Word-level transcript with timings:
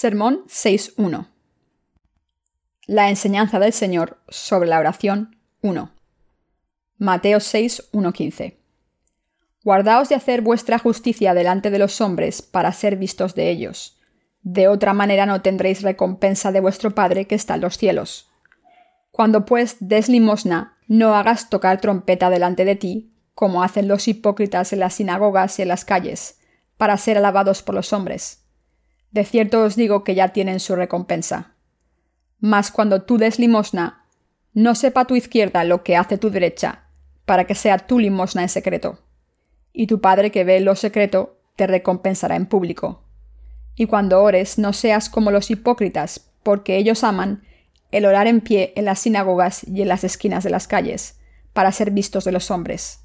Sermón 0.00 0.44
6.1 0.48 1.26
La 2.86 3.10
enseñanza 3.10 3.58
del 3.58 3.74
Señor 3.74 4.16
sobre 4.30 4.66
la 4.66 4.78
oración 4.78 5.36
1. 5.60 5.90
Mateo 6.96 7.36
6.1.15 7.36 8.54
Guardaos 9.62 10.08
de 10.08 10.14
hacer 10.14 10.40
vuestra 10.40 10.78
justicia 10.78 11.34
delante 11.34 11.70
de 11.70 11.78
los 11.78 12.00
hombres 12.00 12.40
para 12.40 12.72
ser 12.72 12.96
vistos 12.96 13.34
de 13.34 13.50
ellos. 13.50 14.00
De 14.40 14.68
otra 14.68 14.94
manera 14.94 15.26
no 15.26 15.42
tendréis 15.42 15.82
recompensa 15.82 16.50
de 16.50 16.60
vuestro 16.60 16.94
Padre 16.94 17.26
que 17.26 17.34
está 17.34 17.56
en 17.56 17.60
los 17.60 17.76
cielos. 17.76 18.30
Cuando 19.10 19.44
pues 19.44 19.76
des 19.80 20.08
limosna, 20.08 20.78
no 20.88 21.14
hagas 21.14 21.50
tocar 21.50 21.78
trompeta 21.82 22.30
delante 22.30 22.64
de 22.64 22.76
ti, 22.76 23.12
como 23.34 23.62
hacen 23.62 23.86
los 23.86 24.08
hipócritas 24.08 24.72
en 24.72 24.80
las 24.80 24.94
sinagogas 24.94 25.58
y 25.58 25.62
en 25.62 25.68
las 25.68 25.84
calles, 25.84 26.38
para 26.78 26.96
ser 26.96 27.18
alabados 27.18 27.62
por 27.62 27.74
los 27.74 27.92
hombres. 27.92 28.40
De 29.10 29.24
cierto 29.24 29.62
os 29.62 29.76
digo 29.76 30.04
que 30.04 30.14
ya 30.14 30.28
tienen 30.28 30.60
su 30.60 30.76
recompensa. 30.76 31.54
Mas 32.38 32.70
cuando 32.70 33.02
tú 33.02 33.18
des 33.18 33.38
limosna, 33.38 34.06
no 34.52 34.74
sepa 34.74 35.04
tu 35.04 35.16
izquierda 35.16 35.64
lo 35.64 35.82
que 35.82 35.96
hace 35.96 36.18
tu 36.18 36.30
derecha, 36.30 36.84
para 37.24 37.44
que 37.44 37.54
sea 37.54 37.78
tu 37.78 37.98
limosna 37.98 38.42
en 38.42 38.48
secreto. 38.48 38.98
Y 39.72 39.86
tu 39.86 40.00
Padre 40.00 40.30
que 40.30 40.44
ve 40.44 40.60
lo 40.60 40.74
secreto 40.74 41.38
te 41.56 41.66
recompensará 41.66 42.36
en 42.36 42.46
público. 42.46 43.04
Y 43.76 43.86
cuando 43.86 44.22
ores, 44.22 44.58
no 44.58 44.72
seas 44.72 45.08
como 45.08 45.30
los 45.30 45.50
hipócritas, 45.50 46.30
porque 46.42 46.76
ellos 46.76 47.04
aman 47.04 47.44
el 47.90 48.06
orar 48.06 48.26
en 48.26 48.40
pie 48.40 48.72
en 48.76 48.84
las 48.84 49.00
sinagogas 49.00 49.66
y 49.66 49.82
en 49.82 49.88
las 49.88 50.04
esquinas 50.04 50.44
de 50.44 50.50
las 50.50 50.68
calles, 50.68 51.20
para 51.52 51.72
ser 51.72 51.90
vistos 51.90 52.24
de 52.24 52.32
los 52.32 52.50
hombres. 52.50 53.00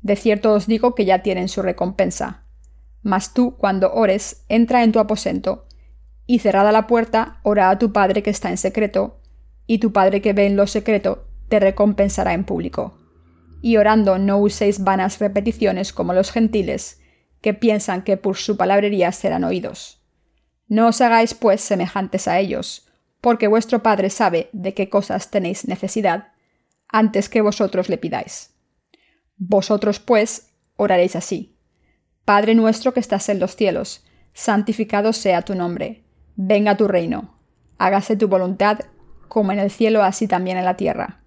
De 0.00 0.16
cierto 0.16 0.52
os 0.52 0.66
digo 0.66 0.94
que 0.94 1.04
ya 1.04 1.22
tienen 1.22 1.48
su 1.48 1.62
recompensa. 1.62 2.41
Mas 3.02 3.34
tú, 3.34 3.56
cuando 3.56 3.92
ores, 3.92 4.44
entra 4.48 4.84
en 4.84 4.92
tu 4.92 4.98
aposento, 4.98 5.66
y 6.26 6.38
cerrada 6.38 6.72
la 6.72 6.86
puerta, 6.86 7.40
ora 7.42 7.70
a 7.70 7.78
tu 7.78 7.92
Padre 7.92 8.22
que 8.22 8.30
está 8.30 8.50
en 8.50 8.56
secreto, 8.56 9.20
y 9.66 9.78
tu 9.78 9.92
Padre 9.92 10.22
que 10.22 10.32
ve 10.32 10.46
en 10.46 10.56
lo 10.56 10.66
secreto, 10.66 11.26
te 11.48 11.60
recompensará 11.60 12.32
en 12.32 12.44
público. 12.44 12.98
Y 13.60 13.76
orando 13.76 14.18
no 14.18 14.38
uséis 14.38 14.82
vanas 14.82 15.18
repeticiones 15.18 15.92
como 15.92 16.14
los 16.14 16.30
gentiles, 16.30 17.00
que 17.40 17.54
piensan 17.54 18.02
que 18.02 18.16
por 18.16 18.36
su 18.36 18.56
palabrería 18.56 19.12
serán 19.12 19.44
oídos. 19.44 20.00
No 20.68 20.88
os 20.88 21.00
hagáis, 21.00 21.34
pues, 21.34 21.60
semejantes 21.60 22.28
a 22.28 22.38
ellos, 22.38 22.88
porque 23.20 23.48
vuestro 23.48 23.82
Padre 23.82 24.10
sabe 24.10 24.48
de 24.52 24.74
qué 24.74 24.88
cosas 24.88 25.30
tenéis 25.30 25.68
necesidad, 25.68 26.28
antes 26.88 27.28
que 27.28 27.40
vosotros 27.40 27.88
le 27.88 27.98
pidáis. 27.98 28.54
Vosotros, 29.36 29.98
pues, 30.00 30.52
oraréis 30.76 31.16
así. 31.16 31.56
Padre 32.24 32.54
nuestro 32.54 32.94
que 32.94 33.00
estás 33.00 33.28
en 33.28 33.40
los 33.40 33.56
cielos, 33.56 34.04
santificado 34.32 35.12
sea 35.12 35.42
tu 35.42 35.54
nombre, 35.54 36.04
venga 36.36 36.76
tu 36.76 36.86
reino, 36.86 37.34
hágase 37.78 38.16
tu 38.16 38.28
voluntad, 38.28 38.80
como 39.28 39.50
en 39.50 39.58
el 39.58 39.70
cielo 39.70 40.02
así 40.02 40.28
también 40.28 40.56
en 40.56 40.64
la 40.64 40.76
tierra. 40.76 41.22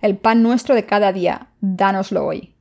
El 0.00 0.16
pan 0.16 0.42
nuestro 0.42 0.74
de 0.74 0.86
cada 0.86 1.12
día, 1.12 1.48
dánoslo 1.60 2.24
hoy. 2.24 2.54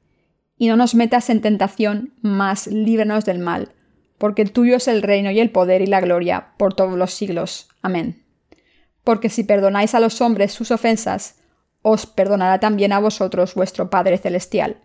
Y 0.58 0.68
no 0.68 0.76
nos 0.76 0.94
metas 0.94 1.30
en 1.30 1.42
tentación, 1.42 2.14
mas 2.22 2.68
líbranos 2.68 3.24
del 3.24 3.40
mal, 3.40 3.72
porque 4.18 4.44
tuyo 4.44 4.76
es 4.76 4.90
el 4.90 5.02
reino 5.02 5.32
y 5.32 5.40
el 5.40 5.52
poder 5.52 5.82
y 5.82 5.86
la 5.86 6.02
gloria 6.02 6.50
por 6.58 6.74
todos 6.74 6.98
los 6.98 7.14
siglos. 7.14 7.70
Amén. 7.82 8.26
Porque 9.06 9.30
si 9.30 9.46
perdonáis 9.46 9.96
a 9.96 10.02
los 10.02 10.20
hombres 10.20 10.52
sus 10.52 10.72
ofensas, 10.72 11.40
os 11.82 12.06
perdonará 12.06 12.60
también 12.60 12.92
a 12.92 13.00
vosotros 13.00 13.56
vuestro 13.56 13.90
Padre 13.90 14.18
Celestial. 14.18 14.82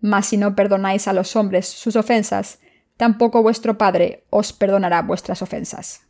Mas 0.00 0.26
si 0.26 0.36
no 0.36 0.54
perdonáis 0.54 1.08
a 1.08 1.12
los 1.12 1.34
hombres 1.36 1.66
sus 1.68 1.96
ofensas, 1.96 2.60
tampoco 2.96 3.42
vuestro 3.42 3.78
Padre 3.78 4.24
os 4.30 4.52
perdonará 4.52 5.02
vuestras 5.02 5.42
ofensas. 5.42 6.08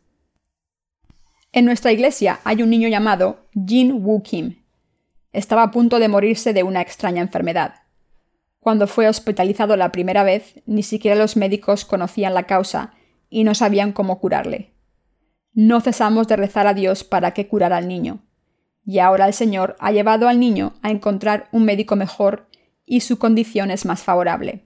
En 1.51 1.65
nuestra 1.65 1.91
iglesia 1.91 2.39
hay 2.43 2.61
un 2.61 2.69
niño 2.69 2.89
llamado 2.89 3.47
Jin 3.53 4.03
Woo 4.03 4.21
Kim. 4.21 4.63
Estaba 5.33 5.63
a 5.63 5.71
punto 5.71 5.99
de 5.99 6.07
morirse 6.07 6.53
de 6.53 6.63
una 6.63 6.81
extraña 6.81 7.21
enfermedad. 7.21 7.75
Cuando 8.59 8.87
fue 8.87 9.07
hospitalizado 9.07 9.75
la 9.75 9.91
primera 9.91 10.23
vez, 10.23 10.61
ni 10.65 10.83
siquiera 10.83 11.17
los 11.17 11.37
médicos 11.37 11.85
conocían 11.85 12.33
la 12.33 12.43
causa 12.43 12.93
y 13.29 13.43
no 13.43 13.55
sabían 13.55 13.93
cómo 13.93 14.19
curarle. 14.19 14.73
No 15.53 15.81
cesamos 15.81 16.27
de 16.27 16.35
rezar 16.35 16.67
a 16.67 16.73
Dios 16.73 17.03
para 17.03 17.31
que 17.31 17.47
curara 17.47 17.77
al 17.77 17.87
niño. 17.87 18.19
Y 18.85 18.99
ahora 18.99 19.27
el 19.27 19.33
Señor 19.33 19.75
ha 19.79 19.91
llevado 19.91 20.27
al 20.27 20.39
niño 20.39 20.73
a 20.81 20.91
encontrar 20.91 21.47
un 21.51 21.65
médico 21.65 21.95
mejor 21.95 22.48
y 22.89 23.01
su 23.01 23.19
condición 23.19 23.69
es 23.69 23.85
más 23.85 24.01
favorable. 24.01 24.65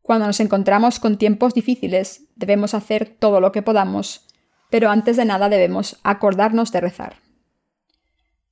Cuando 0.00 0.26
nos 0.26 0.40
encontramos 0.40 0.98
con 0.98 1.18
tiempos 1.18 1.52
difíciles, 1.52 2.22
debemos 2.36 2.72
hacer 2.72 3.14
todo 3.18 3.38
lo 3.40 3.52
que 3.52 3.60
podamos, 3.60 4.26
pero 4.70 4.88
antes 4.88 5.18
de 5.18 5.26
nada 5.26 5.50
debemos 5.50 6.00
acordarnos 6.02 6.72
de 6.72 6.80
rezar. 6.80 7.16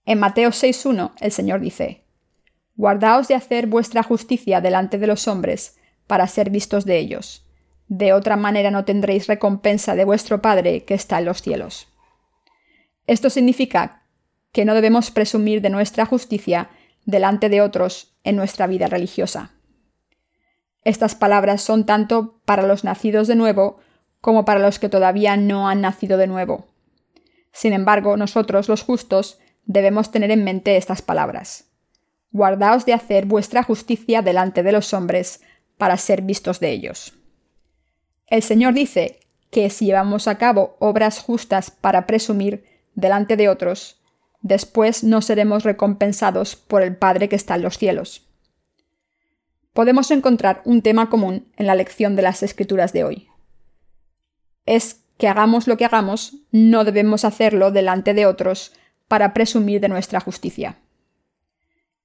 En 0.04 0.20
Mateo 0.20 0.50
6.1 0.50 1.12
el 1.20 1.32
Señor 1.32 1.60
dice, 1.60 2.04
Guardaos 2.76 3.28
de 3.28 3.34
hacer 3.34 3.66
vuestra 3.66 4.02
justicia 4.02 4.60
delante 4.60 4.98
de 4.98 5.06
los 5.06 5.26
hombres, 5.26 5.78
para 6.06 6.26
ser 6.26 6.50
vistos 6.50 6.84
de 6.84 6.98
ellos. 6.98 7.46
De 7.88 8.12
otra 8.12 8.36
manera 8.36 8.70
no 8.70 8.84
tendréis 8.84 9.26
recompensa 9.26 9.94
de 9.94 10.04
vuestro 10.04 10.42
Padre 10.42 10.84
que 10.84 10.94
está 10.94 11.18
en 11.18 11.24
los 11.24 11.40
cielos. 11.40 11.88
Esto 13.06 13.30
significa 13.30 14.02
que 14.52 14.66
no 14.66 14.74
debemos 14.74 15.10
presumir 15.10 15.62
de 15.62 15.70
nuestra 15.70 16.04
justicia 16.04 16.68
delante 17.10 17.48
de 17.48 17.60
otros 17.60 18.14
en 18.24 18.36
nuestra 18.36 18.66
vida 18.66 18.86
religiosa. 18.86 19.52
Estas 20.84 21.14
palabras 21.14 21.62
son 21.62 21.84
tanto 21.84 22.40
para 22.44 22.62
los 22.66 22.84
nacidos 22.84 23.28
de 23.28 23.36
nuevo 23.36 23.78
como 24.20 24.44
para 24.44 24.60
los 24.60 24.78
que 24.78 24.88
todavía 24.88 25.36
no 25.36 25.68
han 25.68 25.80
nacido 25.80 26.16
de 26.18 26.26
nuevo. 26.26 26.66
Sin 27.52 27.72
embargo, 27.72 28.16
nosotros, 28.16 28.68
los 28.68 28.82
justos, 28.82 29.38
debemos 29.64 30.10
tener 30.10 30.30
en 30.30 30.44
mente 30.44 30.76
estas 30.76 31.02
palabras 31.02 31.70
guardaos 32.32 32.86
de 32.86 32.92
hacer 32.92 33.26
vuestra 33.26 33.62
justicia 33.62 34.22
delante 34.22 34.62
de 34.62 34.72
los 34.72 34.94
hombres, 34.94 35.40
para 35.76 35.96
ser 35.96 36.22
vistos 36.22 36.60
de 36.60 36.70
ellos. 36.70 37.14
El 38.26 38.42
Señor 38.42 38.74
dice 38.74 39.20
que 39.50 39.70
si 39.70 39.86
llevamos 39.86 40.28
a 40.28 40.36
cabo 40.36 40.76
obras 40.78 41.18
justas 41.18 41.70
para 41.70 42.06
presumir 42.06 42.64
delante 42.94 43.36
de 43.36 43.48
otros, 43.48 43.99
después 44.42 45.04
no 45.04 45.22
seremos 45.22 45.64
recompensados 45.64 46.56
por 46.56 46.82
el 46.82 46.96
Padre 46.96 47.28
que 47.28 47.36
está 47.36 47.54
en 47.56 47.62
los 47.62 47.78
cielos. 47.78 48.26
Podemos 49.72 50.10
encontrar 50.10 50.62
un 50.64 50.82
tema 50.82 51.10
común 51.10 51.46
en 51.56 51.66
la 51.66 51.74
lección 51.74 52.16
de 52.16 52.22
las 52.22 52.42
Escrituras 52.42 52.92
de 52.92 53.04
hoy. 53.04 53.28
Es 54.66 55.02
que 55.16 55.28
hagamos 55.28 55.68
lo 55.68 55.76
que 55.76 55.84
hagamos, 55.84 56.36
no 56.50 56.84
debemos 56.84 57.24
hacerlo 57.24 57.70
delante 57.70 58.14
de 58.14 58.26
otros 58.26 58.72
para 59.06 59.34
presumir 59.34 59.80
de 59.80 59.88
nuestra 59.88 60.20
justicia. 60.20 60.78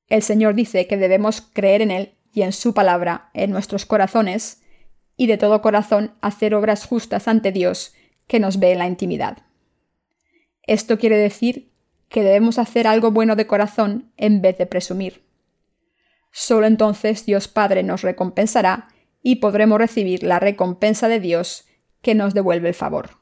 El 0.08 0.22
Señor 0.22 0.54
dice 0.54 0.86
que 0.88 0.98
debemos 0.98 1.42
creer 1.42 1.82
en 1.82 1.92
Él 1.92 2.14
y 2.34 2.44
en 2.44 2.52
su 2.52 2.74
palabra 2.74 3.30
en 3.34 3.52
nuestros 3.52 3.86
corazones, 3.86 4.62
y 5.18 5.28
de 5.28 5.38
todo 5.38 5.62
corazón 5.62 6.14
hacer 6.22 6.54
obras 6.54 6.86
justas 6.86 7.28
ante 7.30 7.54
Dios 7.54 7.94
que 8.28 8.40
nos 8.40 8.60
ve 8.60 8.74
en 8.74 8.80
la 8.80 8.88
intimidad. 8.88 9.38
Esto 10.64 10.98
quiere 10.98 11.18
decir 11.18 11.72
que 12.10 12.24
debemos 12.24 12.60
hacer 12.60 12.88
algo 12.88 13.12
bueno 13.12 13.36
de 13.36 13.48
corazón 13.48 14.12
en 14.18 14.42
vez 14.42 14.58
de 14.58 14.66
presumir. 14.66 15.24
Solo 16.32 16.68
entonces 16.68 17.26
Dios 17.26 17.48
Padre 17.48 17.84
nos 17.84 18.02
recompensará 18.02 18.90
y 19.22 19.38
podremos 19.38 19.80
recibir 19.80 20.24
la 20.24 20.40
recompensa 20.40 21.08
de 21.08 21.20
Dios 21.20 21.66
que 22.02 22.14
nos 22.14 22.34
devuelve 22.34 22.70
el 22.70 22.76
favor. 22.76 23.22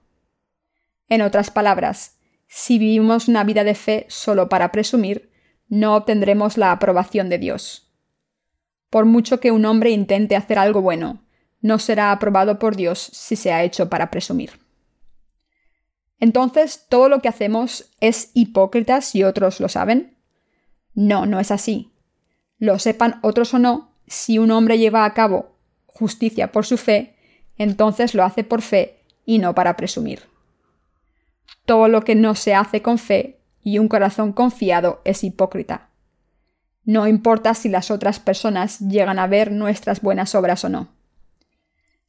En 1.09 1.21
otras 1.21 1.51
palabras, 1.51 2.17
si 2.47 2.79
vivimos 2.79 3.27
una 3.27 3.43
vida 3.43 3.63
de 3.63 3.75
fe 3.75 4.05
solo 4.09 4.49
para 4.49 4.71
presumir, 4.71 5.31
no 5.69 5.95
obtendremos 5.95 6.57
la 6.57 6.71
aprobación 6.71 7.29
de 7.29 7.37
Dios. 7.37 7.93
Por 8.89 9.05
mucho 9.05 9.39
que 9.39 9.51
un 9.51 9.65
hombre 9.65 9.91
intente 9.91 10.35
hacer 10.35 10.59
algo 10.59 10.81
bueno, 10.81 11.23
no 11.61 11.79
será 11.79 12.11
aprobado 12.11 12.59
por 12.59 12.75
Dios 12.75 12.99
si 12.99 13.35
se 13.35 13.53
ha 13.53 13.63
hecho 13.63 13.89
para 13.89 14.11
presumir. 14.11 14.62
Entonces, 16.19 16.85
¿todo 16.89 17.09
lo 17.09 17.21
que 17.21 17.27
hacemos 17.27 17.91
es 17.99 18.31
hipócritas 18.33 19.13
y 19.15 19.23
otros 19.23 19.59
lo 19.59 19.69
saben? 19.69 20.17
No, 20.93 21.25
no 21.25 21.39
es 21.39 21.51
así. 21.51 21.91
Lo 22.57 22.79
sepan 22.79 23.19
otros 23.23 23.53
o 23.53 23.59
no, 23.59 23.91
si 24.07 24.37
un 24.37 24.51
hombre 24.51 24.77
lleva 24.77 25.05
a 25.05 25.13
cabo 25.13 25.57
justicia 25.85 26.51
por 26.51 26.65
su 26.65 26.77
fe, 26.77 27.15
entonces 27.57 28.13
lo 28.13 28.23
hace 28.23 28.43
por 28.43 28.61
fe 28.61 29.03
y 29.25 29.39
no 29.39 29.53
para 29.53 29.75
presumir. 29.75 30.23
Todo 31.65 31.87
lo 31.87 32.03
que 32.03 32.15
no 32.15 32.35
se 32.35 32.53
hace 32.55 32.81
con 32.81 32.97
fe 32.97 33.39
y 33.61 33.79
un 33.79 33.87
corazón 33.87 34.33
confiado 34.33 35.01
es 35.05 35.23
hipócrita. 35.23 35.89
No 36.83 37.07
importa 37.07 37.53
si 37.53 37.69
las 37.69 37.91
otras 37.91 38.19
personas 38.19 38.79
llegan 38.79 39.19
a 39.19 39.27
ver 39.27 39.51
nuestras 39.51 40.01
buenas 40.01 40.35
obras 40.35 40.65
o 40.65 40.69
no. 40.69 40.89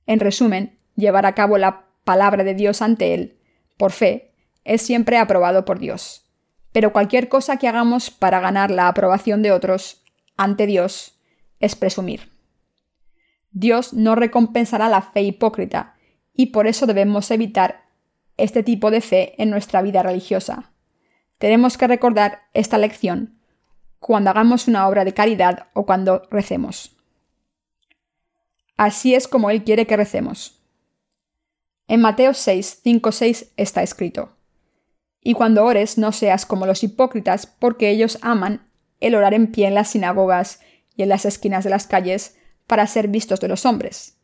En 0.06 0.18
resumen, 0.18 0.78
llevar 0.96 1.26
a 1.26 1.34
cabo 1.34 1.58
la 1.58 1.84
palabra 2.02 2.42
de 2.42 2.54
Dios 2.54 2.82
ante 2.82 3.14
Él, 3.14 3.38
por 3.76 3.92
fe, 3.92 4.32
es 4.64 4.82
siempre 4.82 5.18
aprobado 5.18 5.64
por 5.64 5.78
Dios. 5.78 6.24
Pero 6.72 6.92
cualquier 6.92 7.28
cosa 7.28 7.56
que 7.56 7.68
hagamos 7.68 8.10
para 8.10 8.40
ganar 8.40 8.70
la 8.70 8.88
aprobación 8.88 9.42
de 9.42 9.52
otros 9.52 10.02
ante 10.36 10.66
Dios 10.66 11.18
es 11.60 11.76
presumir. 11.76 12.30
Dios 13.52 13.92
no 13.92 14.16
recompensará 14.16 14.88
la 14.88 15.02
fe 15.02 15.22
hipócrita, 15.22 15.94
y 16.34 16.46
por 16.46 16.66
eso 16.66 16.86
debemos 16.86 17.30
evitar 17.30 17.84
este 18.36 18.62
tipo 18.64 18.90
de 18.90 19.00
fe 19.00 19.40
en 19.40 19.50
nuestra 19.50 19.80
vida 19.82 20.02
religiosa. 20.02 20.72
Tenemos 21.38 21.78
que 21.78 21.86
recordar 21.86 22.42
esta 22.52 22.78
lección 22.78 23.38
cuando 24.00 24.30
hagamos 24.30 24.66
una 24.66 24.88
obra 24.88 25.04
de 25.04 25.14
caridad 25.14 25.68
o 25.72 25.86
cuando 25.86 26.26
recemos. 26.30 26.96
Así 28.76 29.14
es 29.14 29.28
como 29.28 29.50
Él 29.50 29.62
quiere 29.62 29.86
que 29.86 29.96
recemos. 29.96 30.63
En 31.86 32.00
Mateo 32.00 32.32
6, 32.32 32.80
5, 32.82 33.12
6 33.12 33.52
está 33.56 33.82
escrito. 33.82 34.36
Y 35.20 35.34
cuando 35.34 35.64
ores 35.64 35.98
no 35.98 36.12
seas 36.12 36.46
como 36.46 36.66
los 36.66 36.82
hipócritas, 36.82 37.46
porque 37.46 37.90
ellos 37.90 38.18
aman 38.22 38.68
el 39.00 39.14
orar 39.14 39.34
en 39.34 39.50
pie 39.50 39.66
en 39.66 39.74
las 39.74 39.90
sinagogas 39.90 40.60
y 40.96 41.02
en 41.02 41.08
las 41.08 41.24
esquinas 41.24 41.64
de 41.64 41.70
las 41.70 41.86
calles 41.86 42.36
para 42.66 42.86
ser 42.86 43.08
vistos 43.08 43.40
de 43.40 43.48
los 43.48 43.66
hombres. 43.66 44.18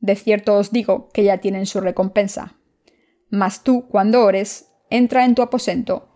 De 0.00 0.16
cierto 0.16 0.54
os 0.54 0.72
digo 0.72 1.08
que 1.12 1.24
ya 1.24 1.38
tienen 1.38 1.66
su 1.66 1.80
recompensa. 1.80 2.56
Mas 3.30 3.62
tú, 3.62 3.86
cuando 3.88 4.24
ores, 4.24 4.72
entra 4.90 5.24
en 5.24 5.34
tu 5.34 5.42
aposento, 5.42 6.08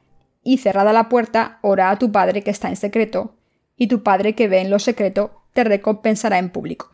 y 0.43 0.59
cerrada 0.59 0.93
la 0.93 1.09
puerta, 1.09 1.59
ora 1.63 1.91
a 1.91 1.99
tu 1.99 2.13
Padre 2.13 2.43
que 2.43 2.51
está 2.51 2.69
en 2.69 2.77
secreto, 2.77 3.37
y 3.77 3.89
tu 3.89 4.03
Padre 4.03 4.35
que 4.35 4.49
ve 4.49 4.61
en 4.61 4.71
lo 4.71 4.79
secreto 4.79 5.43
te 5.53 5.65
recompensará 5.65 6.39
en 6.39 6.51
público. 6.51 6.91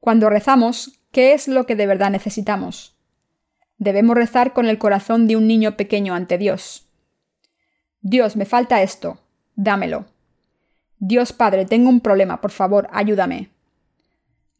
Cuando 0.00 0.30
rezamos, 0.30 1.01
¿qué 1.12 1.34
es 1.34 1.46
lo 1.46 1.66
que 1.66 1.76
de 1.76 1.86
verdad 1.86 2.10
necesitamos? 2.10 2.96
Debemos 3.78 4.16
rezar 4.16 4.52
con 4.52 4.66
el 4.66 4.78
corazón 4.78 5.28
de 5.28 5.36
un 5.36 5.46
niño 5.46 5.76
pequeño 5.76 6.14
ante 6.14 6.38
Dios. 6.38 6.88
Dios, 8.00 8.34
me 8.34 8.46
falta 8.46 8.82
esto, 8.82 9.20
dámelo. 9.54 10.06
Dios 10.98 11.32
Padre, 11.32 11.66
tengo 11.66 11.88
un 11.88 12.00
problema, 12.00 12.40
por 12.40 12.50
favor, 12.50 12.88
ayúdame. 12.92 13.50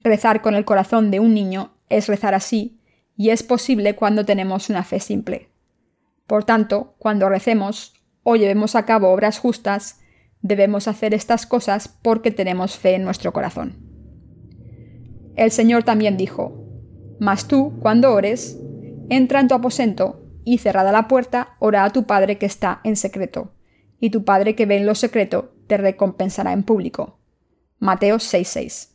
Rezar 0.00 0.43
con 0.43 0.54
el 0.54 0.64
corazón 0.64 1.10
de 1.10 1.20
un 1.20 1.34
niño 1.34 1.72
es 1.88 2.08
rezar 2.08 2.34
así, 2.34 2.81
y 3.16 3.31
es 3.31 3.43
posible 3.43 3.94
cuando 3.94 4.25
tenemos 4.25 4.69
una 4.69 4.84
fe 4.84 5.00
simple. 5.00 5.49
Por 6.26 6.44
tanto, 6.44 6.94
cuando 6.99 7.28
recemos 7.28 7.94
o 8.22 8.37
llevemos 8.37 8.75
a 8.75 8.84
cabo 8.84 9.10
obras 9.10 9.38
justas, 9.38 10.00
debemos 10.40 10.88
hacer 10.88 11.14
estas 11.14 11.46
cosas 11.46 11.88
porque 11.88 12.31
tenemos 12.31 12.76
fe 12.76 12.94
en 12.94 13.04
nuestro 13.04 13.32
corazón. 13.32 13.91
El 15.37 15.50
Señor 15.50 15.82
también 15.82 16.17
dijo, 16.17 16.67
Mas 17.19 17.49
tú, 17.49 17.79
cuando 17.81 18.12
ores, 18.12 18.58
entra 19.08 19.40
en 19.40 19.49
tu 19.49 19.55
aposento 19.55 20.23
y 20.44 20.58
cerrada 20.58 20.93
la 20.93 21.08
puerta, 21.08 21.56
ora 21.58 21.84
a 21.84 21.90
tu 21.90 22.05
Padre 22.05 22.38
que 22.38 22.46
está 22.46 22.81
en 22.84 22.96
secreto, 22.96 23.52
y 24.00 24.11
tu 24.11 24.25
Padre 24.25 24.55
que 24.55 24.67
ve 24.67 24.76
en 24.76 24.87
lo 24.87 24.94
secreto 24.94 25.55
te 25.67 25.76
recompensará 25.76 26.52
en 26.52 26.64
público. 26.64 27.19
Mateo 27.79 28.17
6:6. 28.19 28.90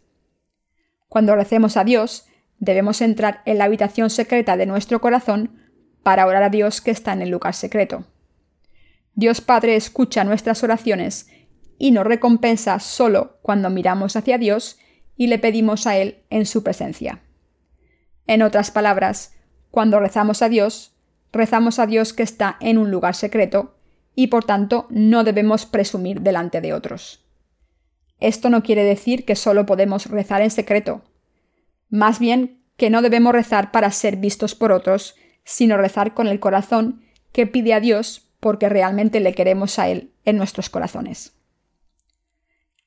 Cuando 1.07 1.35
recemos 1.35 1.77
a 1.77 1.83
Dios, 1.83 2.27
debemos 2.59 3.01
entrar 3.01 3.41
en 3.45 3.57
la 3.57 3.65
habitación 3.65 4.09
secreta 4.09 4.57
de 4.57 4.65
nuestro 4.65 5.01
corazón 5.01 5.57
para 6.03 6.25
orar 6.25 6.43
a 6.43 6.49
Dios 6.49 6.81
que 6.81 6.91
está 6.91 7.13
en 7.13 7.21
el 7.21 7.29
lugar 7.29 7.53
secreto. 7.53 8.05
Dios 9.13 9.41
Padre 9.41 9.75
escucha 9.75 10.23
nuestras 10.23 10.63
oraciones 10.63 11.29
y 11.79 11.91
nos 11.91 12.05
recompensa 12.05 12.79
solo 12.79 13.39
cuando 13.41 13.69
miramos 13.69 14.15
hacia 14.15 14.37
Dios 14.37 14.79
y 15.17 15.27
le 15.27 15.39
pedimos 15.39 15.87
a 15.87 15.97
Él 15.97 16.19
en 16.29 16.45
su 16.45 16.63
presencia. 16.63 17.21
En 18.27 18.41
otras 18.41 18.71
palabras, 18.71 19.33
cuando 19.71 19.99
rezamos 19.99 20.41
a 20.41 20.49
Dios, 20.49 20.93
rezamos 21.31 21.79
a 21.79 21.87
Dios 21.87 22.13
que 22.13 22.23
está 22.23 22.57
en 22.61 22.77
un 22.77 22.91
lugar 22.91 23.15
secreto 23.15 23.75
y 24.15 24.27
por 24.27 24.45
tanto 24.45 24.87
no 24.89 25.23
debemos 25.23 25.65
presumir 25.65 26.21
delante 26.21 26.61
de 26.61 26.73
otros. 26.73 27.25
Esto 28.19 28.49
no 28.49 28.63
quiere 28.63 28.83
decir 28.83 29.25
que 29.25 29.35
solo 29.35 29.65
podemos 29.65 30.07
rezar 30.07 30.41
en 30.41 30.51
secreto. 30.51 31.03
Más 31.89 32.19
bien 32.19 32.63
que 32.77 32.89
no 32.89 33.01
debemos 33.01 33.33
rezar 33.33 33.71
para 33.71 33.91
ser 33.91 34.17
vistos 34.17 34.55
por 34.55 34.71
otros, 34.71 35.15
sino 35.43 35.77
rezar 35.77 36.13
con 36.13 36.27
el 36.27 36.39
corazón 36.39 37.03
que 37.31 37.47
pide 37.47 37.73
a 37.73 37.79
Dios 37.79 38.31
porque 38.39 38.69
realmente 38.69 39.19
le 39.19 39.33
queremos 39.33 39.79
a 39.79 39.87
Él 39.89 40.11
en 40.25 40.37
nuestros 40.37 40.69
corazones. 40.69 41.36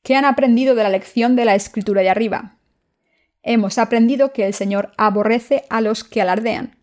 ¿Qué 0.03 0.17
han 0.17 0.25
aprendido 0.25 0.75
de 0.75 0.83
la 0.83 0.89
lección 0.89 1.37
de 1.37 1.45
la 1.45 1.55
escritura 1.55 2.01
de 2.03 2.09
arriba? 2.09 2.57
Hemos 3.43 3.79
aprendido 3.79 4.33
que 4.33 4.47
el 4.47 4.55
Señor 4.55 4.93
aborrece 4.97 5.65
a 5.69 5.81
los 5.81 6.05
que 6.05 6.23
alardean. 6.23 6.77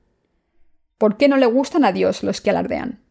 ¿Por 0.97 1.17
qué 1.17 1.27
no 1.27 1.37
le 1.37 1.45
gustan 1.45 1.83
a 1.85 1.91
Dios 1.91 2.23
los 2.23 2.41
que 2.41 2.49
alardean? 2.49 3.03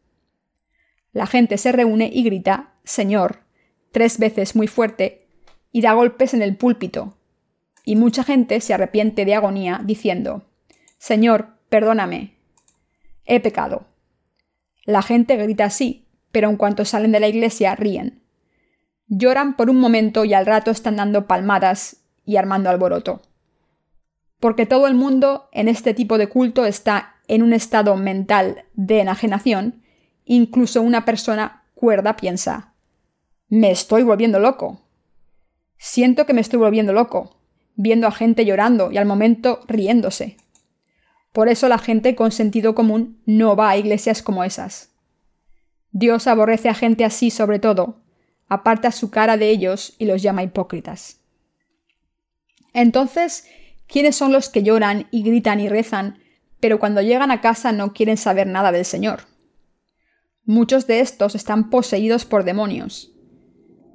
La 1.12 1.26
gente 1.26 1.58
se 1.58 1.72
reúne 1.72 2.10
y 2.12 2.22
grita 2.22 2.74
Señor, 2.84 3.40
tres 3.90 4.18
veces 4.18 4.54
muy 4.54 4.68
fuerte, 4.68 5.26
y 5.72 5.80
da 5.80 5.92
golpes 5.92 6.34
en 6.34 6.42
el 6.42 6.56
púlpito. 6.56 7.16
Y 7.84 7.96
mucha 7.96 8.22
gente 8.22 8.60
se 8.60 8.74
arrepiente 8.74 9.24
de 9.24 9.34
agonía 9.34 9.80
diciendo 9.84 10.44
Señor, 10.98 11.48
perdóname, 11.68 12.36
he 13.24 13.40
pecado. 13.40 13.86
La 14.84 15.02
gente 15.02 15.36
grita 15.36 15.64
así, 15.64 16.06
pero 16.30 16.48
en 16.48 16.56
cuanto 16.56 16.84
salen 16.84 17.12
de 17.12 17.20
la 17.20 17.28
iglesia 17.28 17.74
ríen. 17.74 18.25
Lloran 19.08 19.56
por 19.56 19.70
un 19.70 19.78
momento 19.78 20.24
y 20.24 20.34
al 20.34 20.46
rato 20.46 20.70
están 20.70 20.96
dando 20.96 21.26
palmadas 21.26 22.04
y 22.24 22.36
armando 22.36 22.70
alboroto. 22.70 23.22
Porque 24.40 24.66
todo 24.66 24.86
el 24.86 24.94
mundo 24.94 25.48
en 25.52 25.68
este 25.68 25.94
tipo 25.94 26.18
de 26.18 26.28
culto 26.28 26.64
está 26.64 27.14
en 27.28 27.42
un 27.42 27.52
estado 27.52 27.96
mental 27.96 28.64
de 28.74 29.00
enajenación, 29.00 29.82
incluso 30.24 30.82
una 30.82 31.04
persona 31.04 31.64
cuerda 31.74 32.16
piensa, 32.16 32.74
me 33.48 33.70
estoy 33.70 34.02
volviendo 34.02 34.40
loco. 34.40 34.80
Siento 35.78 36.26
que 36.26 36.32
me 36.32 36.40
estoy 36.40 36.58
volviendo 36.58 36.92
loco, 36.92 37.36
viendo 37.76 38.08
a 38.08 38.12
gente 38.12 38.44
llorando 38.44 38.90
y 38.90 38.96
al 38.96 39.06
momento 39.06 39.60
riéndose. 39.68 40.36
Por 41.32 41.48
eso 41.48 41.68
la 41.68 41.78
gente 41.78 42.16
con 42.16 42.32
sentido 42.32 42.74
común 42.74 43.20
no 43.24 43.54
va 43.54 43.70
a 43.70 43.76
iglesias 43.76 44.22
como 44.22 44.42
esas. 44.42 44.90
Dios 45.92 46.26
aborrece 46.26 46.68
a 46.68 46.74
gente 46.74 47.04
así 47.04 47.30
sobre 47.30 47.58
todo, 47.60 48.00
aparta 48.48 48.92
su 48.92 49.10
cara 49.10 49.36
de 49.36 49.50
ellos 49.50 49.94
y 49.98 50.06
los 50.06 50.22
llama 50.22 50.42
hipócritas. 50.42 51.20
Entonces, 52.72 53.46
¿quiénes 53.86 54.16
son 54.16 54.32
los 54.32 54.48
que 54.48 54.62
lloran 54.62 55.08
y 55.10 55.22
gritan 55.22 55.60
y 55.60 55.68
rezan, 55.68 56.18
pero 56.60 56.78
cuando 56.78 57.02
llegan 57.02 57.30
a 57.30 57.40
casa 57.40 57.72
no 57.72 57.92
quieren 57.92 58.16
saber 58.16 58.46
nada 58.46 58.72
del 58.72 58.84
Señor? 58.84 59.22
Muchos 60.44 60.86
de 60.86 61.00
estos 61.00 61.34
están 61.34 61.70
poseídos 61.70 62.24
por 62.24 62.44
demonios. 62.44 63.12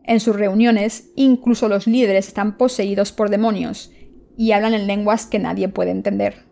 En 0.04 0.20
sus 0.20 0.36
reuniones, 0.36 1.12
incluso 1.16 1.70
los 1.70 1.88
líderes 1.88 2.28
están 2.28 2.58
poseídos 2.58 3.12
por 3.12 3.30
demonios 3.30 3.92
y 4.36 4.52
hablan 4.52 4.74
en 4.74 4.88
lenguas 4.88 5.26
que 5.26 5.40
nadie 5.40 5.70
puede 5.70 5.92
entender 5.92 6.52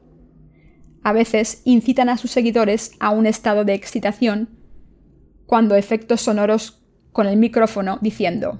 a 1.03 1.13
veces 1.13 1.61
incitan 1.65 2.09
a 2.09 2.17
sus 2.17 2.31
seguidores 2.31 2.91
a 2.99 3.11
un 3.11 3.25
estado 3.25 3.65
de 3.65 3.73
excitación 3.73 4.49
cuando 5.45 5.75
efectos 5.75 6.21
sonoros 6.21 6.78
con 7.11 7.27
el 7.27 7.37
micrófono 7.37 7.97
diciendo 8.01 8.59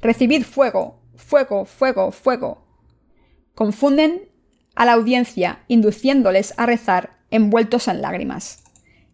Recibid 0.00 0.44
fuego, 0.44 1.00
fuego, 1.14 1.64
fuego, 1.64 2.10
fuego. 2.10 2.64
Confunden 3.54 4.30
a 4.74 4.86
la 4.86 4.92
audiencia 4.92 5.60
induciéndoles 5.68 6.54
a 6.56 6.66
rezar 6.66 7.18
envueltos 7.30 7.86
en 7.88 8.00
lágrimas 8.00 8.64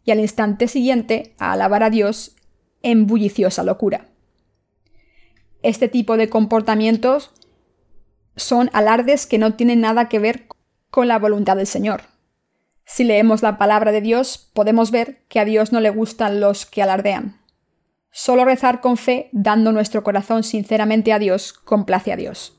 y 0.04 0.12
al 0.12 0.20
instante 0.20 0.68
siguiente 0.68 1.34
a 1.38 1.52
alabar 1.52 1.82
a 1.82 1.90
Dios 1.90 2.36
en 2.82 3.06
bulliciosa 3.06 3.64
locura. 3.64 4.06
Este 5.62 5.88
tipo 5.88 6.16
de 6.16 6.28
comportamientos 6.28 7.32
son 8.36 8.70
alardes 8.72 9.26
que 9.26 9.38
no 9.38 9.54
tienen 9.54 9.80
nada 9.80 10.08
que 10.08 10.20
ver 10.20 10.46
con 10.90 11.08
la 11.08 11.18
voluntad 11.18 11.56
del 11.56 11.66
Señor. 11.66 12.02
Si 12.84 13.02
leemos 13.02 13.42
la 13.42 13.58
palabra 13.58 13.90
de 13.90 14.00
Dios, 14.00 14.50
podemos 14.54 14.92
ver 14.92 15.24
que 15.28 15.40
a 15.40 15.44
Dios 15.44 15.72
no 15.72 15.80
le 15.80 15.90
gustan 15.90 16.40
los 16.40 16.66
que 16.66 16.82
alardean. 16.82 17.40
Solo 18.18 18.46
rezar 18.46 18.80
con 18.80 18.96
fe, 18.96 19.28
dando 19.32 19.72
nuestro 19.72 20.02
corazón 20.02 20.42
sinceramente 20.42 21.12
a 21.12 21.18
Dios, 21.18 21.52
complace 21.52 22.14
a 22.14 22.16
Dios. 22.16 22.58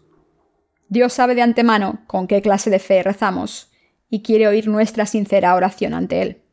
Dios 0.88 1.14
sabe 1.14 1.34
de 1.34 1.42
antemano 1.42 2.04
con 2.06 2.28
qué 2.28 2.44
clase 2.44 2.70
de 2.70 2.78
fe 2.78 3.02
rezamos 3.02 3.72
y 4.08 4.22
quiere 4.22 4.48
oír 4.48 4.68
nuestra 4.68 5.08
sincera 5.08 5.56
oración 5.56 5.96
ante 5.96 6.22
Él. 6.22 6.44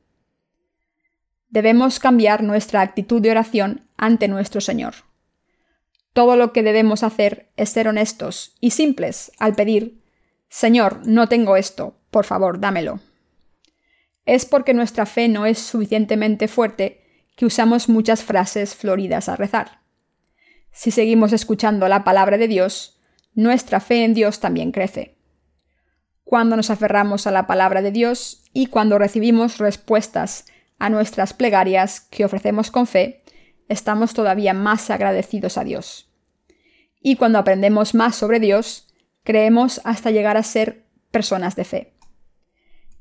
Debemos 1.51 1.99
cambiar 1.99 2.43
nuestra 2.43 2.81
actitud 2.81 3.21
de 3.21 3.31
oración 3.31 3.87
ante 3.99 4.27
nuestro 4.27 4.63
Señor. 4.63 4.95
Todo 6.15 6.37
lo 6.37 6.55
que 6.55 6.63
debemos 6.63 7.03
hacer 7.03 7.51
es 7.59 7.69
ser 7.69 7.89
honestos 7.89 8.57
y 8.59 8.71
simples 8.71 9.33
al 9.39 9.55
pedir, 9.55 10.03
Señor, 10.49 11.07
no 11.07 11.29
tengo 11.29 11.59
esto, 11.59 11.99
por 12.11 12.25
favor, 12.25 12.59
dámelo 12.59 13.01
es 14.27 14.47
porque 14.47 14.75
nuestra 14.75 15.07
fe 15.07 15.29
no 15.29 15.47
es 15.47 15.59
suficientemente 15.59 16.49
fuerte 16.49 17.04
que 17.37 17.47
usamos 17.47 17.89
muchas 17.89 18.23
frases 18.23 18.75
floridas 18.75 19.29
al 19.29 19.39
rezar. 19.39 19.81
Si 20.73 20.91
seguimos 20.91 21.33
escuchando 21.33 21.89
la 21.89 22.05
palabra 22.05 22.39
de 22.39 22.49
Dios, 22.49 23.01
nuestra 23.35 23.81
fe 23.81 24.05
en 24.05 24.15
Dios 24.15 24.41
también 24.41 24.73
crece. 24.73 25.17
Cuando 26.25 26.57
nos 26.57 26.71
aferramos 26.71 27.27
a 27.27 27.31
la 27.31 27.47
palabra 27.47 27.83
de 27.83 27.93
Dios 27.93 28.45
y 28.53 28.67
cuando 28.67 28.99
recibimos 28.99 29.59
respuestas 29.59 30.47
a 30.79 30.91
nuestras 30.91 31.33
plegarias 31.33 32.01
que 32.01 32.25
ofrecemos 32.25 32.71
con 32.71 32.87
fe, 32.87 33.23
estamos 33.69 34.15
todavía 34.15 34.55
más 34.55 34.91
agradecidos 34.91 35.59
a 35.59 35.65
Dios. 35.65 36.11
Y 37.01 37.17
cuando 37.17 37.39
aprendemos 37.39 37.95
más 37.95 38.17
sobre 38.17 38.41
Dios, 38.41 38.89
creemos 39.23 39.81
hasta 39.85 40.11
llegar 40.11 40.37
a 40.37 40.43
ser 40.43 40.85
personas 41.11 41.57
de 41.57 41.65
fe. 41.65 41.95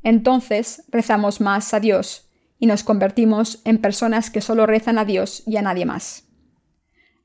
Entonces 0.04 0.84
rezamos 0.90 1.40
más 1.40 1.74
a 1.74 1.80
Dios 1.80 2.30
y 2.64 2.66
nos 2.66 2.86
convertimos 2.86 3.60
en 3.66 3.80
personas 3.80 4.30
que 4.30 4.40
solo 4.40 4.66
rezan 4.66 4.98
a 4.98 5.04
Dios 5.04 5.44
y 5.46 5.58
a 5.58 5.62
nadie 5.62 5.86
más. 5.86 6.30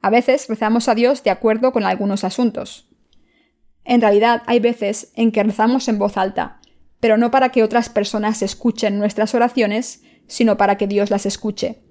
A 0.03 0.11
veces 0.11 0.49
rezamos 0.49 0.89
a 0.89 0.97
Dios 0.97 1.23
de 1.23 1.31
acuerdo 1.31 1.71
con 1.71 1.85
algunos 1.85 2.25
asuntos. 2.25 2.91
En 3.85 4.01
realidad 4.01 4.43
hay 4.47 4.59
veces 4.59 5.13
en 5.15 5.31
que 5.31 5.45
rezamos 5.45 5.87
en 5.87 5.97
voz 5.97 6.17
alta, 6.17 6.61
pero 6.99 7.19
no 7.19 7.31
para 7.31 7.51
que 7.51 7.63
otras 7.63 7.89
personas 7.89 8.43
escuchen 8.43 8.99
nuestras 8.99 9.33
oraciones, 9.33 10.03
sino 10.27 10.57
para 10.57 10.77
que 10.77 10.89
Dios 10.89 11.09
las 11.09 11.25
escuche. 11.25 11.85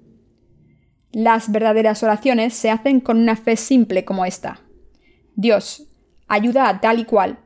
Las 1.10 1.50
verdaderas 1.50 2.02
oraciones 2.02 2.52
se 2.52 2.68
hacen 2.68 3.00
con 3.00 3.16
una 3.16 3.34
fe 3.34 3.56
simple 3.56 4.04
como 4.04 4.26
esta. 4.26 4.60
Dios, 5.36 5.88
ayuda 6.26 6.68
a 6.68 6.82
tal 6.82 6.98
y 6.98 7.06
cual, 7.06 7.38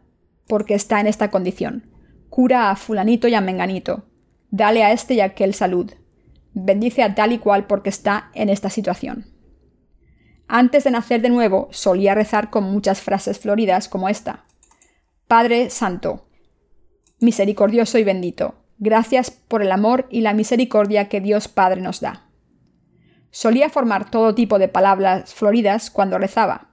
porque 0.49 0.75
está 0.75 0.99
en 0.99 1.07
esta 1.07 1.31
condición. 1.31 1.93
Cura 2.29 2.73
a 2.73 2.75
fulanito 2.75 3.29
y 3.29 3.35
a 3.35 3.41
menganito. 3.41 4.09
Dale 4.53 4.85
a 4.85 4.93
este 4.93 5.15
y 5.15 5.21
a 5.21 5.25
aquel 5.25 5.55
salud. 5.55 5.91
Bendice 6.53 7.03
a 7.03 7.15
tal 7.15 7.33
y 7.33 7.39
cual 7.39 7.67
porque 7.67 7.89
está 7.89 8.31
en 8.35 8.51
esta 8.51 8.69
situación. 8.69 9.25
Antes 10.47 10.85
de 10.85 10.91
nacer 10.91 11.23
de 11.23 11.31
nuevo, 11.31 11.69
solía 11.71 12.15
rezar 12.15 12.51
con 12.51 12.65
muchas 12.65 13.01
frases 13.01 13.39
floridas 13.39 13.89
como 13.89 14.11
esta. 14.11 14.45
Padre 15.27 15.71
Santo, 15.71 16.27
misericordioso 17.19 17.97
y 17.97 18.05
bendito, 18.05 18.57
gracias 18.77 19.31
por 19.31 19.63
el 19.63 19.73
amor 19.73 20.07
y 20.11 20.21
la 20.21 20.35
misericordia 20.35 21.09
que 21.09 21.23
Dios 21.23 21.49
Padre 21.49 21.81
nos 21.81 22.03
da. 22.03 22.29
Solía 23.31 23.71
formar 23.71 24.11
todo 24.11 24.35
tipo 24.35 24.59
de 24.59 24.69
palabras 24.69 25.33
floridas 25.33 25.91
cuando 25.91 26.19
rezaba. 26.19 26.69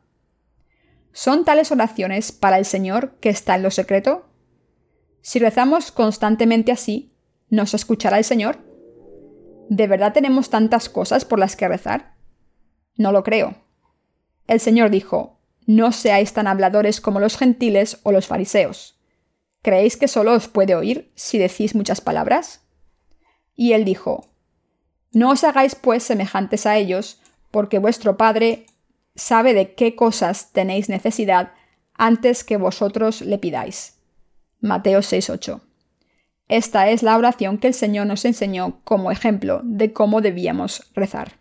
¿Son 1.13 1.45
tales 1.45 1.71
oraciones 1.71 2.33
para 2.33 2.57
el 2.57 2.65
Señor 2.65 3.15
que 3.21 3.29
está 3.29 3.55
en 3.55 3.63
lo 3.63 3.71
secreto? 3.71 4.25
Si 5.21 5.39
rezamos 5.39 5.93
constantemente 5.93 6.73
así, 6.73 7.08
¿nos 7.49 7.73
escuchará 7.73 8.17
el 8.17 8.23
Señor? 8.23 8.59
¿De 9.69 9.87
verdad 9.87 10.13
tenemos 10.13 10.49
tantas 10.49 10.89
cosas 10.89 11.25
por 11.25 11.39
las 11.39 11.55
que 11.55 11.67
rezar? 11.67 12.15
No 12.95 13.11
lo 13.11 13.23
creo. 13.23 13.55
El 14.47 14.59
Señor 14.59 14.89
dijo, 14.89 15.39
No 15.67 15.91
seáis 15.91 16.33
tan 16.33 16.47
habladores 16.47 17.01
como 17.01 17.19
los 17.19 17.37
gentiles 17.37 17.99
o 18.03 18.11
los 18.11 18.27
fariseos. 18.27 18.99
¿Creéis 19.61 19.97
que 19.97 20.07
solo 20.07 20.33
os 20.33 20.47
puede 20.47 20.75
oír 20.75 21.11
si 21.15 21.37
decís 21.37 21.75
muchas 21.75 22.01
palabras? 22.01 22.61
Y 23.55 23.73
él 23.73 23.85
dijo, 23.85 24.31
No 25.11 25.31
os 25.31 25.43
hagáis 25.43 25.75
pues 25.75 26.03
semejantes 26.03 26.65
a 26.65 26.77
ellos, 26.77 27.21
porque 27.51 27.79
vuestro 27.79 28.17
Padre 28.17 28.65
sabe 29.15 29.53
de 29.53 29.73
qué 29.73 29.95
cosas 29.95 30.51
tenéis 30.51 30.89
necesidad 30.89 31.51
antes 31.93 32.43
que 32.43 32.57
vosotros 32.57 33.21
le 33.21 33.37
pidáis. 33.37 33.99
Mateo 34.61 34.99
6:8. 34.99 35.61
Esta 36.49 36.89
es 36.89 37.03
la 37.03 37.15
oración 37.15 37.59
que 37.59 37.67
el 37.67 37.75
Señor 37.75 38.07
nos 38.07 38.25
enseñó 38.25 38.81
como 38.83 39.11
ejemplo 39.11 39.61
de 39.63 39.93
cómo 39.93 40.19
debíamos 40.19 40.91
rezar. 40.95 41.33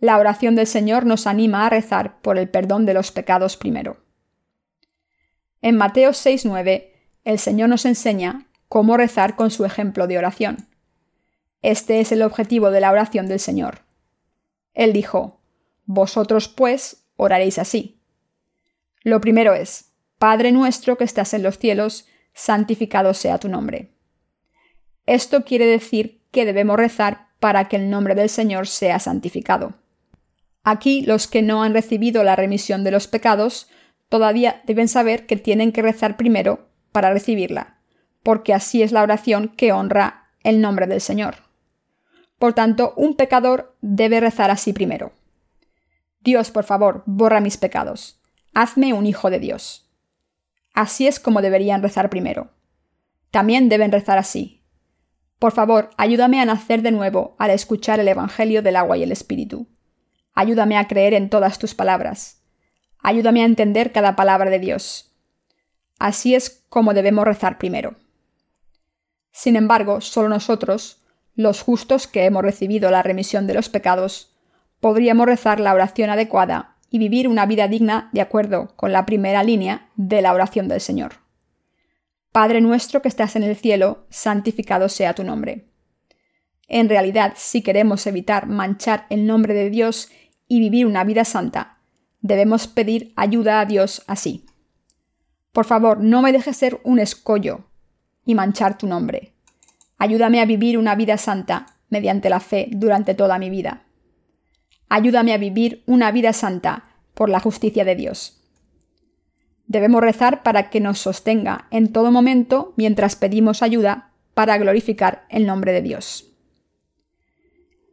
La 0.00 0.18
oración 0.18 0.56
del 0.56 0.66
Señor 0.66 1.06
nos 1.06 1.28
anima 1.28 1.64
a 1.64 1.70
rezar 1.70 2.20
por 2.20 2.38
el 2.38 2.50
perdón 2.50 2.86
de 2.86 2.92
los 2.92 3.12
pecados 3.12 3.56
primero. 3.56 3.98
En 5.62 5.76
Mateo 5.76 6.10
6:9, 6.10 6.92
el 7.22 7.38
Señor 7.38 7.68
nos 7.68 7.84
enseña 7.84 8.48
cómo 8.68 8.96
rezar 8.96 9.36
con 9.36 9.52
su 9.52 9.64
ejemplo 9.64 10.08
de 10.08 10.18
oración. 10.18 10.68
Este 11.62 12.00
es 12.00 12.10
el 12.10 12.20
objetivo 12.20 12.72
de 12.72 12.80
la 12.80 12.90
oración 12.90 13.28
del 13.28 13.38
Señor. 13.38 13.84
Él 14.74 14.92
dijo, 14.92 15.40
Vosotros 15.86 16.48
pues 16.48 17.06
oraréis 17.16 17.58
así. 17.58 18.00
Lo 19.02 19.20
primero 19.20 19.54
es, 19.54 19.92
Padre 20.18 20.50
nuestro 20.50 20.98
que 20.98 21.04
estás 21.04 21.32
en 21.32 21.44
los 21.44 21.58
cielos, 21.58 22.08
santificado 22.34 23.14
sea 23.14 23.38
tu 23.38 23.48
nombre. 23.48 23.90
Esto 25.06 25.44
quiere 25.44 25.66
decir 25.66 26.22
que 26.30 26.44
debemos 26.44 26.76
rezar 26.76 27.28
para 27.40 27.68
que 27.68 27.76
el 27.76 27.90
nombre 27.90 28.14
del 28.14 28.28
Señor 28.28 28.66
sea 28.66 28.98
santificado. 28.98 29.74
Aquí 30.62 31.02
los 31.02 31.28
que 31.28 31.42
no 31.42 31.62
han 31.62 31.74
recibido 31.74 32.24
la 32.24 32.36
remisión 32.36 32.84
de 32.84 32.90
los 32.90 33.06
pecados 33.06 33.68
todavía 34.08 34.62
deben 34.66 34.88
saber 34.88 35.26
que 35.26 35.36
tienen 35.36 35.72
que 35.72 35.82
rezar 35.82 36.16
primero 36.16 36.68
para 36.90 37.12
recibirla, 37.12 37.78
porque 38.22 38.54
así 38.54 38.82
es 38.82 38.92
la 38.92 39.02
oración 39.02 39.48
que 39.48 39.72
honra 39.72 40.30
el 40.42 40.60
nombre 40.60 40.86
del 40.86 41.00
Señor. 41.00 41.36
Por 42.38 42.52
tanto, 42.52 42.94
un 42.96 43.14
pecador 43.14 43.76
debe 43.80 44.20
rezar 44.20 44.50
así 44.50 44.72
primero. 44.72 45.12
Dios, 46.20 46.50
por 46.50 46.64
favor, 46.64 47.02
borra 47.06 47.40
mis 47.40 47.56
pecados. 47.56 48.20
Hazme 48.54 48.92
un 48.92 49.06
hijo 49.06 49.30
de 49.30 49.40
Dios. 49.40 49.83
Así 50.74 51.06
es 51.06 51.20
como 51.20 51.40
deberían 51.40 51.82
rezar 51.82 52.10
primero. 52.10 52.50
También 53.30 53.68
deben 53.68 53.92
rezar 53.92 54.18
así. 54.18 54.64
Por 55.38 55.52
favor, 55.52 55.90
ayúdame 55.96 56.40
a 56.40 56.44
nacer 56.44 56.82
de 56.82 56.90
nuevo 56.90 57.36
al 57.38 57.50
escuchar 57.50 58.00
el 58.00 58.08
Evangelio 58.08 58.60
del 58.60 58.76
agua 58.76 58.96
y 58.96 59.04
el 59.04 59.12
Espíritu. 59.12 59.68
Ayúdame 60.34 60.76
a 60.76 60.88
creer 60.88 61.14
en 61.14 61.30
todas 61.30 61.58
tus 61.58 61.74
palabras. 61.74 62.42
Ayúdame 62.98 63.42
a 63.42 63.46
entender 63.46 63.92
cada 63.92 64.16
palabra 64.16 64.50
de 64.50 64.58
Dios. 64.58 65.12
Así 65.98 66.34
es 66.34 66.64
como 66.68 66.92
debemos 66.92 67.24
rezar 67.24 67.56
primero. 67.58 67.94
Sin 69.30 69.54
embargo, 69.54 70.00
solo 70.00 70.28
nosotros, 70.28 71.02
los 71.36 71.62
justos 71.62 72.08
que 72.08 72.24
hemos 72.24 72.42
recibido 72.42 72.90
la 72.90 73.02
remisión 73.02 73.46
de 73.46 73.54
los 73.54 73.68
pecados, 73.68 74.34
podríamos 74.80 75.26
rezar 75.26 75.60
la 75.60 75.72
oración 75.72 76.10
adecuada 76.10 76.73
y 76.94 76.98
vivir 76.98 77.26
una 77.26 77.44
vida 77.44 77.66
digna 77.66 78.08
de 78.12 78.20
acuerdo 78.20 78.72
con 78.76 78.92
la 78.92 79.04
primera 79.04 79.42
línea 79.42 79.88
de 79.96 80.22
la 80.22 80.32
oración 80.32 80.68
del 80.68 80.80
Señor. 80.80 81.14
Padre 82.30 82.60
nuestro 82.60 83.02
que 83.02 83.08
estás 83.08 83.34
en 83.34 83.42
el 83.42 83.56
cielo, 83.56 84.06
santificado 84.10 84.88
sea 84.88 85.12
tu 85.12 85.24
nombre. 85.24 85.66
En 86.68 86.88
realidad, 86.88 87.32
si 87.34 87.62
queremos 87.62 88.06
evitar 88.06 88.46
manchar 88.46 89.06
el 89.10 89.26
nombre 89.26 89.54
de 89.54 89.70
Dios 89.70 90.08
y 90.46 90.60
vivir 90.60 90.86
una 90.86 91.02
vida 91.02 91.24
santa, 91.24 91.78
debemos 92.20 92.68
pedir 92.68 93.12
ayuda 93.16 93.58
a 93.58 93.66
Dios 93.66 94.04
así. 94.06 94.46
Por 95.50 95.64
favor, 95.64 95.98
no 95.98 96.22
me 96.22 96.30
dejes 96.30 96.56
ser 96.56 96.80
un 96.84 97.00
escollo 97.00 97.64
y 98.24 98.36
manchar 98.36 98.78
tu 98.78 98.86
nombre. 98.86 99.32
Ayúdame 99.98 100.40
a 100.40 100.46
vivir 100.46 100.78
una 100.78 100.94
vida 100.94 101.18
santa 101.18 101.66
mediante 101.88 102.30
la 102.30 102.38
fe 102.38 102.68
durante 102.70 103.14
toda 103.14 103.40
mi 103.40 103.50
vida. 103.50 103.82
Ayúdame 104.96 105.32
a 105.32 105.38
vivir 105.38 105.82
una 105.86 106.12
vida 106.12 106.32
santa 106.32 106.84
por 107.14 107.28
la 107.28 107.40
justicia 107.40 107.84
de 107.84 107.96
Dios. 107.96 108.40
Debemos 109.66 110.00
rezar 110.00 110.44
para 110.44 110.70
que 110.70 110.78
nos 110.78 111.00
sostenga 111.00 111.66
en 111.72 111.92
todo 111.92 112.12
momento 112.12 112.74
mientras 112.76 113.16
pedimos 113.16 113.64
ayuda 113.64 114.12
para 114.34 114.56
glorificar 114.56 115.26
el 115.30 115.46
nombre 115.46 115.72
de 115.72 115.82
Dios. 115.82 116.30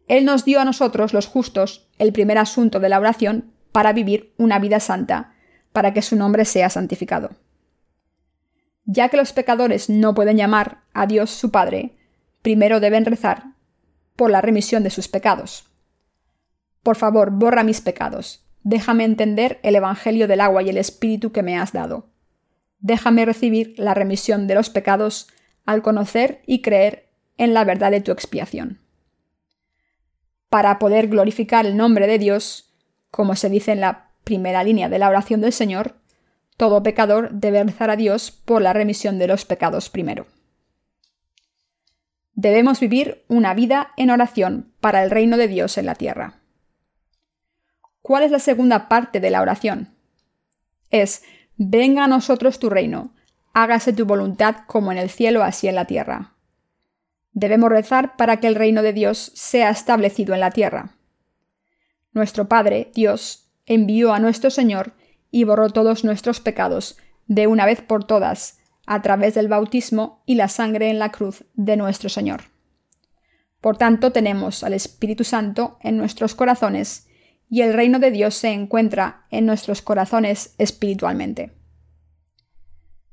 Él 0.07 0.25
nos 0.25 0.45
dio 0.45 0.59
a 0.59 0.63
nosotros, 0.63 1.11
los 1.11 1.25
justos, 1.25 1.89
el 1.97 2.13
primer 2.13 2.37
asunto 2.37 2.79
de 2.79 2.89
la 2.89 2.99
oración 2.99 3.51
para 3.71 3.93
vivir 3.93 4.35
una 4.37 4.59
vida 4.59 4.79
santa, 4.79 5.33
para 5.73 5.95
que 5.95 6.03
su 6.03 6.15
nombre 6.15 6.45
sea 6.45 6.69
santificado. 6.69 7.31
Ya 8.85 9.09
que 9.09 9.17
los 9.17 9.33
pecadores 9.33 9.89
no 9.89 10.13
pueden 10.13 10.37
llamar 10.37 10.83
a 10.93 11.07
Dios 11.07 11.31
su 11.31 11.49
Padre, 11.49 11.95
primero 12.43 12.79
deben 12.79 13.05
rezar 13.05 13.55
por 14.15 14.29
la 14.29 14.41
remisión 14.41 14.83
de 14.83 14.91
sus 14.91 15.07
pecados. 15.07 15.70
Por 16.83 16.95
favor, 16.95 17.31
borra 17.31 17.63
mis 17.63 17.81
pecados. 17.81 18.43
Déjame 18.63 19.05
entender 19.05 19.59
el 19.63 19.75
Evangelio 19.75 20.27
del 20.27 20.41
agua 20.41 20.63
y 20.63 20.69
el 20.69 20.77
Espíritu 20.77 21.31
que 21.31 21.43
me 21.43 21.57
has 21.57 21.73
dado. 21.73 22.09
Déjame 22.79 23.25
recibir 23.25 23.75
la 23.77 23.93
remisión 23.93 24.47
de 24.47 24.55
los 24.55 24.69
pecados 24.69 25.27
al 25.65 25.81
conocer 25.81 26.41
y 26.45 26.61
creer 26.61 27.09
en 27.37 27.53
la 27.53 27.63
verdad 27.63 27.91
de 27.91 28.01
tu 28.01 28.11
expiación. 28.11 28.79
Para 30.49 30.79
poder 30.79 31.07
glorificar 31.07 31.65
el 31.65 31.77
nombre 31.77 32.07
de 32.07 32.19
Dios, 32.19 32.73
como 33.09 33.35
se 33.35 33.49
dice 33.49 33.71
en 33.71 33.81
la 33.81 34.09
primera 34.23 34.63
línea 34.63 34.89
de 34.89 34.99
la 34.99 35.09
oración 35.09 35.41
del 35.41 35.53
Señor, 35.53 35.95
todo 36.57 36.83
pecador 36.83 37.31
debe 37.31 37.63
rezar 37.63 37.89
a 37.89 37.95
Dios 37.95 38.31
por 38.31 38.61
la 38.61 38.73
remisión 38.73 39.17
de 39.17 39.27
los 39.27 39.45
pecados 39.45 39.89
primero. 39.89 40.27
Debemos 42.33 42.79
vivir 42.79 43.23
una 43.27 43.53
vida 43.53 43.91
en 43.97 44.09
oración 44.09 44.71
para 44.79 45.03
el 45.03 45.11
reino 45.11 45.37
de 45.37 45.47
Dios 45.47 45.77
en 45.77 45.85
la 45.85 45.95
tierra. 45.95 46.40
¿Cuál 48.01 48.23
es 48.23 48.31
la 48.31 48.39
segunda 48.39 48.89
parte 48.89 49.19
de 49.19 49.29
la 49.29 49.41
oración? 49.41 49.93
Es, 50.89 51.23
venga 51.55 52.05
a 52.05 52.07
nosotros 52.07 52.59
tu 52.59 52.69
reino, 52.69 53.13
hágase 53.53 53.93
tu 53.93 54.05
voluntad 54.05 54.57
como 54.67 54.91
en 54.91 54.97
el 54.97 55.09
cielo 55.09 55.43
así 55.43 55.67
en 55.67 55.75
la 55.75 55.85
tierra. 55.85 56.33
Debemos 57.33 57.69
rezar 57.69 58.17
para 58.17 58.37
que 58.37 58.47
el 58.47 58.55
reino 58.55 58.81
de 58.81 58.93
Dios 58.93 59.31
sea 59.35 59.69
establecido 59.69 60.33
en 60.33 60.41
la 60.41 60.51
tierra. 60.51 60.95
Nuestro 62.11 62.49
Padre, 62.49 62.91
Dios, 62.93 63.49
envió 63.65 64.13
a 64.13 64.19
nuestro 64.19 64.49
Señor 64.49 64.93
y 65.29 65.45
borró 65.45 65.69
todos 65.69 66.03
nuestros 66.03 66.41
pecados, 66.41 66.97
de 67.27 67.47
una 67.47 67.65
vez 67.65 67.81
por 67.81 68.03
todas, 68.03 68.59
a 68.85 69.01
través 69.01 69.35
del 69.35 69.47
bautismo 69.47 70.23
y 70.25 70.35
la 70.35 70.49
sangre 70.49 70.89
en 70.89 70.99
la 70.99 71.11
cruz 71.11 71.45
de 71.53 71.77
nuestro 71.77 72.09
Señor. 72.09 72.41
Por 73.61 73.77
tanto, 73.77 74.11
tenemos 74.11 74.63
al 74.63 74.73
Espíritu 74.73 75.23
Santo 75.23 75.77
en 75.81 75.95
nuestros 75.95 76.35
corazones 76.35 77.07
y 77.51 77.63
el 77.63 77.73
reino 77.73 77.99
de 77.99 78.11
Dios 78.11 78.33
se 78.35 78.47
encuentra 78.47 79.25
en 79.29 79.45
nuestros 79.45 79.81
corazones 79.81 80.55
espiritualmente. 80.57 81.51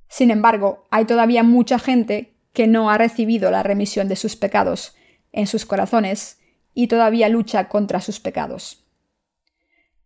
Sin 0.08 0.30
embargo, 0.30 0.86
hay 0.92 1.06
todavía 1.06 1.42
mucha 1.42 1.80
gente 1.80 2.36
que 2.52 2.68
no 2.68 2.88
ha 2.88 2.96
recibido 2.98 3.50
la 3.50 3.64
remisión 3.64 4.06
de 4.06 4.14
sus 4.14 4.36
pecados 4.36 4.94
en 5.32 5.48
sus 5.48 5.66
corazones 5.66 6.38
y 6.72 6.86
todavía 6.86 7.28
lucha 7.28 7.68
contra 7.68 8.00
sus 8.00 8.20
pecados. 8.20 8.84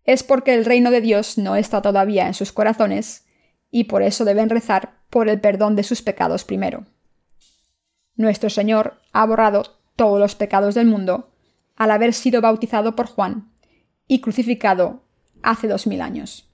Es 0.05 0.23
porque 0.23 0.55
el 0.55 0.65
reino 0.65 0.91
de 0.91 1.03
Dios 1.03 1.37
no 1.37 1.55
está 1.55 1.83
todavía 1.83 2.27
en 2.27 2.33
sus 2.33 2.53
corazones 2.53 3.27
y 3.71 3.85
por 3.85 4.03
eso 4.03 4.25
deben 4.25 4.49
rezar 4.49 4.95
por 5.11 5.29
el 5.29 5.43
perdón 5.43 5.77
de 5.77 5.83
sus 5.83 6.01
pecados 6.01 6.45
primero. 6.45 6.87
Nuestro 8.17 8.49
Señor 8.49 8.99
ha 9.13 9.27
borrado 9.27 9.79
todos 9.95 10.19
los 10.19 10.35
pecados 10.35 10.75
del 10.75 10.87
mundo 10.87 11.35
al 11.77 11.91
haber 11.91 12.15
sido 12.15 12.41
bautizado 12.41 12.97
por 12.97 13.07
Juan 13.07 13.52
y 14.07 14.21
crucificado 14.21 15.03
hace 15.43 15.69
dos 15.69 15.87
mil 15.87 16.01
años. 16.01 16.49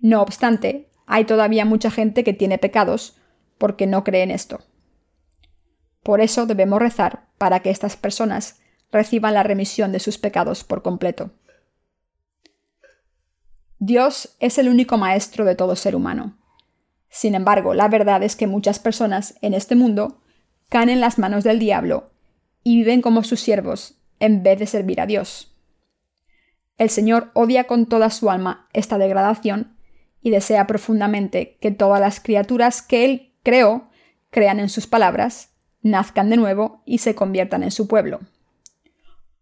No 0.00 0.22
obstante, 0.22 0.88
hay 1.06 1.24
todavía 1.24 1.64
mucha 1.64 1.90
gente 1.90 2.22
que 2.22 2.32
tiene 2.32 2.58
pecados 2.58 3.16
porque 3.58 3.86
no 3.86 4.04
cree 4.04 4.22
en 4.22 4.30
esto. 4.30 4.60
Por 6.02 6.20
eso 6.20 6.46
debemos 6.46 6.80
rezar 6.80 7.28
para 7.38 7.60
que 7.60 7.70
estas 7.70 7.96
personas 7.96 8.60
reciban 8.90 9.34
la 9.34 9.42
remisión 9.42 9.92
de 9.92 10.00
sus 10.00 10.18
pecados 10.18 10.64
por 10.64 10.82
completo. 10.82 11.32
Dios 13.78 14.36
es 14.40 14.58
el 14.58 14.68
único 14.68 14.96
maestro 14.96 15.44
de 15.44 15.54
todo 15.54 15.76
ser 15.76 15.94
humano. 15.94 16.36
Sin 17.10 17.34
embargo, 17.34 17.74
la 17.74 17.88
verdad 17.88 18.22
es 18.22 18.36
que 18.36 18.46
muchas 18.46 18.78
personas 18.78 19.36
en 19.40 19.54
este 19.54 19.74
mundo 19.74 20.20
caen 20.68 20.88
en 20.88 21.00
las 21.00 21.18
manos 21.18 21.44
del 21.44 21.58
diablo 21.58 22.10
y 22.64 22.76
viven 22.76 23.02
como 23.02 23.22
sus 23.22 23.40
siervos 23.40 23.94
en 24.20 24.42
vez 24.42 24.58
de 24.58 24.66
servir 24.66 25.00
a 25.00 25.06
Dios. 25.06 25.57
El 26.78 26.90
Señor 26.90 27.30
odia 27.34 27.64
con 27.64 27.86
toda 27.86 28.08
su 28.08 28.30
alma 28.30 28.68
esta 28.72 28.98
degradación 28.98 29.76
y 30.22 30.30
desea 30.30 30.66
profundamente 30.66 31.58
que 31.60 31.72
todas 31.72 32.00
las 32.00 32.20
criaturas 32.20 32.82
que 32.82 33.04
Él 33.04 33.34
creó 33.42 33.88
crean 34.30 34.60
en 34.60 34.68
sus 34.68 34.86
palabras, 34.86 35.50
nazcan 35.82 36.30
de 36.30 36.36
nuevo 36.36 36.82
y 36.86 36.98
se 36.98 37.14
conviertan 37.14 37.62
en 37.62 37.70
su 37.70 37.88
pueblo. 37.88 38.20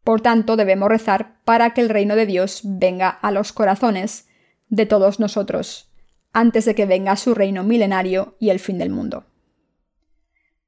Por 0.02 0.20
tanto, 0.20 0.56
debemos 0.56 0.88
rezar 0.88 1.40
para 1.44 1.74
que 1.74 1.80
el 1.80 1.88
reino 1.88 2.16
de 2.16 2.26
Dios 2.26 2.60
venga 2.64 3.08
a 3.08 3.32
los 3.32 3.52
corazones 3.52 4.28
de 4.68 4.86
todos 4.86 5.20
nosotros, 5.20 5.92
antes 6.32 6.64
de 6.64 6.74
que 6.74 6.86
venga 6.86 7.16
su 7.16 7.34
reino 7.34 7.64
milenario 7.64 8.36
y 8.38 8.50
el 8.50 8.60
fin 8.60 8.78
del 8.78 8.90
mundo. 8.90 9.26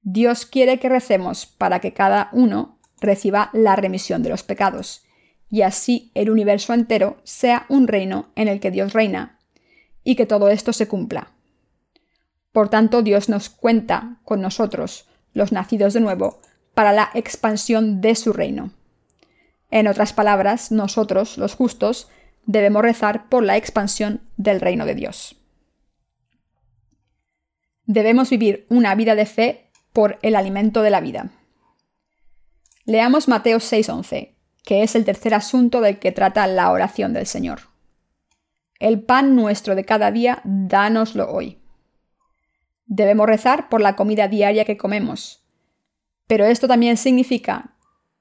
Dios 0.03 0.45
quiere 0.45 0.79
que 0.79 0.89
recemos 0.89 1.47
para 1.47 1.81
que 1.81 1.93
cada 1.93 2.31
uno 2.33 2.79
reciba 3.01 3.51
la 3.53 3.77
remisión 3.77 4.23
de 4.23 4.31
los 4.31 4.43
pecados, 4.43 5.05
y 5.51 5.63
así 5.63 6.11
el 6.15 6.31
universo 6.31 6.75
entero 6.75 7.19
sea 7.25 7.67
un 7.69 7.89
reino 7.89 8.31
en 8.35 8.49
el 8.49 8.61
que 8.61 8.71
Dios 8.71 8.93
reina, 8.93 9.39
y 10.05 10.17
que 10.17 10.27
todo 10.27 10.49
esto 10.49 10.73
se 10.73 10.89
cumpla. 10.89 11.33
Por 12.53 12.69
tanto, 12.69 13.03
Dios 13.03 13.29
nos 13.29 13.51
cuenta 13.51 14.21
con 14.25 14.41
nosotros, 14.41 15.07
los 15.33 15.53
nacidos 15.53 15.93
de 15.93 16.01
nuevo, 16.01 16.41
para 16.75 16.93
la 16.93 17.11
expansión 17.15 18.01
de 18.01 18.15
su 18.15 18.33
reino. 18.33 18.71
En 19.71 19.87
otras 19.87 20.13
palabras, 20.13 20.73
nosotros, 20.73 21.37
los 21.37 21.55
justos, 21.55 22.09
debemos 22.47 22.83
rezar 22.83 23.29
por 23.29 23.45
la 23.45 23.57
expansión 23.57 24.23
del 24.37 24.61
reino 24.61 24.87
de 24.87 24.95
Dios. 24.95 25.37
Debemos 27.85 28.31
vivir 28.31 28.67
una 28.71 28.95
vida 28.95 29.15
de 29.15 29.27
fe 29.27 29.71
por 29.93 30.19
el 30.23 30.37
alimento 30.37 30.83
de 30.83 30.91
la 30.91 31.01
vida. 31.01 31.31
Leamos 32.85 33.29
Mateo 33.29 33.59
6:11, 33.59 34.38
que 34.69 34.83
es 34.83 34.95
el 34.95 35.07
tercer 35.07 35.33
asunto 35.33 35.81
del 35.81 35.99
que 35.99 36.13
trata 36.13 36.47
la 36.47 36.71
oración 36.71 37.15
del 37.15 37.25
Señor. 37.25 37.61
El 38.79 39.01
pan 39.01 39.35
nuestro 39.35 39.75
de 39.75 39.87
cada 39.87 40.11
día, 40.11 40.43
dánoslo 40.45 41.33
hoy. 41.33 41.57
Debemos 42.85 43.27
rezar 43.27 43.71
por 43.71 43.81
la 43.81 43.97
comida 43.97 44.29
diaria 44.29 44.67
que 44.67 44.77
comemos, 44.77 45.43
pero 46.27 46.45
esto 46.45 46.69
también 46.69 46.99
significa 46.99 47.79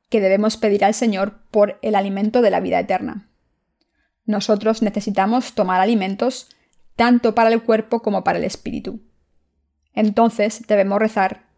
que 0.08 0.22
debemos 0.22 0.56
pedir 0.56 0.86
al 0.86 0.94
Señor 0.94 1.42
por 1.52 1.80
el 1.82 1.96
alimento 1.96 2.42
de 2.42 2.50
la 2.50 2.62
vida 2.62 2.80
eterna. 2.80 3.28
Nosotros 4.24 4.82
necesitamos 4.82 5.52
tomar 5.52 5.82
alimentos 5.82 6.48
tanto 6.96 7.36
para 7.36 7.50
el 7.50 7.62
cuerpo 7.62 8.02
como 8.02 8.24
para 8.24 8.38
el 8.38 8.46
espíritu. 8.46 9.02
Entonces 9.94 10.66
debemos 10.66 11.00
rezar, 11.00 11.50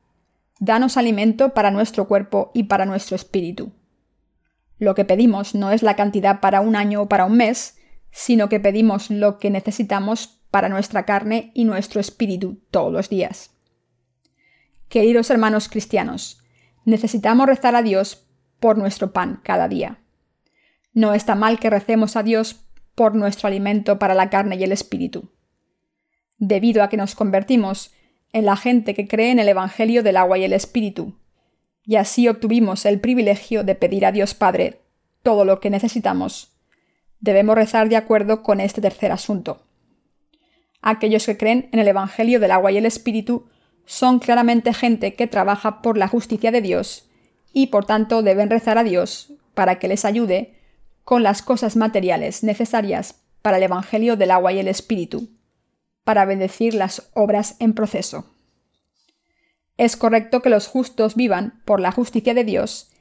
danos 0.59 0.97
alimento 0.97 1.53
para 1.53 1.69
nuestro 1.69 2.07
cuerpo 2.07 2.49
y 2.55 2.63
para 2.63 2.87
nuestro 2.87 3.15
espíritu. 3.15 3.71
Lo 4.79 4.95
que 4.95 5.05
pedimos 5.05 5.53
no 5.53 5.71
es 5.71 5.83
la 5.83 5.95
cantidad 5.95 6.39
para 6.39 6.61
un 6.61 6.75
año 6.75 7.03
o 7.03 7.09
para 7.09 7.25
un 7.25 7.37
mes, 7.37 7.77
sino 8.11 8.49
que 8.49 8.59
pedimos 8.59 9.11
lo 9.11 9.37
que 9.37 9.49
necesitamos 9.49 10.41
para 10.49 10.69
nuestra 10.69 11.05
carne 11.05 11.51
y 11.53 11.65
nuestro 11.65 11.99
espíritu 11.99 12.61
todos 12.71 12.91
los 12.91 13.09
días. 13.09 13.51
Queridos 14.87 15.29
hermanos 15.29 15.69
cristianos, 15.69 16.41
necesitamos 16.85 17.45
rezar 17.45 17.75
a 17.75 17.83
Dios 17.83 18.25
por 18.59 18.77
nuestro 18.77 19.13
pan 19.13 19.41
cada 19.43 19.67
día. 19.67 19.99
No 20.93 21.13
está 21.13 21.35
mal 21.35 21.59
que 21.59 21.69
recemos 21.69 22.15
a 22.15 22.23
Dios 22.23 22.65
por 22.95 23.15
nuestro 23.15 23.47
alimento 23.47 23.99
para 23.99 24.15
la 24.15 24.29
carne 24.29 24.55
y 24.55 24.63
el 24.63 24.71
espíritu. 24.71 25.29
Debido 26.37 26.83
a 26.83 26.89
que 26.89 26.97
nos 26.97 27.15
convertimos 27.15 27.93
en 28.33 28.45
la 28.45 28.55
gente 28.55 28.93
que 28.93 29.07
cree 29.07 29.31
en 29.31 29.39
el 29.39 29.49
Evangelio 29.49 30.03
del 30.03 30.17
agua 30.17 30.37
y 30.37 30.43
el 30.43 30.53
espíritu, 30.53 31.18
y 31.85 31.95
así 31.95 32.27
obtuvimos 32.27 32.85
el 32.85 32.99
privilegio 32.99 33.63
de 33.63 33.75
pedir 33.75 34.05
a 34.05 34.11
Dios 34.11 34.33
Padre 34.33 34.81
todo 35.23 35.45
lo 35.45 35.59
que 35.59 35.69
necesitamos, 35.69 36.53
debemos 37.19 37.55
rezar 37.55 37.89
de 37.89 37.97
acuerdo 37.97 38.43
con 38.43 38.59
este 38.59 38.81
tercer 38.81 39.11
asunto. 39.11 39.63
Aquellos 40.81 41.25
que 41.25 41.37
creen 41.37 41.69
en 41.71 41.79
el 41.79 41.87
Evangelio 41.87 42.39
del 42.39 42.51
agua 42.51 42.71
y 42.71 42.77
el 42.77 42.85
espíritu 42.85 43.49
son 43.85 44.19
claramente 44.19 44.73
gente 44.73 45.15
que 45.15 45.27
trabaja 45.27 45.81
por 45.81 45.97
la 45.97 46.07
justicia 46.07 46.51
de 46.51 46.61
Dios 46.61 47.09
y 47.51 47.67
por 47.67 47.85
tanto 47.85 48.21
deben 48.21 48.49
rezar 48.49 48.77
a 48.77 48.83
Dios 48.83 49.33
para 49.53 49.79
que 49.79 49.87
les 49.87 50.05
ayude 50.05 50.55
con 51.03 51.23
las 51.23 51.41
cosas 51.41 51.75
materiales 51.75 52.43
necesarias 52.43 53.15
para 53.41 53.57
el 53.57 53.63
Evangelio 53.63 54.15
del 54.15 54.31
agua 54.31 54.53
y 54.53 54.59
el 54.59 54.67
Espíritu, 54.67 55.29
para 56.03 56.25
bendecir 56.25 56.73
las 56.73 57.09
obras 57.13 57.55
en 57.59 57.73
proceso. 57.73 58.25
Es 59.79 59.95
correcto 59.95 60.41
que 60.41 60.49
los 60.49 60.67
justos 60.67 61.15
vivan 61.15 61.61
por 61.63 61.79
la 61.79 61.93
justicia 61.93 62.33
de 62.33 62.43
Dios 62.43 62.91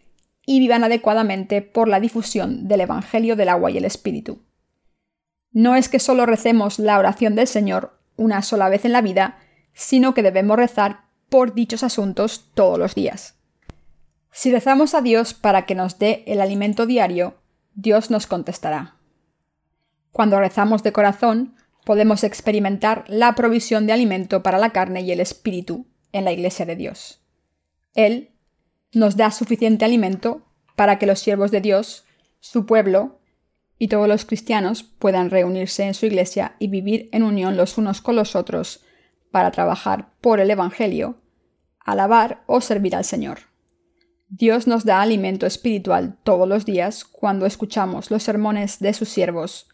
y 0.47 0.61
vivan 0.61 0.85
adecuadamente 0.85 1.61
por 1.61 1.88
la 1.88 1.99
difusión 1.99 2.69
del 2.69 2.83
Evangelio 2.83 3.35
del 3.35 3.49
agua 3.49 3.73
y 3.73 3.79
el 3.79 3.85
Espíritu. 3.85 4.45
No 5.51 5.75
es 5.75 5.88
que 5.88 5.99
solo 5.99 6.25
recemos 6.25 6.79
la 6.79 6.97
oración 7.01 7.35
del 7.35 7.49
Señor 7.49 7.99
una 8.14 8.43
sola 8.43 8.69
vez 8.69 8.85
en 8.85 8.93
la 8.93 9.01
vida, 9.01 9.41
sino 9.73 10.14
que 10.14 10.23
debemos 10.23 10.57
rezar 10.57 11.01
por 11.29 11.53
dichos 11.53 11.83
asuntos 11.83 12.53
todos 12.55 12.79
los 12.79 12.95
días. 12.95 13.35
Si 14.31 14.53
rezamos 14.53 14.95
a 14.95 15.01
Dios 15.01 15.35
para 15.35 15.67
que 15.67 15.75
nos 15.75 15.99
dé 15.99 16.23
el 16.29 16.41
alimento 16.41 16.87
diario, 16.87 17.38
Dios 17.75 18.09
nos 18.09 18.29
contestará. 18.29 18.95
Cuando 20.12 20.38
rezamos 20.38 20.85
de 20.85 20.93
corazón, 20.93 21.57
podemos 21.85 22.23
experimentar 22.23 23.03
la 23.09 23.35
provisión 23.35 23.88
de 23.88 23.95
alimento 23.95 24.45
para 24.45 24.59
la 24.59 24.71
carne 24.71 25.01
y 25.01 25.11
el 25.11 25.19
espíritu 25.19 25.88
en 26.12 26.25
la 26.25 26.33
Iglesia 26.33 26.66
de 26.66 26.77
Dios. 26.77 27.21
Él 27.94 28.31
nos 28.92 29.16
da 29.16 29.31
suficiente 29.31 29.85
alimento 29.85 30.47
para 30.77 30.99
que 30.99 31.07
los 31.07 31.18
siervos 31.18 31.51
de 31.51 31.61
Dios, 31.61 32.05
su 32.40 32.66
pueblo 32.66 33.21
y 33.79 33.88
todos 33.88 34.09
los 34.09 34.25
cristianos 34.25 34.83
puedan 34.83 35.31
reunirse 35.31 35.85
en 35.85 35.94
su 35.94 36.07
Iglesia 36.07 36.57
y 36.59 36.68
vivir 36.68 37.09
en 37.12 37.23
unión 37.23 37.57
los 37.57 37.79
unos 37.79 38.01
con 38.01 38.16
los 38.16 38.35
otros 38.35 38.85
para 39.31 39.51
trabajar 39.51 40.12
por 40.21 40.40
el 40.40 40.51
Evangelio, 40.51 41.21
alabar 41.81 42.42
o 42.47 42.61
servir 42.61 42.97
al 42.97 43.05
Señor. 43.05 43.40
Dios 44.29 44.66
nos 44.66 44.85
da 44.85 45.01
alimento 45.01 45.47
espiritual 45.47 46.18
todos 46.23 46.47
los 46.47 46.66
días 46.66 47.05
cuando 47.05 47.47
escuchamos 47.47 48.11
los 48.11 48.23
sermones 48.23 48.79
de 48.79 48.92
sus 48.92 49.09
siervos, 49.09 49.68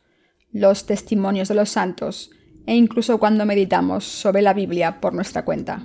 los 0.53 0.87
testimonios 0.87 1.49
de 1.49 1.57
los 1.57 1.70
santos 1.70 2.31
e 2.66 2.75
incluso 2.75 3.18
cuando 3.18 3.44
meditamos 3.47 4.05
sobre 4.05 4.42
la 4.42 4.55
Biblia 4.55 5.01
por 5.01 5.12
nuestra 5.12 5.44
cuenta. 5.44 5.85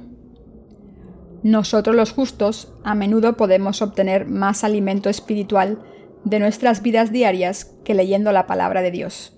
Nosotros 1.43 1.95
los 1.95 2.11
justos 2.11 2.73
a 2.83 2.95
menudo 2.95 3.37
podemos 3.37 3.81
obtener 3.81 4.25
más 4.25 4.63
alimento 4.63 5.09
espiritual 5.09 5.81
de 6.23 6.39
nuestras 6.39 6.81
vidas 6.81 7.11
diarias 7.11 7.65
que 7.85 7.93
leyendo 7.93 8.31
la 8.31 8.45
palabra 8.45 8.81
de 8.81 8.91
Dios. 8.91 9.37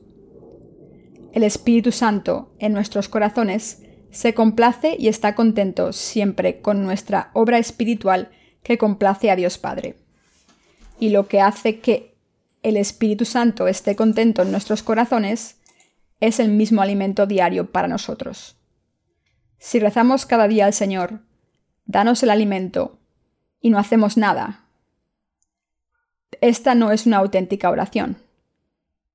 El 1.33 1.43
Espíritu 1.43 1.91
Santo 1.91 2.53
en 2.59 2.73
nuestros 2.73 3.07
corazones 3.07 3.83
se 4.09 4.33
complace 4.33 4.95
y 4.99 5.07
está 5.07 5.35
contento 5.35 5.93
siempre 5.93 6.61
con 6.61 6.83
nuestra 6.83 7.31
obra 7.33 7.57
espiritual 7.57 8.31
que 8.63 8.77
complace 8.77 9.31
a 9.31 9.35
Dios 9.35 9.57
Padre. 9.57 9.95
Y 10.99 11.09
lo 11.09 11.27
que 11.27 11.39
hace 11.39 11.79
que 11.79 12.15
el 12.63 12.77
Espíritu 12.77 13.25
Santo 13.25 13.67
esté 13.67 13.95
contento 13.95 14.41
en 14.41 14.51
nuestros 14.51 14.83
corazones 14.83 15.59
es 16.19 16.39
el 16.39 16.49
mismo 16.49 16.81
alimento 16.81 17.25
diario 17.25 17.71
para 17.71 17.87
nosotros. 17.87 18.57
Si 19.57 19.79
rezamos 19.79 20.25
cada 20.25 20.47
día 20.47 20.65
al 20.65 20.73
Señor, 20.73 21.21
danos 21.91 22.23
el 22.23 22.29
alimento, 22.29 22.97
y 23.59 23.69
no 23.69 23.77
hacemos 23.77 24.17
nada, 24.17 24.61
esta 26.39 26.73
no 26.73 26.91
es 26.91 27.05
una 27.05 27.17
auténtica 27.17 27.69
oración. 27.69 28.17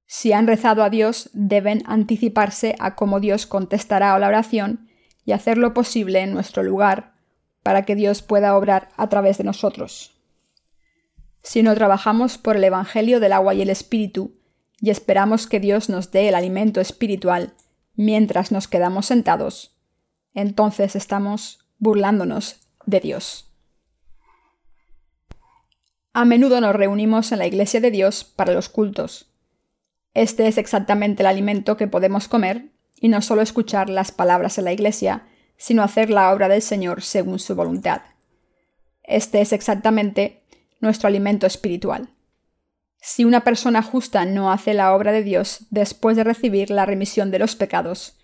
Si 0.07 0.33
han 0.33 0.47
rezado 0.47 0.85
a 0.85 0.91
Dios, 0.91 1.31
deben 1.33 1.83
anticiparse 1.87 2.77
a 2.79 2.95
cómo 2.95 3.19
Dios 3.19 3.47
contestará 3.47 4.15
a 4.15 4.19
la 4.19 4.29
oración 4.29 4.89
y 5.25 5.33
hacer 5.33 5.59
lo 5.59 5.75
posible 5.75 6.21
en 6.21 6.33
nuestro 6.33 6.63
lugar 6.63 7.15
para 7.63 7.85
que 7.85 7.97
Dios 7.97 8.23
pueda 8.23 8.57
obrar 8.57 8.91
a 8.97 9.09
través 9.09 9.39
de 9.39 9.45
nosotros. 9.45 10.13
Si 11.43 11.63
no 11.63 11.75
trabajamos 11.75 12.39
por 12.39 12.57
el 12.57 12.65
Evangelio 12.65 13.19
del 13.19 13.33
agua 13.33 13.55
y 13.55 13.63
el 13.63 13.71
Espíritu, 13.71 14.37
y 14.81 14.91
esperamos 14.91 15.47
que 15.47 15.59
Dios 15.59 15.89
nos 15.89 16.13
dé 16.13 16.29
el 16.29 16.35
alimento 16.35 16.81
espiritual 16.81 17.55
mientras 17.95 18.53
nos 18.53 18.69
quedamos 18.69 19.07
sentados, 19.07 19.77
entonces 20.35 20.95
estamos 20.95 21.67
burlándonos 21.79 22.66
de 22.87 23.01
Dios. 23.01 23.51
A 26.13 26.25
menudo 26.25 26.61
nos 26.63 26.75
reunimos 26.75 27.31
en 27.33 27.41
la 27.41 27.47
Iglesia 27.47 27.81
de 27.81 27.91
Dios 27.91 28.25
para 28.25 28.55
los 28.55 28.71
cultos. 28.71 29.31
Este 30.15 30.47
es 30.47 30.57
exactamente 30.57 31.23
el 31.23 31.27
alimento 31.27 31.77
que 31.77 31.89
podemos 31.89 32.27
comer 32.27 32.71
y 32.99 33.09
no 33.09 33.21
solo 33.21 33.43
escuchar 33.43 33.91
las 33.91 34.13
palabras 34.13 34.57
en 34.57 34.65
la 34.65 34.73
Iglesia, 34.73 35.27
sino 35.59 35.83
hacer 35.83 36.09
la 36.09 36.33
obra 36.33 36.49
del 36.49 36.63
Señor 36.63 37.03
según 37.03 37.39
su 37.39 37.55
voluntad. 37.55 38.01
Este 39.03 39.43
es 39.43 39.53
exactamente 39.53 40.43
nuestro 40.81 41.09
alimento 41.09 41.47
espiritual. 41.47 42.09
Si 43.01 43.25
una 43.25 43.45
persona 43.45 43.83
justa 43.83 44.25
no 44.25 44.51
hace 44.51 44.75
la 44.75 44.95
obra 44.95 45.13
de 45.13 45.23
Dios 45.23 45.67
después 45.71 46.17
de 46.17 46.25
recibir 46.25 46.71
la 46.71 46.87
remisión 46.87 47.31
de 47.31 47.39
los 47.39 47.57
pecados, 47.57 48.17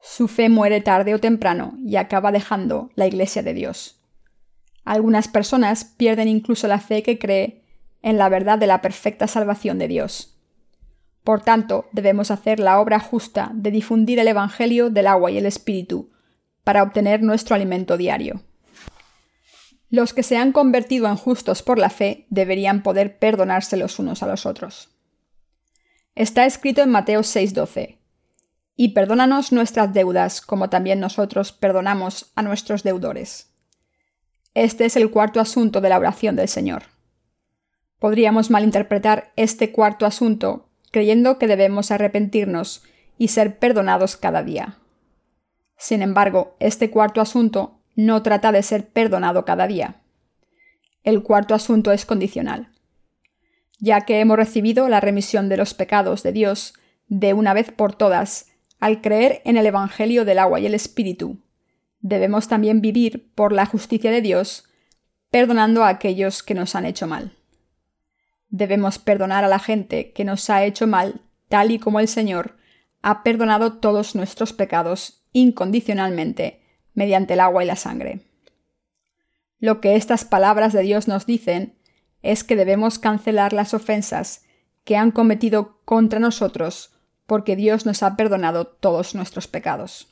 su 0.00 0.28
fe 0.28 0.48
muere 0.48 0.80
tarde 0.80 1.14
o 1.14 1.20
temprano 1.20 1.74
y 1.84 1.96
acaba 1.96 2.32
dejando 2.32 2.90
la 2.94 3.06
Iglesia 3.06 3.42
de 3.42 3.54
Dios. 3.54 4.01
Algunas 4.84 5.28
personas 5.28 5.84
pierden 5.84 6.28
incluso 6.28 6.66
la 6.68 6.80
fe 6.80 7.02
que 7.02 7.18
cree 7.18 7.62
en 8.02 8.18
la 8.18 8.28
verdad 8.28 8.58
de 8.58 8.66
la 8.66 8.82
perfecta 8.82 9.26
salvación 9.26 9.78
de 9.78 9.88
Dios. 9.88 10.36
Por 11.24 11.42
tanto, 11.42 11.88
debemos 11.92 12.30
hacer 12.30 12.58
la 12.58 12.80
obra 12.80 12.98
justa 12.98 13.52
de 13.54 13.70
difundir 13.70 14.18
el 14.18 14.28
Evangelio 14.28 14.90
del 14.90 15.06
agua 15.06 15.30
y 15.30 15.38
el 15.38 15.46
Espíritu 15.46 16.10
para 16.64 16.82
obtener 16.82 17.22
nuestro 17.22 17.54
alimento 17.54 17.96
diario. 17.96 18.42
Los 19.88 20.14
que 20.14 20.22
se 20.22 20.36
han 20.36 20.52
convertido 20.52 21.06
en 21.06 21.16
justos 21.16 21.62
por 21.62 21.78
la 21.78 21.90
fe 21.90 22.26
deberían 22.30 22.82
poder 22.82 23.18
perdonarse 23.18 23.76
los 23.76 23.98
unos 23.98 24.22
a 24.22 24.26
los 24.26 24.46
otros. 24.46 24.88
Está 26.14 26.44
escrito 26.46 26.82
en 26.82 26.90
Mateo 26.90 27.20
6:12, 27.22 27.98
y 28.74 28.88
perdónanos 28.88 29.52
nuestras 29.52 29.92
deudas 29.92 30.40
como 30.40 30.70
también 30.70 30.98
nosotros 30.98 31.52
perdonamos 31.52 32.32
a 32.34 32.42
nuestros 32.42 32.82
deudores. 32.82 33.51
Este 34.54 34.84
es 34.84 34.96
el 34.96 35.10
cuarto 35.10 35.40
asunto 35.40 35.80
de 35.80 35.88
la 35.88 35.98
oración 35.98 36.36
del 36.36 36.48
Señor. 36.48 36.82
Podríamos 37.98 38.50
malinterpretar 38.50 39.32
este 39.36 39.72
cuarto 39.72 40.04
asunto 40.04 40.68
creyendo 40.90 41.38
que 41.38 41.46
debemos 41.46 41.90
arrepentirnos 41.90 42.82
y 43.16 43.28
ser 43.28 43.58
perdonados 43.58 44.16
cada 44.16 44.42
día. 44.42 44.76
Sin 45.78 46.02
embargo, 46.02 46.54
este 46.60 46.90
cuarto 46.90 47.20
asunto 47.20 47.80
no 47.96 48.22
trata 48.22 48.52
de 48.52 48.62
ser 48.62 48.88
perdonado 48.88 49.44
cada 49.44 49.66
día. 49.66 50.02
El 51.02 51.22
cuarto 51.22 51.54
asunto 51.54 51.90
es 51.90 52.04
condicional. 52.04 52.68
Ya 53.78 54.02
que 54.02 54.20
hemos 54.20 54.36
recibido 54.36 54.88
la 54.88 55.00
remisión 55.00 55.48
de 55.48 55.56
los 55.56 55.72
pecados 55.72 56.22
de 56.22 56.32
Dios 56.32 56.74
de 57.08 57.32
una 57.32 57.54
vez 57.54 57.72
por 57.72 57.94
todas 57.94 58.50
al 58.80 59.00
creer 59.00 59.40
en 59.44 59.56
el 59.56 59.66
Evangelio 59.66 60.24
del 60.24 60.38
agua 60.38 60.60
y 60.60 60.66
el 60.66 60.74
Espíritu, 60.74 61.38
debemos 62.02 62.48
también 62.48 62.80
vivir 62.80 63.32
por 63.34 63.52
la 63.52 63.64
justicia 63.64 64.10
de 64.10 64.20
Dios, 64.20 64.64
perdonando 65.30 65.84
a 65.84 65.88
aquellos 65.88 66.42
que 66.42 66.54
nos 66.54 66.74
han 66.74 66.84
hecho 66.84 67.06
mal. 67.06 67.32
Debemos 68.50 68.98
perdonar 68.98 69.44
a 69.44 69.48
la 69.48 69.58
gente 69.58 70.12
que 70.12 70.24
nos 70.24 70.50
ha 70.50 70.64
hecho 70.64 70.86
mal, 70.86 71.22
tal 71.48 71.70
y 71.70 71.78
como 71.78 72.00
el 72.00 72.08
Señor 72.08 72.56
ha 73.00 73.22
perdonado 73.22 73.78
todos 73.78 74.14
nuestros 74.14 74.52
pecados 74.52 75.24
incondicionalmente 75.32 76.62
mediante 76.94 77.34
el 77.34 77.40
agua 77.40 77.64
y 77.64 77.66
la 77.66 77.76
sangre. 77.76 78.20
Lo 79.58 79.80
que 79.80 79.96
estas 79.96 80.24
palabras 80.24 80.72
de 80.72 80.82
Dios 80.82 81.08
nos 81.08 81.24
dicen 81.24 81.78
es 82.20 82.44
que 82.44 82.56
debemos 82.56 82.98
cancelar 82.98 83.52
las 83.52 83.74
ofensas 83.74 84.44
que 84.84 84.96
han 84.96 85.12
cometido 85.12 85.80
contra 85.84 86.18
nosotros 86.18 86.94
porque 87.26 87.56
Dios 87.56 87.86
nos 87.86 88.02
ha 88.02 88.16
perdonado 88.16 88.66
todos 88.66 89.14
nuestros 89.14 89.48
pecados. 89.48 90.11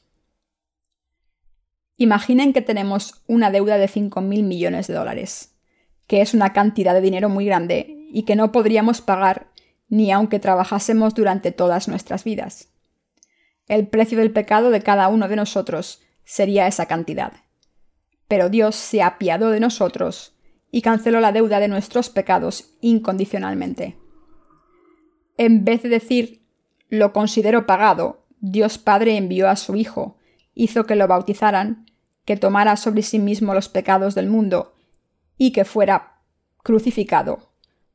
Imaginen 2.02 2.54
que 2.54 2.62
tenemos 2.62 3.22
una 3.26 3.50
deuda 3.50 3.76
de 3.76 3.86
5.000 3.86 4.22
millones 4.42 4.86
de 4.86 4.94
dólares, 4.94 5.54
que 6.06 6.22
es 6.22 6.32
una 6.32 6.54
cantidad 6.54 6.94
de 6.94 7.02
dinero 7.02 7.28
muy 7.28 7.44
grande 7.44 8.06
y 8.10 8.22
que 8.22 8.36
no 8.36 8.52
podríamos 8.52 9.02
pagar 9.02 9.50
ni 9.90 10.10
aunque 10.10 10.38
trabajásemos 10.38 11.14
durante 11.14 11.52
todas 11.52 11.88
nuestras 11.88 12.24
vidas. 12.24 12.72
El 13.68 13.86
precio 13.86 14.16
del 14.16 14.30
pecado 14.30 14.70
de 14.70 14.80
cada 14.80 15.08
uno 15.08 15.28
de 15.28 15.36
nosotros 15.36 16.00
sería 16.24 16.66
esa 16.66 16.86
cantidad. 16.86 17.34
Pero 18.28 18.48
Dios 18.48 18.76
se 18.76 19.02
apiadó 19.02 19.50
de 19.50 19.60
nosotros 19.60 20.38
y 20.70 20.80
canceló 20.80 21.20
la 21.20 21.32
deuda 21.32 21.60
de 21.60 21.68
nuestros 21.68 22.08
pecados 22.08 22.78
incondicionalmente. 22.80 23.98
En 25.36 25.66
vez 25.66 25.82
de 25.82 25.90
decir 25.90 26.46
lo 26.88 27.12
considero 27.12 27.66
pagado, 27.66 28.24
Dios 28.40 28.78
Padre 28.78 29.18
envió 29.18 29.50
a 29.50 29.56
su 29.56 29.76
Hijo, 29.76 30.16
hizo 30.54 30.86
que 30.86 30.96
lo 30.96 31.06
bautizaran 31.06 31.89
que 32.30 32.36
tomara 32.36 32.76
sobre 32.76 33.02
sí 33.02 33.18
mismo 33.18 33.54
los 33.54 33.68
pecados 33.68 34.14
del 34.14 34.28
mundo 34.28 34.72
y 35.36 35.50
que 35.50 35.64
fuera 35.64 36.20
crucificado. 36.62 37.50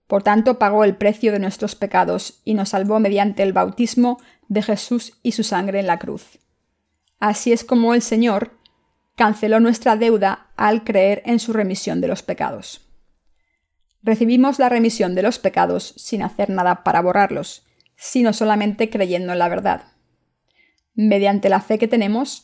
Por 0.07 0.23
tanto, 0.23 0.59
pagó 0.59 0.83
el 0.83 0.97
precio 0.97 1.31
de 1.31 1.39
nuestros 1.39 1.73
pecados 1.75 2.41
y 2.43 2.53
nos 2.53 2.67
salvó 2.67 2.99
mediante 2.99 3.43
el 3.43 3.53
bautismo 3.53 4.19
de 4.49 4.61
Jesús 4.61 5.13
y 5.23 5.31
su 5.31 5.43
sangre 5.43 5.79
en 5.79 5.87
la 5.87 5.99
cruz. 5.99 6.39
Así 7.17 7.53
es 7.53 7.63
como 7.63 7.93
el 7.93 8.01
Señor 8.01 8.51
canceló 9.15 9.61
nuestra 9.61 9.95
deuda 9.95 10.47
al 10.57 10.83
creer 10.83 11.23
en 11.25 11.39
su 11.39 11.53
remisión 11.53 12.01
de 12.01 12.09
los 12.09 12.21
pecados. 12.21 12.81
Recibimos 14.03 14.59
la 14.59 14.67
remisión 14.67 15.15
de 15.15 15.21
los 15.21 15.39
pecados 15.39 15.93
sin 15.95 16.21
hacer 16.23 16.49
nada 16.49 16.83
para 16.83 17.01
borrarlos, 17.01 17.65
sino 17.95 18.33
solamente 18.33 18.89
creyendo 18.89 19.31
en 19.31 19.39
la 19.39 19.47
verdad. 19.47 19.93
Mediante 20.93 21.47
la 21.47 21.61
fe 21.61 21.77
que 21.77 21.87
tenemos, 21.87 22.43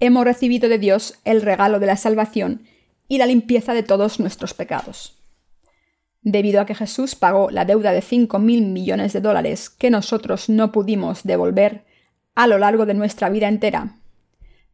hemos 0.00 0.24
recibido 0.24 0.68
de 0.68 0.78
Dios 0.78 1.14
el 1.24 1.42
regalo 1.42 1.80
de 1.80 1.86
la 1.86 1.96
salvación 1.96 2.62
y 3.08 3.18
la 3.18 3.26
limpieza 3.26 3.74
de 3.74 3.82
todos 3.82 4.20
nuestros 4.20 4.54
pecados. 4.54 5.18
Debido 6.22 6.60
a 6.60 6.66
que 6.66 6.74
Jesús 6.74 7.14
pagó 7.14 7.50
la 7.50 7.64
deuda 7.64 7.92
de 7.92 8.02
5 8.02 8.38
mil 8.38 8.62
millones 8.62 9.12
de 9.12 9.20
dólares 9.20 9.70
que 9.70 9.90
nosotros 9.90 10.48
no 10.48 10.72
pudimos 10.72 11.22
devolver 11.22 11.84
a 12.34 12.46
lo 12.46 12.58
largo 12.58 12.84
de 12.84 12.94
nuestra 12.94 13.28
vida 13.28 13.48
entera, 13.48 13.96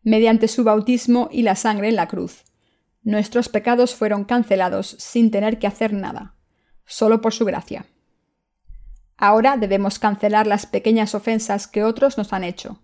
mediante 0.03 0.49
su 0.49 0.65
bautismo 0.65 1.29
y 1.31 1.43
la 1.43 1.55
sangre 1.55 1.89
en 1.89 1.97
la 1.97 2.09
cruz, 2.09 2.45
nuestros 3.03 3.49
pecados 3.49 3.95
fueron 3.95 4.25
cancelados 4.25 4.97
sin 4.99 5.31
tener 5.31 5.59
que 5.59 5.67
hacer 5.67 5.93
nada, 5.93 6.35
solo 6.87 7.21
por 7.21 7.33
su 7.33 7.45
gracia. 7.45 7.87
Ahora 9.17 9.57
debemos 9.57 9.99
cancelar 9.99 10.47
las 10.47 10.67
pequeñas 10.67 11.15
ofensas 11.15 11.69
que 11.69 11.85
otros 11.85 12.19
nos 12.19 12.33
han 12.33 12.45
hecho, 12.45 12.82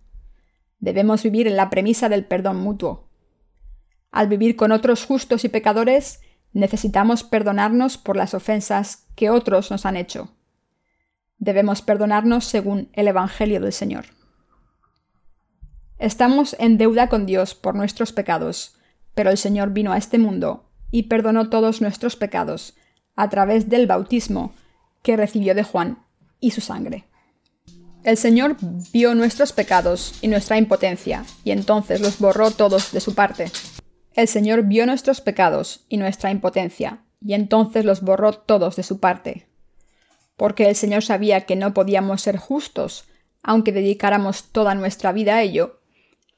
Debemos 0.80 1.22
vivir 1.22 1.46
en 1.46 1.56
la 1.56 1.70
premisa 1.70 2.08
del 2.08 2.24
perdón 2.24 2.56
mutuo. 2.56 3.08
Al 4.10 4.28
vivir 4.28 4.56
con 4.56 4.72
otros 4.72 5.04
justos 5.04 5.44
y 5.44 5.48
pecadores, 5.48 6.20
necesitamos 6.52 7.24
perdonarnos 7.24 7.98
por 7.98 8.16
las 8.16 8.34
ofensas 8.34 9.06
que 9.14 9.30
otros 9.30 9.70
nos 9.70 9.86
han 9.86 9.96
hecho. 9.96 10.30
Debemos 11.38 11.82
perdonarnos 11.82 12.44
según 12.44 12.90
el 12.94 13.08
Evangelio 13.08 13.60
del 13.60 13.72
Señor. 13.72 14.06
Estamos 15.98 16.56
en 16.58 16.78
deuda 16.78 17.08
con 17.08 17.26
Dios 17.26 17.54
por 17.54 17.74
nuestros 17.74 18.12
pecados, 18.12 18.76
pero 19.14 19.30
el 19.30 19.38
Señor 19.38 19.70
vino 19.72 19.92
a 19.92 19.98
este 19.98 20.18
mundo 20.18 20.70
y 20.90 21.04
perdonó 21.04 21.50
todos 21.50 21.80
nuestros 21.80 22.16
pecados 22.16 22.76
a 23.16 23.28
través 23.28 23.68
del 23.68 23.86
bautismo 23.86 24.52
que 25.02 25.16
recibió 25.16 25.54
de 25.54 25.64
Juan 25.64 25.98
y 26.40 26.52
su 26.52 26.60
sangre. 26.60 27.04
El 28.04 28.16
Señor 28.16 28.56
vio 28.92 29.14
nuestros 29.14 29.52
pecados 29.52 30.14
y 30.22 30.28
nuestra 30.28 30.56
impotencia, 30.56 31.24
y 31.42 31.50
entonces 31.50 32.00
los 32.00 32.18
borró 32.18 32.52
todos 32.52 32.92
de 32.92 33.00
su 33.00 33.14
parte. 33.14 33.50
El 34.14 34.28
Señor 34.28 34.62
vio 34.62 34.86
nuestros 34.86 35.20
pecados 35.20 35.84
y 35.88 35.96
nuestra 35.96 36.30
impotencia, 36.30 37.04
y 37.20 37.34
entonces 37.34 37.84
los 37.84 38.02
borró 38.02 38.32
todos 38.32 38.76
de 38.76 38.84
su 38.84 39.00
parte. 39.00 39.48
Porque 40.36 40.68
el 40.68 40.76
Señor 40.76 41.02
sabía 41.02 41.40
que 41.42 41.56
no 41.56 41.74
podíamos 41.74 42.22
ser 42.22 42.36
justos, 42.36 43.04
aunque 43.42 43.72
dedicáramos 43.72 44.44
toda 44.44 44.74
nuestra 44.74 45.12
vida 45.12 45.36
a 45.36 45.42
ello, 45.42 45.80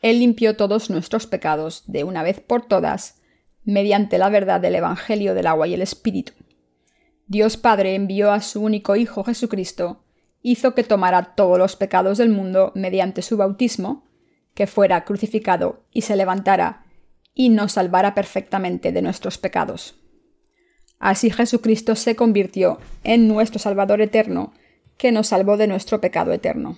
Él 0.01 0.19
limpió 0.19 0.57
todos 0.57 0.89
nuestros 0.89 1.27
pecados 1.27 1.85
de 1.87 2.05
una 2.05 2.23
vez 2.23 2.41
por 2.41 2.67
todas, 2.67 3.21
mediante 3.65 4.17
la 4.17 4.31
verdad 4.31 4.61
del 4.61 4.77
Evangelio 4.77 5.35
del 5.35 5.47
agua 5.47 5.69
y 5.69 5.75
el 5.75 5.83
Espíritu. 5.83 6.33
Dios 7.27 7.59
Padre 7.59 7.95
envió 7.95 8.33
a 8.33 8.41
su 8.41 8.63
único 8.63 8.97
Hijo 8.97 9.23
Jesucristo, 9.25 10.03
hizo 10.43 10.75
que 10.75 10.85
tomara 10.85 11.35
todos 11.35 11.59
los 11.59 11.77
pecados 11.77 12.19
del 12.19 12.31
mundo 12.31 12.73
mediante 12.75 13.23
su 13.23 13.37
bautismo, 13.37 14.09
que 14.55 14.67
fuera 14.67 15.05
crucificado 15.05 15.85
y 15.93 16.03
se 16.03 16.17
levantara, 16.17 16.87
y 17.35 17.49
nos 17.49 17.73
salvara 17.73 18.15
perfectamente 18.15 18.93
de 18.93 19.03
nuestros 19.03 19.39
pecados. 19.39 19.97
Así 20.99 21.31
Jesucristo 21.31 21.95
se 21.95 22.17
convirtió 22.17 22.79
en 23.05 23.29
nuestro 23.29 23.59
Salvador 23.59 24.03
eterno, 24.03 24.53
que 24.99 25.13
nos 25.13 25.29
salvó 25.29 25.57
de 25.57 25.67
nuestro 25.67 26.01
pecado 26.01 26.33
eterno. 26.33 26.77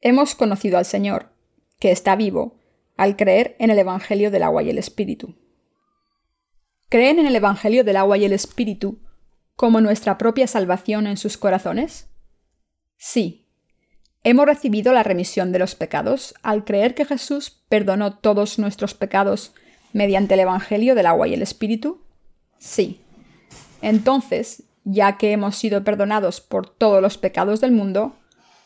Hemos 0.00 0.34
conocido 0.34 0.78
al 0.78 0.84
Señor, 0.84 1.30
que 1.78 1.92
está 1.92 2.16
vivo, 2.16 2.58
al 2.96 3.16
creer 3.16 3.54
en 3.58 3.70
el 3.70 3.78
Evangelio 3.78 4.30
del 4.30 4.42
agua 4.42 4.62
y 4.62 4.70
el 4.70 4.78
Espíritu. 4.78 5.36
¿Creen 6.88 7.18
en 7.18 7.26
el 7.26 7.36
Evangelio 7.36 7.84
del 7.84 7.96
agua 7.96 8.18
y 8.18 8.24
el 8.24 8.32
Espíritu 8.32 8.98
como 9.56 9.80
nuestra 9.80 10.18
propia 10.18 10.46
salvación 10.46 11.06
en 11.06 11.16
sus 11.16 11.38
corazones? 11.38 12.08
Sí. 12.96 13.48
¿Hemos 14.22 14.46
recibido 14.46 14.92
la 14.92 15.02
remisión 15.02 15.52
de 15.52 15.58
los 15.58 15.74
pecados 15.74 16.34
al 16.42 16.64
creer 16.64 16.94
que 16.94 17.04
Jesús 17.04 17.62
perdonó 17.68 18.18
todos 18.18 18.58
nuestros 18.58 18.94
pecados 18.94 19.52
mediante 19.92 20.34
el 20.34 20.40
Evangelio 20.40 20.94
del 20.94 21.06
agua 21.06 21.28
y 21.28 21.34
el 21.34 21.42
Espíritu? 21.42 22.02
Sí. 22.58 23.02
Entonces, 23.82 24.64
ya 24.84 25.18
que 25.18 25.32
hemos 25.32 25.56
sido 25.56 25.84
perdonados 25.84 26.40
por 26.40 26.68
todos 26.68 27.02
los 27.02 27.18
pecados 27.18 27.60
del 27.60 27.72
mundo, 27.72 28.16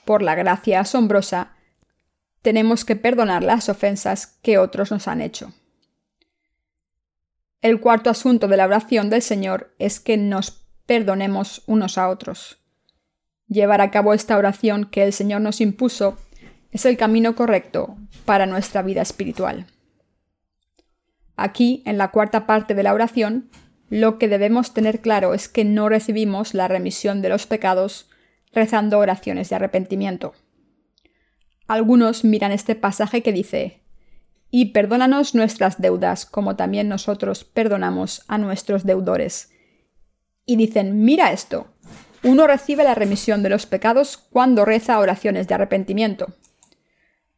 por 0.05 0.23
la 0.23 0.35
gracia 0.35 0.81
asombrosa, 0.81 1.57
tenemos 2.43 2.85
que 2.85 2.97
perdonar 2.97 3.43
las 3.43 3.69
ofensas 3.69 4.39
que 4.43 4.59
otros 4.59 4.91
nos 4.91 5.09
han 5.09 5.21
hecho. 5.21 5.53
El 7.61 7.81
cuarto 7.81 8.11
asunto 8.11 8.47
de 8.47 8.57
la 8.57 8.67
oración 8.67 9.11
del 9.11 9.23
Señor 9.23 9.75
es 9.79 9.99
que 9.99 10.17
nos 10.17 10.68
perdonemos 10.89 11.63
unos 11.67 11.99
a 11.99 12.09
otros. 12.09 12.59
Llevar 13.47 13.83
a 13.83 13.91
cabo 13.91 14.15
esta 14.15 14.39
oración 14.39 14.87
que 14.87 15.05
el 15.05 15.13
Señor 15.13 15.43
nos 15.43 15.61
impuso 15.61 16.17
es 16.73 16.87
el 16.87 16.97
camino 16.97 17.37
correcto 17.37 17.99
para 18.25 18.47
nuestra 18.47 18.81
vida 18.81 19.03
espiritual. 19.03 19.67
Aquí, 21.37 21.83
en 21.85 21.99
la 21.99 22.11
cuarta 22.11 22.47
parte 22.47 22.75
de 22.75 22.83
la 22.83 22.95
oración, 22.95 23.51
lo 23.91 24.19
que 24.19 24.29
debemos 24.29 24.73
tener 24.73 25.01
claro 25.01 25.35
es 25.35 25.51
que 25.51 25.63
no 25.67 25.91
recibimos 25.91 26.55
la 26.55 26.69
remisión 26.69 27.21
de 27.21 27.29
los 27.29 27.47
pecados 27.47 28.09
rezando 28.55 28.99
oraciones 28.99 29.51
de 29.51 29.57
arrepentimiento. 29.57 30.33
Algunos 31.67 32.25
miran 32.25 32.51
este 32.51 32.75
pasaje 32.75 33.23
que 33.23 33.33
dice, 33.33 33.83
y 34.51 34.73
perdónanos 34.73 35.35
nuestras 35.35 35.83
deudas, 35.83 36.25
como 36.25 36.57
también 36.57 36.89
nosotros 36.89 37.45
perdonamos 37.45 38.25
a 38.27 38.39
nuestros 38.39 38.85
deudores. 38.87 39.51
Y 40.51 40.57
dicen, 40.57 41.05
mira 41.05 41.31
esto, 41.31 41.67
uno 42.23 42.47
recibe 42.47 42.83
la 42.83 42.95
remisión 42.95 43.43
de 43.43 43.51
los 43.51 43.67
pecados 43.67 44.17
cuando 44.17 44.65
reza 44.65 44.99
oraciones 44.99 45.47
de 45.47 45.55
arrepentimiento. 45.55 46.39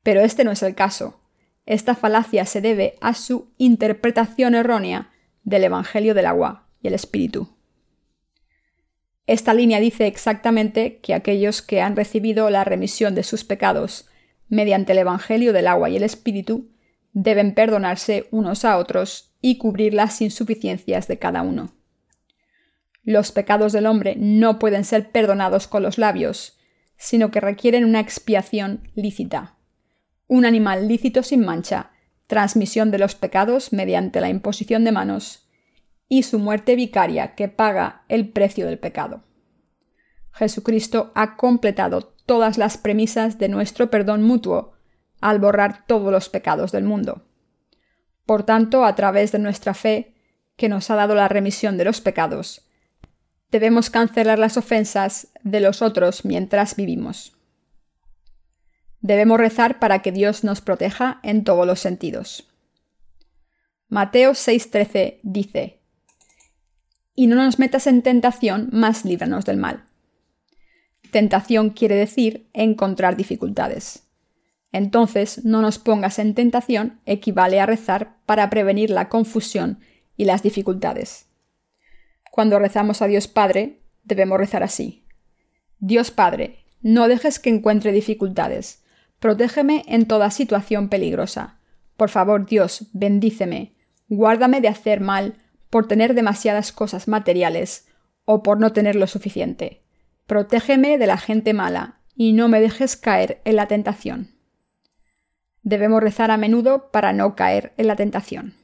Pero 0.05 0.21
este 0.21 0.45
no 0.45 0.53
es 0.53 0.63
el 0.63 0.77
caso. 0.77 1.21
Esta 1.67 1.97
falacia 1.97 2.47
se 2.47 2.61
debe 2.61 2.95
a 3.01 3.15
su 3.15 3.53
interpretación 3.59 4.55
errónea 4.55 5.11
del 5.43 5.65
Evangelio 5.65 6.15
del 6.15 6.27
agua 6.27 6.69
y 6.81 6.87
el 6.87 6.95
Espíritu. 6.95 7.49
Esta 9.27 9.55
línea 9.55 9.81
dice 9.81 10.07
exactamente 10.07 11.01
que 11.01 11.13
aquellos 11.13 11.63
que 11.63 11.81
han 11.81 11.97
recibido 11.97 12.49
la 12.49 12.63
remisión 12.63 13.17
de 13.17 13.25
sus 13.25 13.43
pecados 13.43 14.09
mediante 14.49 14.93
el 14.93 14.99
Evangelio 14.99 15.53
del 15.53 15.67
agua 15.67 15.91
y 15.91 15.97
el 15.97 16.05
Espíritu 16.05 16.71
deben 17.13 17.55
perdonarse 17.55 18.29
unos 18.31 18.65
a 18.65 18.79
otros 18.79 19.35
y 19.41 19.59
cubrir 19.59 19.95
las 19.95 20.21
insuficiencias 20.21 21.09
de 21.09 21.19
cada 21.19 21.43
uno. 21.43 21.80
Los 23.03 23.33
pecados 23.33 23.73
del 23.73 23.87
hombre 23.87 24.15
no 24.17 24.59
pueden 24.59 24.85
ser 24.85 25.11
perdonados 25.11 25.67
con 25.67 25.83
los 25.83 25.99
labios, 25.99 26.59
sino 26.97 27.31
que 27.31 27.41
requieren 27.41 27.85
una 27.85 28.01
expiación 28.01 28.89
lícita. 28.95 29.57
Un 30.27 30.45
animal 30.45 30.87
lícito 30.87 31.23
sin 31.23 31.45
mancha, 31.45 31.93
transmisión 32.27 32.91
de 32.91 32.99
los 32.99 33.15
pecados 33.15 33.73
mediante 33.73 34.21
la 34.21 34.29
imposición 34.29 34.85
de 34.85 34.93
manos, 34.93 35.49
y 36.09 36.25
su 36.25 36.39
muerte 36.39 36.77
vicaria 36.77 37.35
que 37.35 37.49
paga 37.49 38.03
el 38.09 38.29
precio 38.29 38.67
del 38.67 38.79
pecado. 38.79 39.25
Jesucristo 40.33 41.13
ha 41.15 41.37
completado 41.37 42.15
todas 42.27 42.59
las 42.59 42.79
premisas 42.79 43.39
de 43.39 43.49
nuestro 43.49 43.91
perdón 43.91 44.23
mutuo 44.23 44.75
al 45.21 45.39
borrar 45.39 45.87
todos 45.87 46.13
los 46.13 46.29
pecados 46.29 46.73
del 46.73 46.85
mundo. 46.85 47.25
Por 48.27 48.45
tanto, 48.45 48.85
a 48.85 48.95
través 48.95 49.33
de 49.33 49.39
nuestra 49.39 49.75
fe, 49.75 50.15
que 50.57 50.69
nos 50.69 50.91
ha 50.91 50.95
dado 50.95 51.15
la 51.15 51.29
remisión 51.29 51.77
de 51.77 51.85
los 51.85 52.01
pecados, 52.01 52.70
debemos 53.51 53.91
cancelar 53.91 54.39
las 54.39 54.57
ofensas 54.57 55.29
de 55.43 55.61
los 55.61 55.83
otros 55.83 56.25
mientras 56.25 56.77
vivimos. 56.77 57.37
Debemos 59.01 59.39
rezar 59.39 59.79
para 59.79 60.03
que 60.03 60.13
Dios 60.13 60.45
nos 60.45 60.61
proteja 60.61 61.21
en 61.23 61.45
todos 61.45 61.67
los 61.67 61.81
sentidos. 61.81 62.47
Mateo 63.89 64.33
6:13 64.33 65.21
dice, 65.23 65.81
Y 67.15 67.27
no 67.27 67.37
nos 67.37 67.59
metas 67.59 67.87
en 67.87 68.03
tentación, 68.03 68.69
mas 68.73 69.05
líbranos 69.05 69.45
del 69.45 69.57
mal. 69.57 69.85
Tentación 71.11 71.71
quiere 71.71 71.97
decir 71.97 72.49
encontrar 72.53 73.17
dificultades. 73.17 74.05
Entonces, 74.71 75.45
no 75.45 75.63
nos 75.63 75.79
pongas 75.79 76.21
en 76.21 76.35
tentación 76.35 77.01
equivale 77.05 77.59
a 77.59 77.67
rezar 77.67 78.17
para 78.27 78.49
prevenir 78.51 78.91
la 78.91 79.09
confusión 79.09 79.81
y 80.17 80.27
las 80.27 80.43
dificultades. 80.43 81.30
Cuando 82.31 82.59
rezamos 82.59 83.03
a 83.03 83.07
Dios 83.07 83.29
Padre, 83.29 83.81
debemos 84.05 84.39
rezar 84.39 84.63
así. 84.63 85.05
Dios 85.79 86.11
Padre, 86.11 86.65
no 86.81 87.09
dejes 87.09 87.39
que 87.39 87.51
encuentre 87.51 87.93
dificultades. 87.93 88.85
Protégeme 89.19 89.85
en 89.87 90.07
toda 90.07 90.31
situación 90.31 90.89
peligrosa. 90.89 91.59
Por 91.97 92.09
favor, 92.09 92.47
Dios, 92.47 92.87
bendíceme. 92.93 93.75
Guárdame 94.09 94.61
de 94.61 94.69
hacer 94.69 95.01
mal 95.01 95.35
por 95.69 95.87
tener 95.87 96.15
demasiadas 96.15 96.73
cosas 96.73 97.09
materiales 97.09 97.87
o 98.25 98.43
por 98.43 98.59
no 98.59 98.73
tener 98.73 98.97
lo 98.97 99.07
suficiente. 99.07 99.83
Protégeme 100.27 100.99
de 100.99 101.07
la 101.07 101.19
gente 101.19 101.53
mala 101.53 102.01
y 102.15 102.33
no 102.33 102.49
me 102.49 102.61
dejes 102.61 102.97
caer 102.97 103.41
en 103.45 103.57
la 103.57 103.67
tentación. 103.67 104.31
Debemos 105.63 106.03
rezar 106.03 106.31
a 106.31 106.37
menudo 106.37 106.91
para 106.91 107.13
no 107.13 107.35
caer 107.35 107.73
en 107.77 107.87
la 107.87 107.97
tentación. 107.97 108.55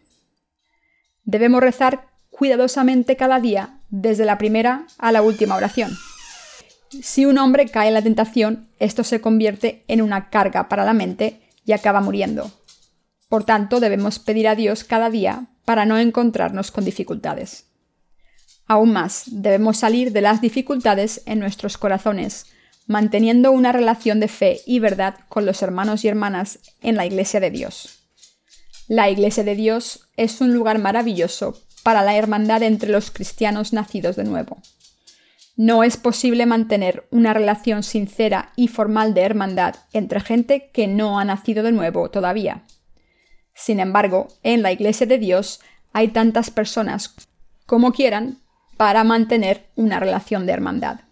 Debemos 1.25 1.61
rezar 1.61 2.09
cuidadosamente 2.37 3.17
cada 3.17 3.41
día, 3.41 3.81
desde 3.89 4.27
la 4.27 4.37
primera 4.37 4.87
a 4.99 5.11
la 5.11 5.23
última 5.23 5.57
oración. 5.57 5.97
Si 7.03 7.25
un 7.25 7.39
hombre 7.39 7.67
cae 7.67 7.89
en 7.89 7.95
la 7.95 8.03
tentación, 8.03 8.69
esto 8.79 9.05
se 9.05 9.21
convierte 9.21 9.85
en 9.89 10.03
una 10.03 10.29
carga 10.29 10.69
para 10.69 10.85
la 10.85 10.93
mente 10.93 11.41
y 11.65 11.73
acaba 11.73 12.01
muriendo. 12.01 12.51
Por 13.29 13.45
tanto, 13.45 13.81
debemos 13.81 14.19
pedir 14.19 14.49
a 14.49 14.55
Dios 14.55 14.85
cada 14.85 15.11
día 15.11 15.47
para 15.65 15.87
no 15.87 15.99
encontrarnos 15.99 16.71
con 16.71 16.85
dificultades. 16.85 17.65
Aún 18.67 18.93
más, 18.93 19.25
debemos 19.27 19.79
salir 19.79 20.13
de 20.13 20.21
las 20.21 20.41
dificultades 20.41 21.23
en 21.27 21.39
nuestros 21.39 21.79
corazones, 21.79 22.47
manteniendo 22.87 23.51
una 23.51 23.73
relación 23.73 24.21
de 24.21 24.29
fe 24.29 24.61
y 24.67 24.79
verdad 24.79 25.17
con 25.29 25.47
los 25.47 25.63
hermanos 25.63 26.05
y 26.05 26.09
hermanas 26.09 26.59
en 26.83 26.97
la 26.97 27.07
Iglesia 27.07 27.41
de 27.41 27.51
Dios. 27.51 28.01
La 28.89 29.11
Iglesia 29.11 29.43
de 29.43 29.57
Dios 29.57 30.09
es 30.17 30.41
un 30.41 30.53
lugar 30.53 30.79
maravilloso 30.79 31.66
para 31.87 32.03
la 32.03 32.17
hermandad 32.17 32.65
entre 32.65 32.91
los 32.91 33.13
cristianos 33.13 33.73
nacidos 33.73 34.17
de 34.17 34.25
nuevo. 34.25 34.59
No 35.57 35.85
es 35.85 35.97
posible 35.97 36.45
mantener 36.45 37.07
una 37.13 37.33
relación 37.33 37.85
sincera 37.85 38.51
y 38.57 38.67
formal 38.67 39.15
de 39.15 39.21
hermandad 39.21 39.77
entre 39.93 40.19
gente 40.19 40.69
que 40.73 40.89
no 40.89 41.21
ha 41.21 41.25
nacido 41.25 41.63
de 41.63 41.71
nuevo 41.71 42.11
todavía. 42.11 42.65
Sin 43.55 43.79
embargo, 43.79 44.27
en 44.43 44.63
la 44.63 44.73
Iglesia 44.73 45.07
de 45.07 45.19
Dios 45.19 45.61
hay 45.93 46.09
tantas 46.09 46.51
personas 46.51 47.15
como 47.67 47.93
quieran 47.93 48.39
para 48.77 49.05
mantener 49.05 49.69
una 49.77 50.01
relación 50.01 50.45
de 50.45 50.55
hermandad 50.55 51.07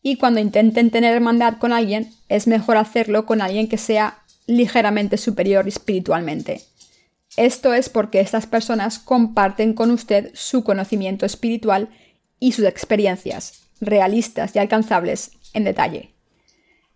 y 0.00 0.14
cuando 0.14 0.38
intenten 0.38 0.92
tener 0.92 1.12
hermandad 1.12 1.58
con 1.58 1.72
alguien, 1.72 2.12
es 2.28 2.46
mejor 2.46 2.76
hacerlo 2.76 3.26
con 3.26 3.42
alguien 3.42 3.68
que 3.68 3.78
sea 3.78 4.18
ligeramente 4.46 5.16
superior 5.16 5.66
espiritualmente. 5.66 6.62
Esto 7.36 7.72
es 7.72 7.88
porque 7.88 8.20
estas 8.20 8.46
personas 8.46 8.98
comparten 8.98 9.74
con 9.74 9.90
usted 9.90 10.30
su 10.34 10.64
conocimiento 10.64 11.24
espiritual 11.24 11.88
y 12.38 12.52
sus 12.52 12.66
experiencias, 12.66 13.62
realistas 13.80 14.54
y 14.54 14.58
alcanzables, 14.58 15.32
en 15.54 15.64
detalle. 15.64 16.14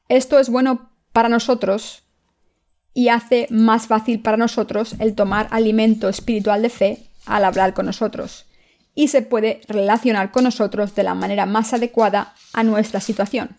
Esto 0.09 0.39
es 0.39 0.49
bueno 0.49 0.91
para 1.13 1.29
nosotros 1.29 2.05
y 2.93 3.09
hace 3.09 3.47
más 3.51 3.87
fácil 3.87 4.21
para 4.21 4.37
nosotros 4.37 4.95
el 4.99 5.15
tomar 5.15 5.49
alimento 5.51 6.09
espiritual 6.09 6.63
de 6.63 6.71
fe 6.71 7.11
al 7.27 7.45
hablar 7.45 7.75
con 7.75 7.87
nosotros 7.87 8.47
y 8.95 9.09
se 9.09 9.23
puede 9.23 9.61
relacionar 9.69 10.33
con 10.33 10.45
nosotros 10.45 10.95
de 10.95 11.03
la 11.03 11.15
manera 11.15 11.47
más 11.47 11.73
adecuada 11.75 12.35
a 12.53 12.65
nuestra 12.65 13.01
situación. 13.01 13.57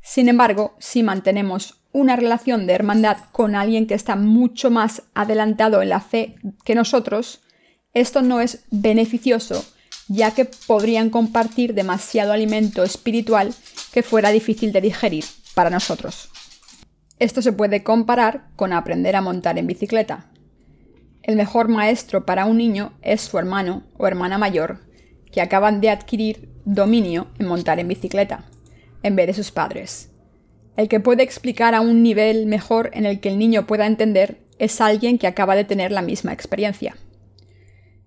Sin 0.00 0.28
embargo, 0.28 0.76
si 0.78 1.02
mantenemos 1.02 1.81
una 1.92 2.16
relación 2.16 2.66
de 2.66 2.72
hermandad 2.72 3.18
con 3.32 3.54
alguien 3.54 3.86
que 3.86 3.94
está 3.94 4.16
mucho 4.16 4.70
más 4.70 5.02
adelantado 5.14 5.82
en 5.82 5.90
la 5.90 6.00
fe 6.00 6.36
que 6.64 6.74
nosotros, 6.74 7.42
esto 7.92 8.22
no 8.22 8.40
es 8.40 8.64
beneficioso, 8.70 9.64
ya 10.08 10.32
que 10.32 10.46
podrían 10.46 11.10
compartir 11.10 11.74
demasiado 11.74 12.32
alimento 12.32 12.82
espiritual 12.82 13.54
que 13.92 14.02
fuera 14.02 14.30
difícil 14.30 14.72
de 14.72 14.80
digerir 14.80 15.24
para 15.54 15.70
nosotros. 15.70 16.30
Esto 17.18 17.42
se 17.42 17.52
puede 17.52 17.84
comparar 17.84 18.48
con 18.56 18.72
aprender 18.72 19.14
a 19.14 19.20
montar 19.20 19.58
en 19.58 19.66
bicicleta. 19.66 20.30
El 21.22 21.36
mejor 21.36 21.68
maestro 21.68 22.26
para 22.26 22.46
un 22.46 22.56
niño 22.56 22.94
es 23.02 23.20
su 23.20 23.38
hermano 23.38 23.84
o 23.96 24.06
hermana 24.06 24.38
mayor, 24.38 24.80
que 25.30 25.40
acaban 25.40 25.80
de 25.80 25.90
adquirir 25.90 26.48
dominio 26.64 27.28
en 27.38 27.46
montar 27.46 27.78
en 27.78 27.88
bicicleta, 27.88 28.44
en 29.02 29.14
vez 29.14 29.28
de 29.28 29.34
sus 29.34 29.50
padres. 29.50 30.11
El 30.76 30.88
que 30.88 31.00
puede 31.00 31.22
explicar 31.22 31.74
a 31.74 31.80
un 31.80 32.02
nivel 32.02 32.46
mejor 32.46 32.90
en 32.94 33.04
el 33.04 33.20
que 33.20 33.28
el 33.28 33.38
niño 33.38 33.66
pueda 33.66 33.86
entender 33.86 34.38
es 34.58 34.80
alguien 34.80 35.18
que 35.18 35.26
acaba 35.26 35.54
de 35.54 35.64
tener 35.64 35.92
la 35.92 36.02
misma 36.02 36.32
experiencia. 36.32 36.96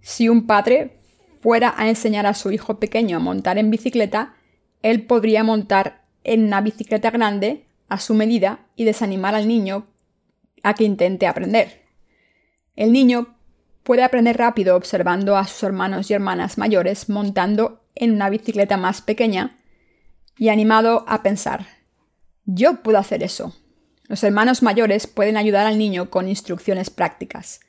Si 0.01 0.29
un 0.29 0.47
padre 0.47 0.99
fuera 1.41 1.73
a 1.77 1.89
enseñar 1.89 2.25
a 2.25 2.33
su 2.33 2.51
hijo 2.51 2.79
pequeño 2.79 3.17
a 3.17 3.19
montar 3.19 3.57
en 3.57 3.69
bicicleta, 3.69 4.35
él 4.81 5.03
podría 5.03 5.43
montar 5.43 6.05
en 6.23 6.43
una 6.45 6.61
bicicleta 6.61 7.11
grande 7.11 7.65
a 7.87 7.99
su 7.99 8.13
medida 8.13 8.65
y 8.75 8.85
desanimar 8.85 9.35
al 9.35 9.47
niño 9.47 9.87
a 10.63 10.73
que 10.73 10.83
intente 10.83 11.27
aprender. 11.27 11.83
El 12.75 12.91
niño 12.91 13.37
puede 13.83 14.03
aprender 14.03 14.37
rápido 14.37 14.75
observando 14.75 15.37
a 15.37 15.45
sus 15.45 15.61
hermanos 15.63 16.09
y 16.09 16.13
hermanas 16.15 16.57
mayores 16.57 17.09
montando 17.09 17.83
en 17.93 18.11
una 18.11 18.29
bicicleta 18.29 18.77
más 18.77 19.01
pequeña 19.01 19.57
y 20.37 20.49
animado 20.49 21.05
a 21.07 21.21
pensar, 21.21 21.67
yo 22.45 22.81
puedo 22.83 22.97
hacer 22.97 23.23
eso. 23.23 23.55
Los 24.07 24.23
hermanos 24.23 24.61
mayores 24.61 25.07
pueden 25.07 25.37
ayudar 25.37 25.65
al 25.65 25.77
niño 25.77 26.09
con 26.09 26.29
instrucciones 26.29 26.89
prácticas. 26.89 27.59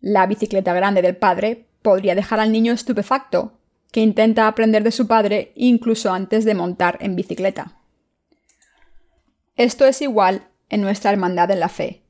La 0.00 0.26
bicicleta 0.26 0.72
grande 0.72 1.02
del 1.02 1.16
padre 1.16 1.66
podría 1.82 2.14
dejar 2.14 2.40
al 2.40 2.52
niño 2.52 2.72
estupefacto, 2.72 3.52
que 3.92 4.00
intenta 4.00 4.46
aprender 4.46 4.82
de 4.82 4.92
su 4.92 5.06
padre 5.06 5.52
incluso 5.54 6.12
antes 6.12 6.44
de 6.44 6.54
montar 6.54 6.98
en 7.00 7.16
bicicleta. 7.16 7.76
Esto 9.56 9.86
es 9.86 10.00
igual 10.00 10.48
en 10.68 10.80
nuestra 10.80 11.10
hermandad 11.10 11.50
en 11.50 11.60
la 11.60 11.68
fe. 11.68 12.02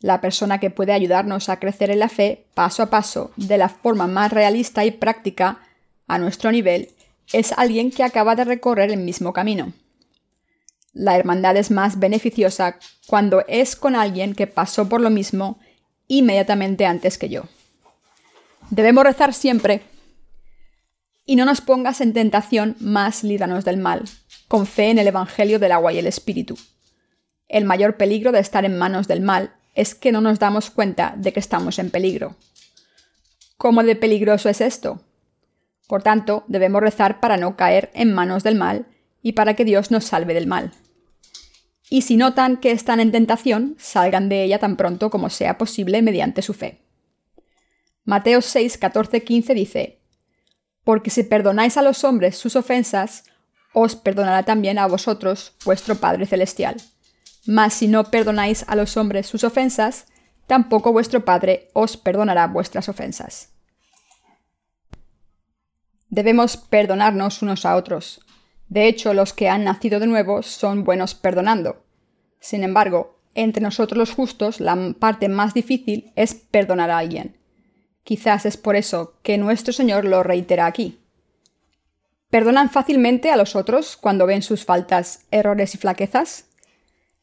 La 0.00 0.20
persona 0.20 0.60
que 0.60 0.70
puede 0.70 0.92
ayudarnos 0.92 1.48
a 1.48 1.58
crecer 1.58 1.90
en 1.90 1.98
la 1.98 2.08
fe 2.08 2.46
paso 2.54 2.82
a 2.82 2.90
paso 2.90 3.32
de 3.36 3.58
la 3.58 3.68
forma 3.68 4.06
más 4.06 4.32
realista 4.32 4.84
y 4.84 4.92
práctica 4.92 5.60
a 6.06 6.18
nuestro 6.18 6.52
nivel 6.52 6.90
es 7.32 7.52
alguien 7.52 7.90
que 7.90 8.04
acaba 8.04 8.36
de 8.36 8.44
recorrer 8.44 8.90
el 8.90 8.98
mismo 8.98 9.32
camino. 9.32 9.72
La 10.98 11.18
hermandad 11.18 11.58
es 11.58 11.70
más 11.70 11.98
beneficiosa 11.98 12.78
cuando 13.06 13.44
es 13.48 13.76
con 13.76 13.94
alguien 13.94 14.34
que 14.34 14.46
pasó 14.46 14.88
por 14.88 15.02
lo 15.02 15.10
mismo 15.10 15.58
inmediatamente 16.08 16.86
antes 16.86 17.18
que 17.18 17.28
yo. 17.28 17.42
Debemos 18.70 19.04
rezar 19.04 19.34
siempre. 19.34 19.82
Y 21.26 21.36
no 21.36 21.44
nos 21.44 21.60
pongas 21.60 22.00
en 22.00 22.14
tentación, 22.14 22.76
más 22.80 23.24
líbranos 23.24 23.66
del 23.66 23.76
mal, 23.76 24.04
con 24.48 24.66
fe 24.66 24.88
en 24.88 24.98
el 24.98 25.08
Evangelio 25.08 25.58
del 25.58 25.72
agua 25.72 25.92
y 25.92 25.98
el 25.98 26.06
Espíritu. 26.06 26.56
El 27.46 27.66
mayor 27.66 27.98
peligro 27.98 28.32
de 28.32 28.40
estar 28.40 28.64
en 28.64 28.78
manos 28.78 29.06
del 29.06 29.20
mal 29.20 29.54
es 29.74 29.94
que 29.94 30.12
no 30.12 30.22
nos 30.22 30.38
damos 30.38 30.70
cuenta 30.70 31.12
de 31.14 31.34
que 31.34 31.40
estamos 31.40 31.78
en 31.78 31.90
peligro. 31.90 32.36
¿Cómo 33.58 33.82
de 33.82 33.96
peligroso 33.96 34.48
es 34.48 34.62
esto? 34.62 35.02
Por 35.88 36.02
tanto, 36.02 36.44
debemos 36.48 36.80
rezar 36.80 37.20
para 37.20 37.36
no 37.36 37.54
caer 37.54 37.90
en 37.92 38.14
manos 38.14 38.44
del 38.44 38.54
mal 38.54 38.86
y 39.20 39.32
para 39.32 39.52
que 39.52 39.66
Dios 39.66 39.90
nos 39.90 40.06
salve 40.06 40.32
del 40.32 40.46
mal. 40.46 40.72
Y 41.88 42.02
si 42.02 42.16
notan 42.16 42.56
que 42.56 42.72
están 42.72 43.00
en 43.00 43.12
tentación, 43.12 43.76
salgan 43.78 44.28
de 44.28 44.42
ella 44.42 44.58
tan 44.58 44.76
pronto 44.76 45.10
como 45.10 45.30
sea 45.30 45.56
posible 45.56 46.02
mediante 46.02 46.42
su 46.42 46.52
fe. 46.52 46.82
Mateo 48.04 48.40
6, 48.40 48.78
14, 48.78 49.22
15 49.22 49.54
dice, 49.54 50.00
Porque 50.84 51.10
si 51.10 51.22
perdonáis 51.22 51.76
a 51.76 51.82
los 51.82 52.04
hombres 52.04 52.36
sus 52.36 52.56
ofensas, 52.56 53.24
os 53.72 53.94
perdonará 53.94 54.42
también 54.44 54.78
a 54.78 54.86
vosotros 54.86 55.54
vuestro 55.64 55.96
Padre 55.96 56.26
Celestial. 56.26 56.76
Mas 57.46 57.74
si 57.74 57.88
no 57.88 58.04
perdonáis 58.04 58.64
a 58.68 58.74
los 58.74 58.96
hombres 58.96 59.26
sus 59.26 59.44
ofensas, 59.44 60.06
tampoco 60.46 60.92
vuestro 60.92 61.24
Padre 61.24 61.68
os 61.72 61.96
perdonará 61.96 62.46
vuestras 62.46 62.88
ofensas. 62.88 63.50
Debemos 66.08 66.56
perdonarnos 66.56 67.42
unos 67.42 67.66
a 67.66 67.76
otros. 67.76 68.20
De 68.68 68.88
hecho, 68.88 69.14
los 69.14 69.32
que 69.32 69.48
han 69.48 69.64
nacido 69.64 70.00
de 70.00 70.06
nuevo 70.06 70.42
son 70.42 70.84
buenos 70.84 71.14
perdonando. 71.14 71.84
Sin 72.40 72.64
embargo, 72.64 73.16
entre 73.34 73.62
nosotros 73.62 73.98
los 73.98 74.12
justos, 74.12 74.60
la 74.60 74.94
parte 74.98 75.28
más 75.28 75.54
difícil 75.54 76.12
es 76.16 76.34
perdonar 76.34 76.90
a 76.90 76.98
alguien. 76.98 77.36
Quizás 78.02 78.46
es 78.46 78.56
por 78.56 78.76
eso 78.76 79.14
que 79.22 79.36
nuestro 79.38 79.72
Señor 79.72 80.04
lo 80.04 80.22
reitera 80.22 80.66
aquí. 80.66 80.98
¿Perdonan 82.30 82.70
fácilmente 82.70 83.30
a 83.30 83.36
los 83.36 83.54
otros 83.56 83.96
cuando 83.96 84.26
ven 84.26 84.42
sus 84.42 84.64
faltas, 84.64 85.26
errores 85.30 85.74
y 85.74 85.78
flaquezas? 85.78 86.46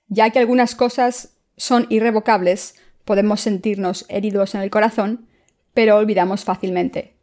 Ya 0.08 0.30
que 0.30 0.40
algunas 0.40 0.76
cosas 0.76 1.38
son 1.58 1.88
irrevocables, 1.90 2.76
podemos 3.06 3.42
sentirnos 3.42 4.06
heridos 4.08 4.56
en 4.56 4.62
el 4.62 4.70
corazón, 4.70 5.28
pero 5.74 5.98
olvidamos 5.98 6.44
fácilmente. 6.44 7.14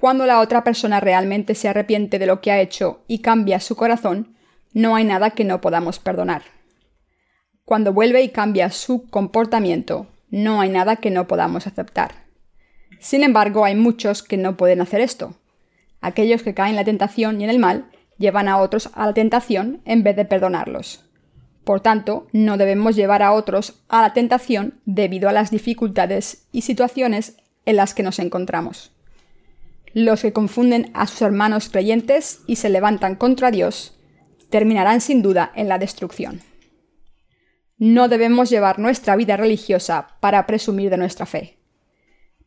Cuando 0.00 0.26
la 0.26 0.40
otra 0.40 0.62
persona 0.62 1.00
realmente 1.00 1.54
se 1.54 1.68
arrepiente 1.68 2.18
de 2.18 2.26
lo 2.26 2.40
que 2.40 2.52
ha 2.52 2.60
hecho 2.60 3.02
y 3.08 3.20
cambia 3.20 3.60
su 3.60 3.76
corazón, 3.76 4.36
no 4.72 4.94
hay 4.94 5.04
nada 5.04 5.30
que 5.30 5.44
no 5.44 5.60
podamos 5.60 5.98
perdonar. 5.98 6.42
Cuando 7.64 7.92
vuelve 7.92 8.22
y 8.22 8.28
cambia 8.28 8.70
su 8.70 9.08
comportamiento, 9.08 10.06
no 10.30 10.60
hay 10.60 10.68
nada 10.68 10.96
que 10.96 11.10
no 11.10 11.26
podamos 11.26 11.66
aceptar. 11.66 12.26
Sin 13.00 13.22
embargo, 13.22 13.64
hay 13.64 13.74
muchos 13.74 14.22
que 14.22 14.36
no 14.36 14.56
pueden 14.56 14.80
hacer 14.80 15.00
esto. 15.00 15.34
Aquellos 16.00 16.42
que 16.42 16.54
caen 16.54 16.70
en 16.70 16.76
la 16.76 16.84
tentación 16.84 17.40
y 17.40 17.44
en 17.44 17.50
el 17.50 17.58
mal 17.58 17.90
llevan 18.18 18.48
a 18.48 18.58
otros 18.58 18.90
a 18.94 19.06
la 19.06 19.14
tentación 19.14 19.80
en 19.84 20.02
vez 20.02 20.14
de 20.14 20.24
perdonarlos. 20.24 21.04
Por 21.64 21.80
tanto, 21.80 22.28
no 22.32 22.56
debemos 22.56 22.94
llevar 22.96 23.22
a 23.22 23.32
otros 23.32 23.82
a 23.88 24.02
la 24.02 24.12
tentación 24.12 24.80
debido 24.84 25.28
a 25.28 25.32
las 25.32 25.50
dificultades 25.50 26.46
y 26.52 26.62
situaciones 26.62 27.38
en 27.64 27.76
las 27.76 27.94
que 27.94 28.02
nos 28.02 28.18
encontramos. 28.18 28.95
Los 29.98 30.20
que 30.20 30.34
confunden 30.34 30.90
a 30.92 31.06
sus 31.06 31.22
hermanos 31.22 31.70
creyentes 31.70 32.42
y 32.46 32.56
se 32.56 32.68
levantan 32.68 33.14
contra 33.14 33.50
Dios 33.50 33.96
terminarán 34.50 35.00
sin 35.00 35.22
duda 35.22 35.50
en 35.54 35.70
la 35.70 35.78
destrucción. 35.78 36.42
No 37.78 38.06
debemos 38.08 38.50
llevar 38.50 38.78
nuestra 38.78 39.16
vida 39.16 39.38
religiosa 39.38 40.08
para 40.20 40.46
presumir 40.46 40.90
de 40.90 40.98
nuestra 40.98 41.24
fe. 41.24 41.56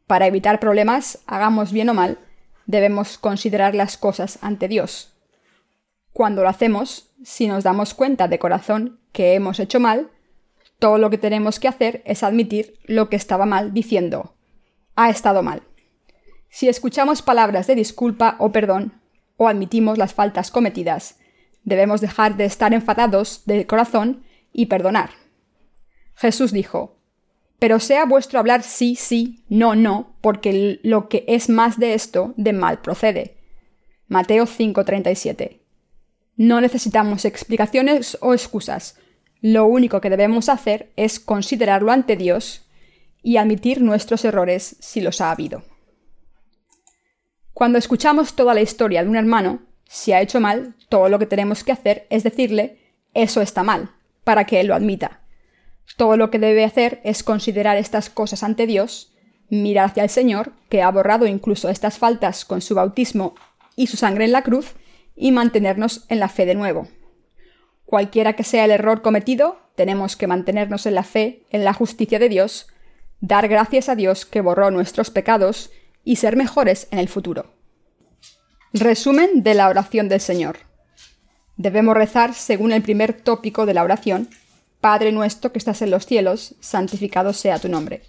Para 0.05 0.27
evitar 0.27 0.59
problemas, 0.59 1.23
hagamos 1.25 1.71
bien 1.71 1.89
o 1.89 1.95
mal, 1.95 2.19
debemos 2.67 3.17
considerar 3.17 3.73
las 3.73 3.97
cosas 3.97 4.37
ante 4.43 4.67
Dios. 4.67 5.17
Cuando 6.13 6.43
lo 6.43 6.49
hacemos, 6.49 7.15
si 7.23 7.47
nos 7.47 7.63
damos 7.63 7.95
cuenta 7.95 8.27
de 8.27 8.37
corazón 8.37 8.99
que 9.11 9.33
hemos 9.33 9.59
hecho 9.59 9.79
mal, 9.79 10.11
todo 10.77 10.99
lo 10.99 11.09
que 11.09 11.17
tenemos 11.17 11.59
que 11.59 11.67
hacer 11.67 12.03
es 12.05 12.21
admitir 12.21 12.77
lo 12.83 13.09
que 13.09 13.15
estaba 13.15 13.47
mal 13.47 13.73
diciendo, 13.73 14.35
ha 14.95 15.09
estado 15.09 15.41
mal. 15.41 15.63
Si 16.49 16.67
escuchamos 16.67 17.21
palabras 17.21 17.67
de 17.67 17.75
disculpa 17.75 18.35
o 18.39 18.51
perdón, 18.51 18.93
o 19.37 19.47
admitimos 19.47 19.97
las 19.97 20.13
faltas 20.13 20.51
cometidas, 20.51 21.17
debemos 21.63 22.01
dejar 22.01 22.37
de 22.37 22.45
estar 22.45 22.73
enfadados 22.73 23.43
del 23.45 23.67
corazón 23.67 24.23
y 24.51 24.65
perdonar. 24.65 25.11
Jesús 26.15 26.51
dijo, 26.51 26.97
pero 27.59 27.79
sea 27.79 28.05
vuestro 28.05 28.39
hablar 28.39 28.63
sí, 28.63 28.95
sí, 28.95 29.43
no, 29.49 29.75
no, 29.75 30.15
porque 30.21 30.79
lo 30.83 31.09
que 31.09 31.25
es 31.27 31.49
más 31.49 31.77
de 31.77 31.93
esto, 31.93 32.33
de 32.37 32.53
mal 32.53 32.81
procede. 32.81 33.37
Mateo 34.07 34.45
5:37. 34.45 35.59
No 36.37 36.61
necesitamos 36.61 37.25
explicaciones 37.25 38.17
o 38.21 38.33
excusas. 38.33 38.97
Lo 39.41 39.65
único 39.65 40.01
que 40.01 40.09
debemos 40.09 40.49
hacer 40.49 40.91
es 40.95 41.19
considerarlo 41.19 41.91
ante 41.91 42.15
Dios 42.15 42.65
y 43.21 43.37
admitir 43.37 43.81
nuestros 43.81 44.23
errores 44.23 44.77
si 44.79 45.01
los 45.01 45.19
ha 45.21 45.31
habido. 45.31 45.63
Cuando 47.59 47.77
escuchamos 47.77 48.35
toda 48.35 48.53
la 48.53 48.61
historia 48.61 49.03
de 49.03 49.09
un 49.09 49.17
hermano, 49.17 49.59
si 49.83 50.13
ha 50.13 50.21
hecho 50.21 50.39
mal, 50.39 50.75
todo 50.87 51.09
lo 51.09 51.19
que 51.19 51.25
tenemos 51.25 51.65
que 51.65 51.73
hacer 51.73 52.07
es 52.09 52.23
decirle, 52.23 52.95
eso 53.13 53.41
está 53.41 53.63
mal, 53.63 53.89
para 54.23 54.45
que 54.45 54.61
él 54.61 54.67
lo 54.67 54.75
admita. 54.75 55.23
Todo 55.97 56.15
lo 56.15 56.31
que 56.31 56.39
debe 56.39 56.63
hacer 56.63 57.01
es 57.03 57.21
considerar 57.21 57.75
estas 57.75 58.09
cosas 58.09 58.43
ante 58.43 58.65
Dios, 58.65 59.11
mirar 59.49 59.87
hacia 59.87 60.03
el 60.03 60.09
Señor, 60.09 60.53
que 60.69 60.81
ha 60.81 60.89
borrado 60.89 61.25
incluso 61.25 61.67
estas 61.67 61.97
faltas 61.97 62.45
con 62.45 62.61
su 62.61 62.75
bautismo 62.75 63.35
y 63.75 63.87
su 63.87 63.97
sangre 63.97 64.23
en 64.23 64.31
la 64.31 64.43
cruz, 64.43 64.75
y 65.17 65.33
mantenernos 65.33 66.05
en 66.07 66.21
la 66.21 66.29
fe 66.29 66.45
de 66.45 66.55
nuevo. 66.55 66.87
Cualquiera 67.83 68.37
que 68.37 68.45
sea 68.45 68.63
el 68.63 68.71
error 68.71 69.01
cometido, 69.01 69.59
tenemos 69.75 70.15
que 70.15 70.27
mantenernos 70.27 70.85
en 70.85 70.95
la 70.95 71.03
fe, 71.03 71.43
en 71.49 71.65
la 71.65 71.73
justicia 71.73 72.19
de 72.19 72.29
Dios, 72.29 72.67
dar 73.19 73.49
gracias 73.49 73.89
a 73.89 73.97
Dios 73.97 74.25
que 74.25 74.39
borró 74.39 74.71
nuestros 74.71 75.11
pecados 75.11 75.71
y 76.03 76.15
ser 76.15 76.35
mejores 76.35 76.87
en 76.91 76.99
el 76.99 77.07
futuro. 77.07 77.58
Resumen 78.73 79.41
de 79.41 79.55
la 79.55 79.67
oración 79.67 80.09
del 80.09 80.21
Señor. 80.21 80.59
Debemos 81.57 81.95
rezar 81.95 82.35
según 82.35 82.71
el 82.71 82.83
primer 82.83 83.13
tópico 83.13 83.65
de 83.65 83.73
la 83.73 83.83
oración, 83.83 84.29
Padre 84.79 85.11
nuestro 85.11 85.51
que 85.51 85.57
estás 85.57 85.81
en 85.81 85.89
los 85.89 86.05
cielos, 86.05 86.53
santificado 86.59 87.33
sea 87.33 87.57
tu 87.57 87.67
nombre. 87.67 88.03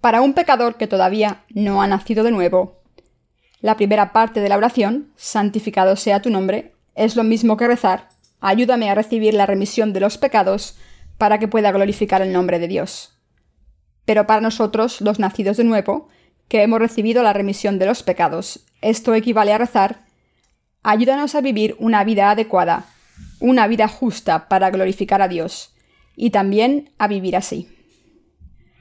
Para 0.00 0.20
un 0.20 0.34
pecador 0.34 0.76
que 0.76 0.86
todavía 0.86 1.42
no 1.48 1.82
ha 1.82 1.88
nacido 1.88 2.22
de 2.22 2.30
nuevo, 2.30 2.80
la 3.60 3.76
primera 3.76 4.12
parte 4.12 4.38
de 4.38 4.48
la 4.48 4.56
oración, 4.56 5.10
santificado 5.16 5.96
sea 5.96 6.22
tu 6.22 6.30
nombre, 6.30 6.72
es 6.94 7.16
lo 7.16 7.24
mismo 7.24 7.56
que 7.56 7.66
rezar, 7.66 8.08
ayúdame 8.40 8.88
a 8.88 8.94
recibir 8.94 9.34
la 9.34 9.46
remisión 9.46 9.92
de 9.92 9.98
los 9.98 10.16
pecados 10.16 10.76
para 11.18 11.40
que 11.40 11.48
pueda 11.48 11.72
glorificar 11.72 12.22
el 12.22 12.32
nombre 12.32 12.60
de 12.60 12.68
Dios. 12.68 13.18
Pero 14.04 14.28
para 14.28 14.40
nosotros, 14.40 15.00
los 15.00 15.18
nacidos 15.18 15.56
de 15.56 15.64
nuevo, 15.64 16.06
que 16.46 16.62
hemos 16.62 16.78
recibido 16.78 17.24
la 17.24 17.32
remisión 17.32 17.80
de 17.80 17.86
los 17.86 18.04
pecados. 18.04 18.64
Esto 18.82 19.14
equivale 19.14 19.52
a 19.52 19.58
rezar, 19.58 20.04
ayúdanos 20.82 21.34
a 21.34 21.40
vivir 21.40 21.76
una 21.78 22.04
vida 22.04 22.30
adecuada, 22.30 22.84
una 23.40 23.66
vida 23.68 23.88
justa 23.88 24.48
para 24.48 24.70
glorificar 24.70 25.22
a 25.22 25.28
Dios, 25.28 25.74
y 26.16 26.30
también 26.30 26.90
a 26.98 27.08
vivir 27.08 27.36
así. 27.36 27.68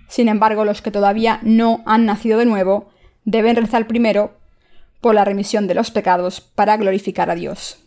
Sin 0.10 0.28
embargo, 0.28 0.66
los 0.66 0.82
que 0.82 0.92
todavía 0.92 1.40
no 1.44 1.84
han 1.86 2.06
nacido 2.06 2.40
de 2.40 2.46
nuevo 2.46 2.90
deben 3.24 3.56
rezar 3.56 3.88
primero 3.88 4.38
por 5.00 5.16
la 5.16 5.24
remisión 5.24 5.68
de 5.68 5.76
los 5.76 5.92
pecados 5.92 6.42
para 6.42 6.76
glorificar 6.78 7.30
a 7.30 7.36
Dios. 7.36 7.78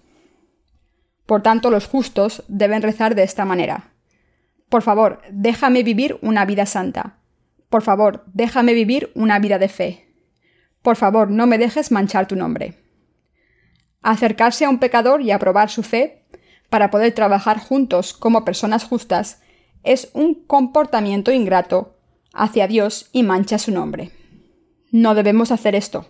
Por 1.26 1.42
tanto, 1.42 1.70
los 1.70 1.86
justos 1.86 2.44
deben 2.48 2.82
rezar 2.82 3.14
de 3.14 3.24
esta 3.24 3.44
manera. 3.44 3.90
Por 4.68 4.82
favor, 4.82 5.20
déjame 5.30 5.82
vivir 5.82 6.18
una 6.22 6.44
vida 6.44 6.64
santa. 6.64 7.18
Por 7.68 7.82
favor, 7.82 8.24
déjame 8.32 8.72
vivir 8.72 9.10
una 9.14 9.38
vida 9.38 9.58
de 9.58 9.68
fe. 9.68 10.13
Por 10.85 10.97
favor, 10.97 11.30
no 11.30 11.47
me 11.47 11.57
dejes 11.57 11.91
manchar 11.91 12.28
tu 12.28 12.37
nombre. 12.37 12.74
Acercarse 14.03 14.66
a 14.66 14.68
un 14.68 14.80
pecador 14.80 15.22
y 15.22 15.30
aprobar 15.30 15.70
su 15.70 15.82
fe 15.82 16.26
para 16.68 16.91
poder 16.91 17.14
trabajar 17.14 17.59
juntos 17.59 18.12
como 18.12 18.45
personas 18.45 18.85
justas 18.85 19.41
es 19.82 20.11
un 20.12 20.45
comportamiento 20.45 21.32
ingrato 21.32 21.97
hacia 22.35 22.68
Dios 22.68 23.09
y 23.12 23.22
mancha 23.22 23.59
su 23.59 23.72
nombre. 23.72 24.11
No 24.91 25.14
debemos 25.14 25.53
hacer 25.53 25.74
esto. 25.74 26.05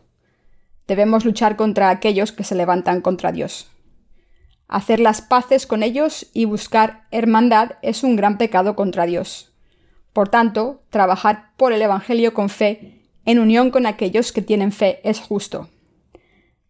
Debemos 0.89 1.25
luchar 1.25 1.55
contra 1.55 1.91
aquellos 1.91 2.33
que 2.33 2.43
se 2.43 2.57
levantan 2.57 3.01
contra 3.01 3.31
Dios. 3.31 3.71
Hacer 4.67 4.99
las 4.99 5.23
paces 5.23 5.69
con 5.69 5.85
ellos 5.85 6.27
y 6.33 6.47
buscar 6.47 7.07
hermandad 7.13 7.77
es 7.81 8.03
un 8.03 8.17
gran 8.17 8.39
pecado 8.39 8.75
contra 8.75 9.07
Dios. 9.07 9.53
Por 10.13 10.31
tanto, 10.31 10.83
trabajar 10.91 11.53
por 11.57 11.73
el 11.73 11.81
Evangelio 11.81 12.35
con 12.35 12.49
fe, 12.49 13.04
en 13.25 13.39
unión 13.39 13.71
con 13.71 13.87
aquellos 13.87 14.33
que 14.33 14.43
tienen 14.43 14.73
fe, 14.73 15.01
es 15.03 15.21
justo. 15.21 15.69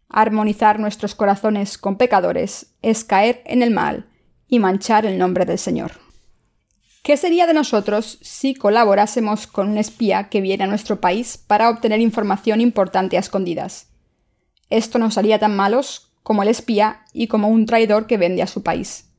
Armonizar 0.09 0.79
nuestros 0.79 1.15
corazones 1.15 1.77
con 1.77 1.97
pecadores 1.97 2.75
es 2.81 3.03
caer 3.03 3.41
en 3.45 3.61
el 3.61 3.71
mal 3.71 4.07
y 4.47 4.59
manchar 4.59 5.05
el 5.05 5.17
nombre 5.17 5.45
del 5.45 5.57
Señor. 5.57 5.93
¿Qué 7.03 7.17
sería 7.17 7.45
de 7.45 7.53
nosotros 7.53 8.17
si 8.21 8.55
colaborásemos 8.55 9.45
con 9.45 9.69
un 9.69 9.77
espía 9.77 10.29
que 10.29 10.41
viene 10.41 10.63
a 10.63 10.67
nuestro 10.67 11.01
país 11.01 11.37
para 11.37 11.69
obtener 11.69 11.99
información 11.99 12.61
importante 12.61 13.17
a 13.17 13.19
escondidas? 13.19 13.91
Esto 14.69 14.97
nos 14.97 15.17
haría 15.17 15.37
tan 15.37 15.55
malos 15.55 16.13
como 16.23 16.41
el 16.41 16.49
espía 16.49 17.05
y 17.13 17.27
como 17.27 17.49
un 17.49 17.67
traidor 17.67 18.07
que 18.07 18.17
vende 18.17 18.41
a 18.41 18.47
su 18.47 18.63
país. 18.63 19.11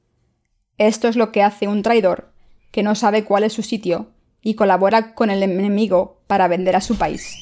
Esto 0.78 1.06
es 1.06 1.14
lo 1.14 1.30
que 1.30 1.42
hace 1.42 1.68
un 1.68 1.82
traidor, 1.82 2.32
que 2.72 2.82
no 2.82 2.96
sabe 2.96 3.24
cuál 3.24 3.44
es 3.44 3.52
su 3.52 3.62
sitio 3.62 4.15
y 4.42 4.54
colabora 4.54 5.14
con 5.14 5.30
el 5.30 5.42
enemigo 5.42 6.22
para 6.26 6.48
vender 6.48 6.76
a 6.76 6.80
su 6.80 6.96
país. 6.96 7.36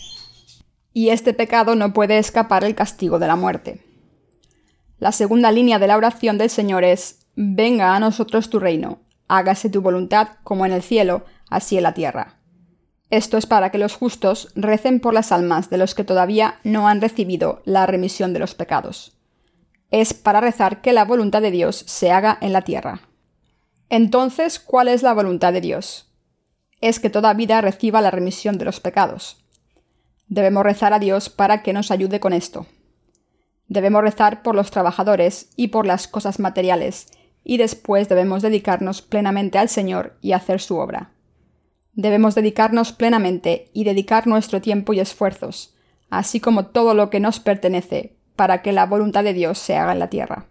Y 0.92 1.10
este 1.10 1.34
pecado 1.34 1.74
no 1.74 1.92
puede 1.92 2.18
escapar 2.18 2.64
el 2.64 2.74
castigo 2.74 3.18
de 3.18 3.26
la 3.26 3.36
muerte. 3.36 3.84
La 4.98 5.12
segunda 5.12 5.50
línea 5.50 5.78
de 5.78 5.86
la 5.86 5.96
oración 5.96 6.38
del 6.38 6.50
Señor 6.50 6.84
es, 6.84 7.26
Venga 7.36 7.96
a 7.96 8.00
nosotros 8.00 8.48
tu 8.48 8.60
reino, 8.60 9.00
hágase 9.26 9.68
tu 9.68 9.82
voluntad 9.82 10.28
como 10.44 10.66
en 10.66 10.72
el 10.72 10.82
cielo, 10.82 11.24
así 11.50 11.76
en 11.76 11.82
la 11.82 11.94
tierra. 11.94 12.38
Esto 13.10 13.36
es 13.36 13.46
para 13.46 13.70
que 13.70 13.78
los 13.78 13.94
justos 13.94 14.52
recen 14.54 15.00
por 15.00 15.14
las 15.14 15.32
almas 15.32 15.68
de 15.68 15.78
los 15.78 15.94
que 15.94 16.04
todavía 16.04 16.58
no 16.64 16.88
han 16.88 17.00
recibido 17.00 17.60
la 17.64 17.86
remisión 17.86 18.32
de 18.32 18.38
los 18.38 18.54
pecados. 18.54 19.16
Es 19.90 20.14
para 20.14 20.40
rezar 20.40 20.80
que 20.80 20.92
la 20.92 21.04
voluntad 21.04 21.42
de 21.42 21.50
Dios 21.50 21.84
se 21.86 22.10
haga 22.10 22.38
en 22.40 22.52
la 22.52 22.62
tierra. 22.62 23.00
Entonces, 23.88 24.58
¿cuál 24.58 24.88
es 24.88 25.02
la 25.02 25.12
voluntad 25.12 25.52
de 25.52 25.60
Dios? 25.60 26.08
Es 26.84 27.00
que 27.00 27.08
toda 27.08 27.32
vida 27.32 27.62
reciba 27.62 28.02
la 28.02 28.10
remisión 28.10 28.58
de 28.58 28.66
los 28.66 28.78
pecados. 28.78 29.42
Debemos 30.28 30.64
rezar 30.64 30.92
a 30.92 30.98
Dios 30.98 31.30
para 31.30 31.62
que 31.62 31.72
nos 31.72 31.90
ayude 31.90 32.20
con 32.20 32.34
esto. 32.34 32.66
Debemos 33.68 34.02
rezar 34.02 34.42
por 34.42 34.54
los 34.54 34.70
trabajadores 34.70 35.48
y 35.56 35.68
por 35.68 35.86
las 35.86 36.06
cosas 36.06 36.38
materiales, 36.38 37.06
y 37.42 37.56
después 37.56 38.10
debemos 38.10 38.42
dedicarnos 38.42 39.00
plenamente 39.00 39.56
al 39.56 39.70
Señor 39.70 40.18
y 40.20 40.32
hacer 40.32 40.60
su 40.60 40.76
obra. 40.76 41.12
Debemos 41.94 42.34
dedicarnos 42.34 42.92
plenamente 42.92 43.70
y 43.72 43.84
dedicar 43.84 44.26
nuestro 44.26 44.60
tiempo 44.60 44.92
y 44.92 45.00
esfuerzos, 45.00 45.74
así 46.10 46.38
como 46.38 46.66
todo 46.66 46.92
lo 46.92 47.08
que 47.08 47.18
nos 47.18 47.40
pertenece, 47.40 48.18
para 48.36 48.60
que 48.60 48.72
la 48.72 48.84
voluntad 48.84 49.24
de 49.24 49.32
Dios 49.32 49.58
se 49.58 49.74
haga 49.74 49.92
en 49.92 50.00
la 50.00 50.10
tierra. 50.10 50.48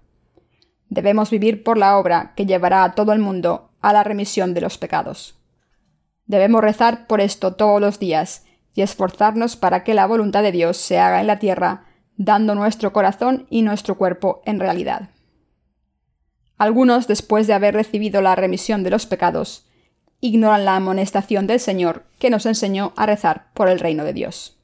Debemos 0.89 1.29
vivir 1.29 1.63
por 1.63 1.77
la 1.77 1.95
obra 1.99 2.33
que 2.35 2.47
llevará 2.47 2.85
a 2.85 2.95
todo 2.95 3.13
el 3.13 3.19
mundo 3.19 3.69
a 3.81 3.93
la 3.93 4.03
remisión 4.03 4.55
de 4.55 4.61
los 4.61 4.79
pecados. 4.79 5.37
Debemos 6.25 6.61
rezar 6.61 7.07
por 7.07 7.21
esto 7.21 7.53
todos 7.53 7.81
los 7.81 7.99
días 7.99 8.45
y 8.73 8.81
esforzarnos 8.81 9.55
para 9.55 9.83
que 9.83 9.93
la 9.93 10.07
voluntad 10.07 10.43
de 10.43 10.51
Dios 10.51 10.77
se 10.77 10.99
haga 10.99 11.21
en 11.21 11.27
la 11.27 11.39
tierra, 11.39 11.85
dando 12.15 12.55
nuestro 12.55 12.93
corazón 12.93 13.47
y 13.49 13.61
nuestro 13.61 13.97
cuerpo 13.97 14.41
en 14.45 14.59
realidad. 14.59 15.09
Algunos, 16.57 17.07
después 17.07 17.47
de 17.47 17.53
haber 17.53 17.73
recibido 17.73 18.21
la 18.21 18.35
remisión 18.35 18.83
de 18.83 18.89
los 18.89 19.05
pecados, 19.05 19.65
ignoran 20.21 20.65
la 20.65 20.77
amonestación 20.77 21.47
del 21.47 21.59
Señor 21.59 22.05
que 22.19 22.29
nos 22.29 22.45
enseñó 22.45 22.93
a 22.95 23.05
rezar 23.05 23.47
por 23.53 23.67
el 23.67 23.79
reino 23.79 24.05
de 24.05 24.13
Dios. 24.13 24.57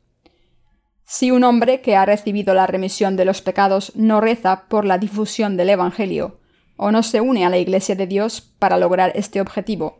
Si 1.03 1.31
un 1.31 1.43
hombre 1.43 1.81
que 1.81 1.95
ha 1.95 2.05
recibido 2.05 2.53
la 2.53 2.67
remisión 2.67 3.15
de 3.15 3.25
los 3.25 3.41
pecados 3.41 3.91
no 3.95 4.21
reza 4.21 4.67
por 4.69 4.85
la 4.85 4.97
difusión 4.97 5.57
del 5.57 5.71
Evangelio, 5.71 6.39
o 6.77 6.91
no 6.91 7.03
se 7.03 7.19
une 7.19 7.45
a 7.45 7.49
la 7.49 7.57
Iglesia 7.57 7.95
de 7.95 8.07
Dios 8.07 8.41
para 8.41 8.77
lograr 8.77 9.11
este 9.15 9.41
objetivo, 9.41 9.98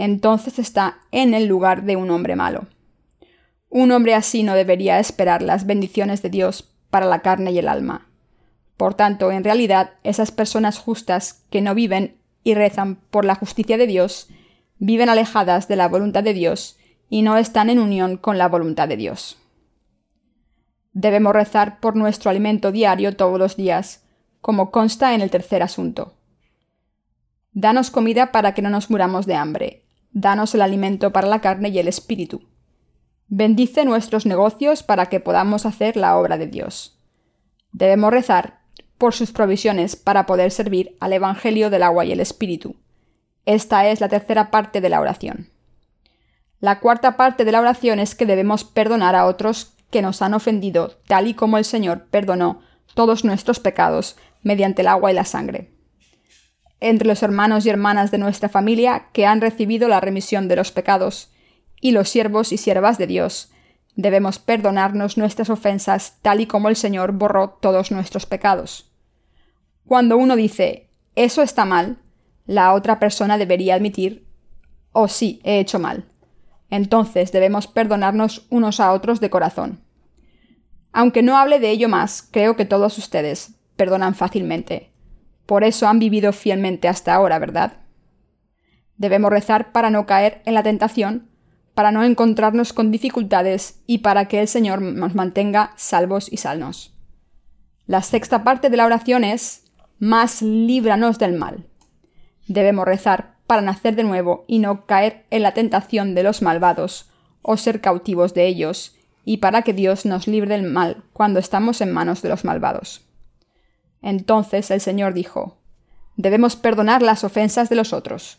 entonces 0.00 0.58
está 0.58 0.98
en 1.10 1.34
el 1.34 1.46
lugar 1.46 1.82
de 1.82 1.96
un 1.96 2.10
hombre 2.10 2.34
malo. 2.34 2.66
Un 3.68 3.92
hombre 3.92 4.14
así 4.14 4.42
no 4.42 4.54
debería 4.54 4.98
esperar 4.98 5.42
las 5.42 5.66
bendiciones 5.66 6.22
de 6.22 6.30
Dios 6.30 6.72
para 6.88 7.06
la 7.06 7.20
carne 7.20 7.52
y 7.52 7.58
el 7.58 7.68
alma. 7.68 8.06
Por 8.76 8.94
tanto, 8.94 9.30
en 9.30 9.44
realidad, 9.44 9.90
esas 10.02 10.32
personas 10.32 10.78
justas 10.78 11.44
que 11.50 11.60
no 11.60 11.74
viven 11.74 12.16
y 12.42 12.54
rezan 12.54 12.96
por 12.96 13.26
la 13.26 13.34
justicia 13.34 13.76
de 13.76 13.86
Dios, 13.86 14.28
viven 14.78 15.10
alejadas 15.10 15.68
de 15.68 15.76
la 15.76 15.86
voluntad 15.86 16.24
de 16.24 16.32
Dios 16.32 16.78
y 17.10 17.20
no 17.20 17.36
están 17.36 17.68
en 17.68 17.78
unión 17.78 18.16
con 18.16 18.38
la 18.38 18.48
voluntad 18.48 18.88
de 18.88 18.96
Dios. 18.96 19.36
Debemos 20.94 21.34
rezar 21.34 21.78
por 21.78 21.94
nuestro 21.94 22.30
alimento 22.30 22.72
diario 22.72 23.14
todos 23.16 23.38
los 23.38 23.56
días, 23.56 24.04
como 24.40 24.70
consta 24.70 25.14
en 25.14 25.20
el 25.20 25.30
tercer 25.30 25.62
asunto. 25.62 26.14
Danos 27.52 27.90
comida 27.90 28.32
para 28.32 28.54
que 28.54 28.62
no 28.62 28.70
nos 28.70 28.90
muramos 28.90 29.26
de 29.26 29.34
hambre. 29.34 29.84
Danos 30.12 30.54
el 30.54 30.62
alimento 30.62 31.12
para 31.12 31.28
la 31.28 31.40
carne 31.40 31.68
y 31.68 31.78
el 31.78 31.88
espíritu. 31.88 32.42
Bendice 33.28 33.84
nuestros 33.84 34.26
negocios 34.26 34.82
para 34.82 35.06
que 35.06 35.20
podamos 35.20 35.66
hacer 35.66 35.96
la 35.96 36.16
obra 36.18 36.36
de 36.36 36.48
Dios. 36.48 36.98
Debemos 37.72 38.10
rezar 38.10 38.60
por 38.98 39.14
sus 39.14 39.30
provisiones 39.30 39.94
para 39.94 40.26
poder 40.26 40.50
servir 40.50 40.96
al 40.98 41.12
Evangelio 41.12 41.70
del 41.70 41.84
agua 41.84 42.04
y 42.04 42.12
el 42.12 42.20
Espíritu. 42.20 42.76
Esta 43.46 43.88
es 43.88 44.00
la 44.00 44.08
tercera 44.08 44.50
parte 44.50 44.80
de 44.80 44.88
la 44.88 45.00
oración. 45.00 45.50
La 46.58 46.80
cuarta 46.80 47.16
parte 47.16 47.44
de 47.44 47.52
la 47.52 47.60
oración 47.60 48.00
es 48.00 48.14
que 48.14 48.26
debemos 48.26 48.64
perdonar 48.64 49.14
a 49.14 49.26
otros 49.26 49.74
que 49.90 50.02
nos 50.02 50.22
han 50.22 50.34
ofendido, 50.34 50.98
tal 51.06 51.28
y 51.28 51.34
como 51.34 51.56
el 51.56 51.64
Señor 51.64 52.08
perdonó 52.10 52.60
todos 52.94 53.24
nuestros 53.24 53.60
pecados 53.60 54.16
mediante 54.42 54.82
el 54.82 54.88
agua 54.88 55.10
y 55.10 55.14
la 55.14 55.24
sangre. 55.24 55.72
Entre 56.80 57.06
los 57.06 57.22
hermanos 57.22 57.66
y 57.66 57.70
hermanas 57.70 58.10
de 58.10 58.18
nuestra 58.18 58.48
familia 58.48 59.06
que 59.12 59.26
han 59.26 59.40
recibido 59.40 59.88
la 59.88 60.00
remisión 60.00 60.48
de 60.48 60.56
los 60.56 60.72
pecados, 60.72 61.30
y 61.80 61.92
los 61.92 62.08
siervos 62.08 62.52
y 62.52 62.58
siervas 62.58 62.98
de 62.98 63.06
Dios, 63.06 63.50
debemos 63.96 64.38
perdonarnos 64.38 65.16
nuestras 65.16 65.50
ofensas 65.50 66.18
tal 66.22 66.40
y 66.40 66.46
como 66.46 66.68
el 66.68 66.76
Señor 66.76 67.12
borró 67.12 67.58
todos 67.60 67.90
nuestros 67.90 68.26
pecados. 68.26 68.90
Cuando 69.86 70.16
uno 70.16 70.36
dice, 70.36 70.88
eso 71.16 71.42
está 71.42 71.64
mal, 71.64 71.98
la 72.46 72.72
otra 72.74 72.98
persona 72.98 73.38
debería 73.38 73.74
admitir, 73.74 74.26
oh 74.92 75.08
sí, 75.08 75.40
he 75.44 75.58
hecho 75.58 75.78
mal. 75.78 76.04
Entonces 76.70 77.32
debemos 77.32 77.66
perdonarnos 77.66 78.46
unos 78.50 78.80
a 78.80 78.92
otros 78.92 79.20
de 79.20 79.30
corazón. 79.30 79.80
Aunque 80.92 81.22
no 81.22 81.36
hable 81.36 81.58
de 81.58 81.70
ello 81.70 81.88
más, 81.88 82.22
creo 82.22 82.56
que 82.56 82.64
todos 82.64 82.98
ustedes 82.98 83.54
perdonan 83.76 84.14
fácilmente. 84.14 84.89
Por 85.50 85.64
eso 85.64 85.88
han 85.88 85.98
vivido 85.98 86.32
fielmente 86.32 86.86
hasta 86.86 87.12
ahora, 87.12 87.40
¿verdad? 87.40 87.72
Debemos 88.98 89.32
rezar 89.32 89.72
para 89.72 89.90
no 89.90 90.06
caer 90.06 90.42
en 90.44 90.54
la 90.54 90.62
tentación, 90.62 91.28
para 91.74 91.90
no 91.90 92.04
encontrarnos 92.04 92.72
con 92.72 92.92
dificultades 92.92 93.82
y 93.88 93.98
para 93.98 94.26
que 94.26 94.40
el 94.40 94.46
Señor 94.46 94.80
nos 94.80 95.16
mantenga 95.16 95.72
salvos 95.74 96.32
y 96.32 96.36
sanos. 96.36 96.94
La 97.86 98.00
sexta 98.00 98.44
parte 98.44 98.70
de 98.70 98.76
la 98.76 98.86
oración 98.86 99.24
es 99.24 99.64
más 99.98 100.40
líbranos 100.40 101.18
del 101.18 101.32
mal. 101.32 101.66
Debemos 102.46 102.84
rezar 102.84 103.34
para 103.48 103.60
nacer 103.60 103.96
de 103.96 104.04
nuevo 104.04 104.44
y 104.46 104.60
no 104.60 104.86
caer 104.86 105.26
en 105.30 105.42
la 105.42 105.52
tentación 105.52 106.14
de 106.14 106.22
los 106.22 106.42
malvados 106.42 107.10
o 107.42 107.56
ser 107.56 107.80
cautivos 107.80 108.34
de 108.34 108.46
ellos, 108.46 108.94
y 109.24 109.38
para 109.38 109.62
que 109.62 109.72
Dios 109.72 110.06
nos 110.06 110.28
libre 110.28 110.50
del 110.50 110.70
mal 110.70 111.02
cuando 111.12 111.40
estamos 111.40 111.80
en 111.80 111.90
manos 111.90 112.22
de 112.22 112.28
los 112.28 112.44
malvados. 112.44 113.09
Entonces 114.02 114.70
el 114.70 114.80
Señor 114.80 115.14
dijo, 115.14 115.58
debemos 116.16 116.56
perdonar 116.56 117.02
las 117.02 117.24
ofensas 117.24 117.68
de 117.68 117.76
los 117.76 117.92
otros. 117.92 118.38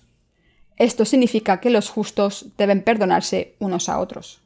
Esto 0.77 1.05
significa 1.05 1.59
que 1.59 1.69
los 1.69 1.89
justos 1.89 2.47
deben 2.57 2.83
perdonarse 2.83 3.55
unos 3.59 3.89
a 3.89 3.99
otros. 3.99 4.41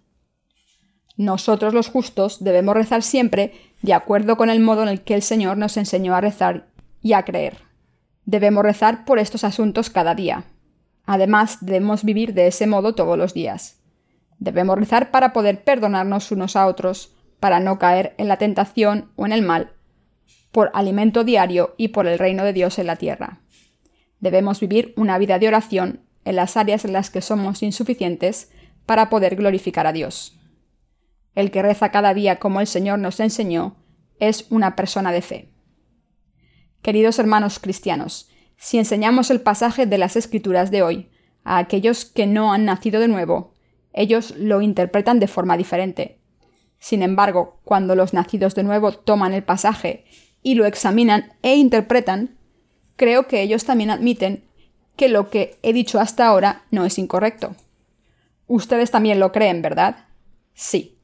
Nosotros 1.18 1.74
los 1.74 1.88
justos 1.88 2.44
debemos 2.44 2.76
rezar 2.76 3.02
siempre 3.02 3.54
de 3.82 3.94
acuerdo 3.94 4.36
con 4.36 4.50
el 4.50 4.60
modo 4.60 4.84
en 4.84 4.90
el 4.90 5.02
que 5.02 5.14
el 5.14 5.22
Señor 5.22 5.58
nos 5.58 5.78
enseñó 5.78 6.16
a 6.16 6.22
rezar 6.22 6.68
y 7.02 7.14
a 7.14 7.24
creer. 7.24 7.58
Debemos 8.26 8.64
rezar 8.64 9.06
por 9.06 9.20
estos 9.20 9.44
asuntos 9.44 9.90
cada 9.90 10.16
día. 10.16 10.46
Además, 11.06 11.60
debemos 11.62 12.04
vivir 12.04 12.34
de 12.34 12.48
ese 12.48 12.68
modo 12.68 12.96
todos 12.96 13.18
los 13.18 13.34
días. 13.34 13.78
Debemos 14.40 14.78
rezar 14.78 15.12
para 15.12 15.32
poder 15.32 15.64
perdonarnos 15.64 16.32
unos 16.32 16.56
a 16.56 16.66
otros, 16.66 17.14
para 17.40 17.60
no 17.60 17.78
caer 17.78 18.16
en 18.18 18.28
la 18.28 18.38
tentación 18.38 19.12
o 19.16 19.26
en 19.26 19.32
el 19.32 19.44
mal, 19.44 19.75
por 20.56 20.72
alimento 20.74 21.26
diario 21.26 21.76
y 21.76 21.90
por 21.90 22.08
el 22.08 22.18
reino 22.18 22.46
de 22.46 22.54
Dios 22.54 22.80
en 22.80 22.88
la 22.88 22.96
tierra. 22.96 23.42
Debemos 24.22 24.62
vivir 24.62 24.94
una 24.96 25.18
vida 25.18 25.38
de 25.38 25.50
oración 25.50 26.06
en 26.24 26.38
las 26.38 26.56
áreas 26.56 26.86
en 26.86 26.94
las 26.94 27.10
que 27.10 27.20
somos 27.20 27.62
insuficientes 27.62 28.54
para 28.86 29.10
poder 29.10 29.36
glorificar 29.36 29.86
a 29.86 29.92
Dios. 29.92 30.40
El 31.34 31.52
que 31.52 31.62
reza 31.62 31.92
cada 31.92 32.14
día 32.14 32.40
como 32.40 32.62
el 32.62 32.68
Señor 32.68 33.00
nos 33.00 33.20
enseñó 33.20 33.76
es 34.18 34.46
una 34.50 34.78
persona 34.78 35.12
de 35.12 35.22
fe. 35.22 35.50
Queridos 36.82 37.20
hermanos 37.20 37.60
cristianos, 37.60 38.30
si 38.56 38.78
enseñamos 38.78 39.32
el 39.32 39.42
pasaje 39.42 39.86
de 39.86 39.98
las 39.98 40.16
Escrituras 40.16 40.72
de 40.72 40.84
hoy 40.84 41.10
a 41.44 41.58
aquellos 41.58 42.06
que 42.06 42.28
no 42.28 42.54
han 42.54 42.64
nacido 42.64 43.02
de 43.02 43.10
nuevo, 43.10 43.56
ellos 43.92 44.34
lo 44.38 44.62
interpretan 44.62 45.20
de 45.20 45.28
forma 45.28 45.58
diferente. 45.58 46.22
Sin 46.80 47.04
embargo, 47.04 47.60
cuando 47.66 47.94
los 47.94 48.14
nacidos 48.14 48.56
de 48.56 48.64
nuevo 48.64 48.94
toman 48.94 49.34
el 49.34 49.44
pasaje 49.44 50.06
y 50.46 50.54
lo 50.54 50.68
examinan 50.68 51.34
e 51.42 51.56
interpretan, 51.56 52.38
creo 52.98 53.26
que 53.28 53.42
ellos 53.42 53.66
también 53.66 53.90
admiten 53.90 54.44
que 54.96 55.10
lo 55.10 55.32
que 55.32 55.58
he 55.64 55.74
dicho 55.74 56.00
hasta 56.00 56.28
ahora 56.28 56.66
no 56.70 56.86
es 56.86 57.00
incorrecto. 57.00 57.56
Ustedes 58.46 58.92
también 58.92 59.20
lo 59.20 59.32
creen, 59.32 59.64
¿verdad? 59.64 60.06
Sí. 60.54 61.00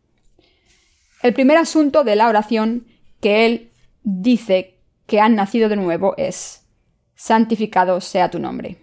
El 1.24 1.34
primer 1.34 1.58
asunto 1.58 2.04
de 2.04 2.16
la 2.16 2.30
oración 2.30 2.86
que 3.20 3.48
él 3.48 3.72
dice 4.04 4.78
que 5.08 5.20
han 5.20 5.34
nacido 5.34 5.70
de 5.70 5.76
nuevo 5.76 6.14
es, 6.18 6.68
santificado 7.16 8.00
sea 8.00 8.30
tu 8.30 8.38
nombre. 8.38 8.78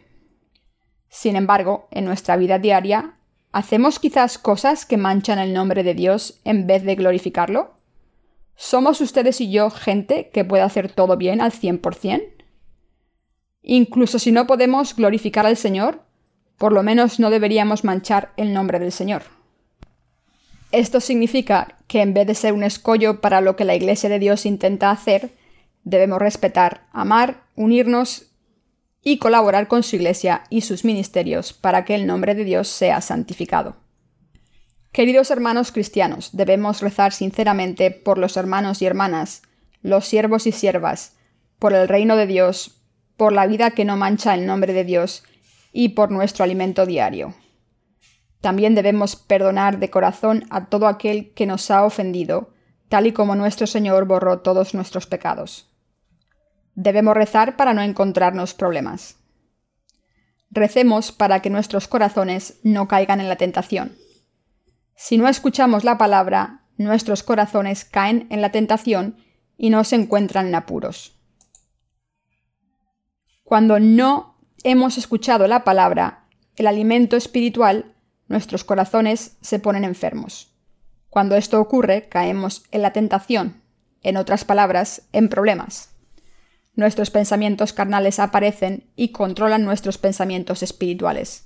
Sin 1.08 1.36
embargo, 1.36 1.86
en 1.92 2.04
nuestra 2.04 2.36
vida 2.36 2.58
diaria, 2.58 3.14
¿hacemos 3.52 4.00
quizás 4.00 4.38
cosas 4.38 4.86
que 4.86 4.96
manchan 4.96 5.38
el 5.38 5.54
nombre 5.54 5.84
de 5.84 5.94
Dios 5.94 6.40
en 6.42 6.66
vez 6.66 6.82
de 6.82 6.96
glorificarlo? 6.96 7.77
¿Somos 8.60 9.00
ustedes 9.00 9.40
y 9.40 9.52
yo 9.52 9.70
gente 9.70 10.30
que 10.34 10.44
puede 10.44 10.64
hacer 10.64 10.90
todo 10.90 11.16
bien 11.16 11.40
al 11.40 11.52
100%? 11.52 12.44
Incluso 13.62 14.18
si 14.18 14.32
no 14.32 14.48
podemos 14.48 14.96
glorificar 14.96 15.46
al 15.46 15.56
Señor, 15.56 16.02
por 16.56 16.72
lo 16.72 16.82
menos 16.82 17.20
no 17.20 17.30
deberíamos 17.30 17.84
manchar 17.84 18.32
el 18.36 18.52
nombre 18.52 18.80
del 18.80 18.90
Señor. 18.90 19.22
Esto 20.72 21.00
significa 21.00 21.76
que 21.86 22.02
en 22.02 22.14
vez 22.14 22.26
de 22.26 22.34
ser 22.34 22.52
un 22.52 22.64
escollo 22.64 23.20
para 23.20 23.40
lo 23.40 23.54
que 23.54 23.64
la 23.64 23.76
Iglesia 23.76 24.10
de 24.10 24.18
Dios 24.18 24.44
intenta 24.44 24.90
hacer, 24.90 25.30
debemos 25.84 26.18
respetar, 26.18 26.88
amar, 26.90 27.44
unirnos 27.54 28.32
y 29.04 29.18
colaborar 29.18 29.68
con 29.68 29.84
su 29.84 29.94
Iglesia 29.94 30.42
y 30.50 30.62
sus 30.62 30.84
ministerios 30.84 31.52
para 31.52 31.84
que 31.84 31.94
el 31.94 32.08
nombre 32.08 32.34
de 32.34 32.42
Dios 32.42 32.66
sea 32.66 33.02
santificado. 33.02 33.76
Queridos 34.92 35.30
hermanos 35.30 35.70
cristianos, 35.70 36.30
debemos 36.32 36.80
rezar 36.80 37.12
sinceramente 37.12 37.90
por 37.90 38.18
los 38.18 38.36
hermanos 38.36 38.82
y 38.82 38.86
hermanas, 38.86 39.42
los 39.82 40.06
siervos 40.06 40.46
y 40.46 40.52
siervas, 40.52 41.16
por 41.58 41.72
el 41.72 41.88
reino 41.88 42.16
de 42.16 42.26
Dios, 42.26 42.82
por 43.16 43.32
la 43.32 43.46
vida 43.46 43.72
que 43.72 43.84
no 43.84 43.96
mancha 43.96 44.34
el 44.34 44.46
nombre 44.46 44.72
de 44.72 44.84
Dios 44.84 45.24
y 45.72 45.90
por 45.90 46.10
nuestro 46.10 46.44
alimento 46.44 46.86
diario. 46.86 47.34
También 48.40 48.74
debemos 48.74 49.16
perdonar 49.16 49.78
de 49.78 49.90
corazón 49.90 50.46
a 50.50 50.66
todo 50.66 50.86
aquel 50.86 51.32
que 51.34 51.46
nos 51.46 51.70
ha 51.70 51.84
ofendido, 51.84 52.54
tal 52.88 53.06
y 53.06 53.12
como 53.12 53.34
nuestro 53.34 53.66
Señor 53.66 54.06
borró 54.06 54.40
todos 54.40 54.74
nuestros 54.74 55.06
pecados. 55.06 55.68
Debemos 56.74 57.14
rezar 57.14 57.56
para 57.56 57.74
no 57.74 57.82
encontrarnos 57.82 58.54
problemas. 58.54 59.16
Recemos 60.50 61.12
para 61.12 61.42
que 61.42 61.50
nuestros 61.50 61.88
corazones 61.88 62.60
no 62.62 62.88
caigan 62.88 63.20
en 63.20 63.28
la 63.28 63.36
tentación. 63.36 63.96
Si 65.00 65.16
no 65.16 65.28
escuchamos 65.28 65.84
la 65.84 65.96
palabra, 65.96 66.64
nuestros 66.76 67.22
corazones 67.22 67.84
caen 67.84 68.26
en 68.30 68.42
la 68.42 68.50
tentación 68.50 69.16
y 69.56 69.70
no 69.70 69.84
se 69.84 69.94
encuentran 69.94 70.48
en 70.48 70.56
apuros. 70.56 71.16
Cuando 73.44 73.78
no 73.78 74.34
hemos 74.64 74.98
escuchado 74.98 75.46
la 75.46 75.62
palabra, 75.62 76.24
el 76.56 76.66
alimento 76.66 77.16
espiritual, 77.16 77.94
nuestros 78.26 78.64
corazones 78.64 79.36
se 79.40 79.60
ponen 79.60 79.84
enfermos. 79.84 80.52
Cuando 81.10 81.36
esto 81.36 81.60
ocurre, 81.60 82.08
caemos 82.08 82.64
en 82.72 82.82
la 82.82 82.92
tentación, 82.92 83.62
en 84.02 84.16
otras 84.16 84.44
palabras, 84.44 85.02
en 85.12 85.28
problemas. 85.28 85.90
Nuestros 86.74 87.12
pensamientos 87.12 87.72
carnales 87.72 88.18
aparecen 88.18 88.90
y 88.96 89.12
controlan 89.12 89.64
nuestros 89.64 89.96
pensamientos 89.96 90.64
espirituales. 90.64 91.44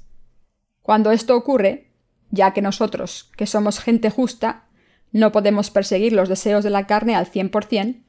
Cuando 0.80 1.11
esto 1.11 1.36
ocurre, 1.36 1.91
ya 2.33 2.53
que 2.53 2.62
nosotros, 2.62 3.30
que 3.37 3.47
somos 3.47 3.78
gente 3.78 4.11
justa, 4.11 4.64
no 5.12 5.30
podemos 5.30 5.70
perseguir 5.70 6.14
los 6.14 6.28
deseos 6.28 6.64
de 6.64 6.70
la 6.70 6.87
carne 6.87 7.14
al 7.14 7.30
100%, 7.30 8.03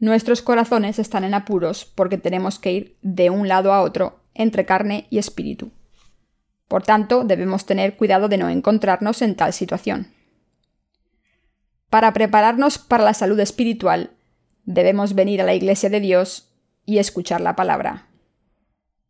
nuestros 0.00 0.42
corazones 0.42 0.98
están 0.98 1.22
en 1.24 1.34
apuros 1.34 1.84
porque 1.84 2.18
tenemos 2.18 2.58
que 2.58 2.72
ir 2.72 2.96
de 3.02 3.30
un 3.30 3.46
lado 3.46 3.72
a 3.72 3.82
otro 3.82 4.20
entre 4.34 4.66
carne 4.66 5.06
y 5.10 5.18
espíritu. 5.18 5.70
Por 6.68 6.82
tanto, 6.82 7.24
debemos 7.24 7.64
tener 7.64 7.96
cuidado 7.96 8.28
de 8.28 8.38
no 8.38 8.48
encontrarnos 8.48 9.22
en 9.22 9.36
tal 9.36 9.52
situación. 9.52 10.12
Para 11.90 12.12
prepararnos 12.12 12.78
para 12.78 13.04
la 13.04 13.14
salud 13.14 13.38
espiritual, 13.38 14.10
debemos 14.64 15.14
venir 15.14 15.40
a 15.40 15.44
la 15.44 15.54
Iglesia 15.54 15.88
de 15.90 16.00
Dios 16.00 16.50
y 16.84 16.98
escuchar 16.98 17.40
la 17.40 17.56
palabra. 17.56 18.08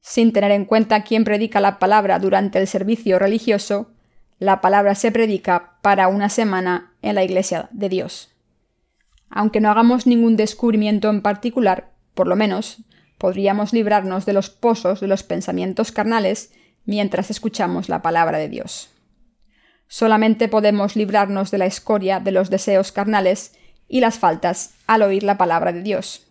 Sin 0.01 0.33
tener 0.33 0.51
en 0.51 0.67
cuenta 0.67 1.03
quién 1.03 1.25
predica 1.25 1.61
la 1.61 1.79
palabra 1.79 2.19
durante 2.19 2.59
el 2.59 2.67
servicio 2.67 3.19
religioso, 3.19 3.96
la 4.39 4.61
palabra 4.61 4.95
se 4.95 5.11
predica 5.12 5.78
para 5.82 6.09
una 6.09 6.28
semana 6.28 6.93
en 7.03 7.14
la 7.14 7.24
Iglesia 7.24 7.68
de 7.72 7.89
Dios. 7.89 8.30
Aunque 9.30 9.61
no 9.61 9.70
hagamos 9.70 10.07
ningún 10.07 10.37
descubrimiento 10.37 11.09
en 11.09 11.22
particular, 11.22 11.93
por 12.14 12.26
lo 12.26 12.37
menos 12.37 12.78
podríamos 13.18 13.72
librarnos 13.72 14.26
de 14.26 14.34
los 14.34 14.51
pozos 14.51 15.01
de 15.01 15.07
los 15.07 15.22
pensamientos 15.22 15.91
carnales 15.91 16.53
mientras 16.84 17.30
escuchamos 17.30 17.89
la 17.89 18.03
palabra 18.03 18.39
de 18.39 18.49
Dios. 18.49 18.91
Solamente 19.89 20.49
podemos 20.49 20.97
librarnos 20.97 21.51
de 21.51 21.59
la 21.59 21.66
escoria 21.66 22.20
de 22.20 22.32
los 22.32 22.51
deseos 22.51 22.93
carnales 22.93 23.57
y 23.89 24.01
las 24.01 24.18
faltas 24.18 24.74
al 24.87 25.03
oír 25.03 25.22
la 25.22 25.39
palabra 25.39 25.72
de 25.72 25.82
Dios. 25.82 26.26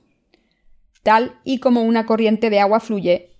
Tal 1.03 1.39
y 1.43 1.59
como 1.59 1.83
una 1.83 2.05
corriente 2.05 2.49
de 2.49 2.59
agua 2.59 2.79
fluye, 2.79 3.31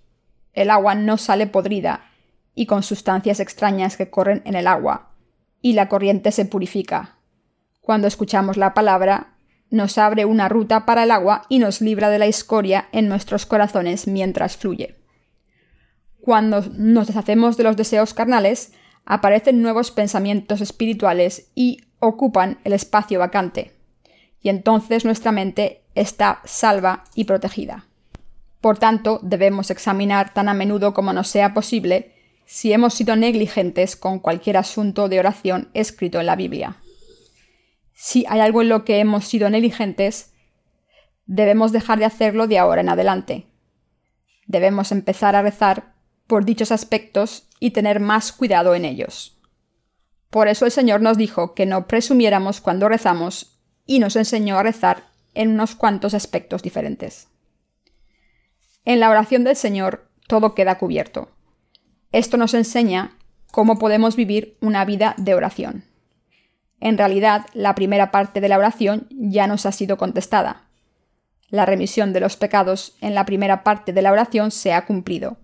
el 0.54 0.70
agua 0.70 0.94
no 0.94 1.18
sale 1.18 1.46
podrida 1.46 2.10
y 2.56 2.66
con 2.66 2.82
sustancias 2.82 3.38
extrañas 3.38 3.96
que 3.96 4.10
corren 4.10 4.42
en 4.44 4.56
el 4.56 4.66
agua, 4.66 5.12
y 5.60 5.74
la 5.74 5.88
corriente 5.88 6.32
se 6.32 6.46
purifica. 6.46 7.18
Cuando 7.80 8.08
escuchamos 8.08 8.56
la 8.56 8.74
palabra, 8.74 9.34
nos 9.70 9.98
abre 9.98 10.24
una 10.24 10.48
ruta 10.48 10.86
para 10.86 11.04
el 11.04 11.10
agua 11.10 11.42
y 11.48 11.58
nos 11.58 11.80
libra 11.80 12.08
de 12.08 12.18
la 12.18 12.26
escoria 12.26 12.88
en 12.92 13.08
nuestros 13.08 13.46
corazones 13.46 14.08
mientras 14.08 14.56
fluye. 14.56 14.96
Cuando 16.20 16.62
nos 16.72 17.06
deshacemos 17.06 17.56
de 17.56 17.64
los 17.64 17.76
deseos 17.76 18.14
carnales, 18.14 18.72
aparecen 19.04 19.60
nuevos 19.62 19.90
pensamientos 19.90 20.60
espirituales 20.60 21.50
y 21.54 21.82
ocupan 22.00 22.58
el 22.64 22.72
espacio 22.72 23.18
vacante. 23.18 23.72
Y 24.40 24.48
entonces 24.48 25.04
nuestra 25.04 25.30
mente 25.30 25.82
está 25.94 26.40
salva 26.44 27.04
y 27.14 27.24
protegida. 27.24 27.86
Por 28.60 28.78
tanto, 28.78 29.20
debemos 29.22 29.70
examinar 29.70 30.32
tan 30.32 30.48
a 30.48 30.54
menudo 30.54 30.94
como 30.94 31.12
nos 31.12 31.28
sea 31.28 31.52
posible 31.52 32.15
si 32.46 32.72
hemos 32.72 32.94
sido 32.94 33.16
negligentes 33.16 33.96
con 33.96 34.18
cualquier 34.18 34.56
asunto 34.56 35.08
de 35.08 35.20
oración 35.20 35.68
escrito 35.74 36.20
en 36.20 36.26
la 36.26 36.36
Biblia 36.36 36.80
si 37.96 38.26
hay 38.28 38.40
algo 38.40 38.60
en 38.60 38.68
lo 38.68 38.84
que 38.84 39.00
hemos 39.00 39.24
sido 39.24 39.48
negligentes, 39.48 40.34
debemos 41.24 41.72
dejar 41.72 41.98
de 41.98 42.04
hacerlo 42.04 42.46
de 42.46 42.58
ahora 42.58 42.82
en 42.82 42.90
adelante. 42.90 43.46
Debemos 44.46 44.92
empezar 44.92 45.34
a 45.34 45.42
rezar 45.42 45.94
por 46.26 46.44
dichos 46.44 46.70
aspectos 46.70 47.48
y 47.58 47.70
tener 47.70 47.98
más 47.98 48.32
cuidado 48.32 48.74
en 48.74 48.84
ellos. 48.84 49.40
Por 50.28 50.46
eso 50.46 50.66
el 50.66 50.72
Señor 50.72 51.00
nos 51.00 51.16
dijo 51.16 51.54
que 51.54 51.64
no 51.64 51.86
presumiéramos 51.86 52.60
cuando 52.60 52.88
rezamos 52.88 53.58
y 53.86 53.98
nos 53.98 54.14
enseñó 54.14 54.58
a 54.58 54.62
rezar 54.62 55.04
en 55.32 55.50
unos 55.50 55.74
cuantos 55.74 56.12
aspectos 56.12 56.62
diferentes. 56.62 57.28
En 58.84 59.00
la 59.00 59.08
oración 59.08 59.42
del 59.42 59.56
Señor 59.56 60.10
todo 60.28 60.54
queda 60.54 60.78
cubierto. 60.78 61.30
Esto 62.12 62.36
nos 62.36 62.54
enseña 62.54 63.16
cómo 63.50 63.78
podemos 63.78 64.16
vivir 64.16 64.56
una 64.60 64.84
vida 64.84 65.14
de 65.18 65.34
oración. 65.34 65.84
En 66.80 66.98
realidad, 66.98 67.46
la 67.54 67.74
primera 67.74 68.10
parte 68.10 68.40
de 68.40 68.48
la 68.48 68.58
oración 68.58 69.06
ya 69.10 69.46
nos 69.46 69.66
ha 69.66 69.72
sido 69.72 69.96
contestada. 69.96 70.68
La 71.48 71.64
remisión 71.64 72.12
de 72.12 72.20
los 72.20 72.36
pecados 72.36 72.96
en 73.00 73.14
la 73.14 73.24
primera 73.24 73.64
parte 73.64 73.92
de 73.92 74.02
la 74.02 74.12
oración 74.12 74.50
se 74.50 74.72
ha 74.72 74.84
cumplido, 74.84 75.38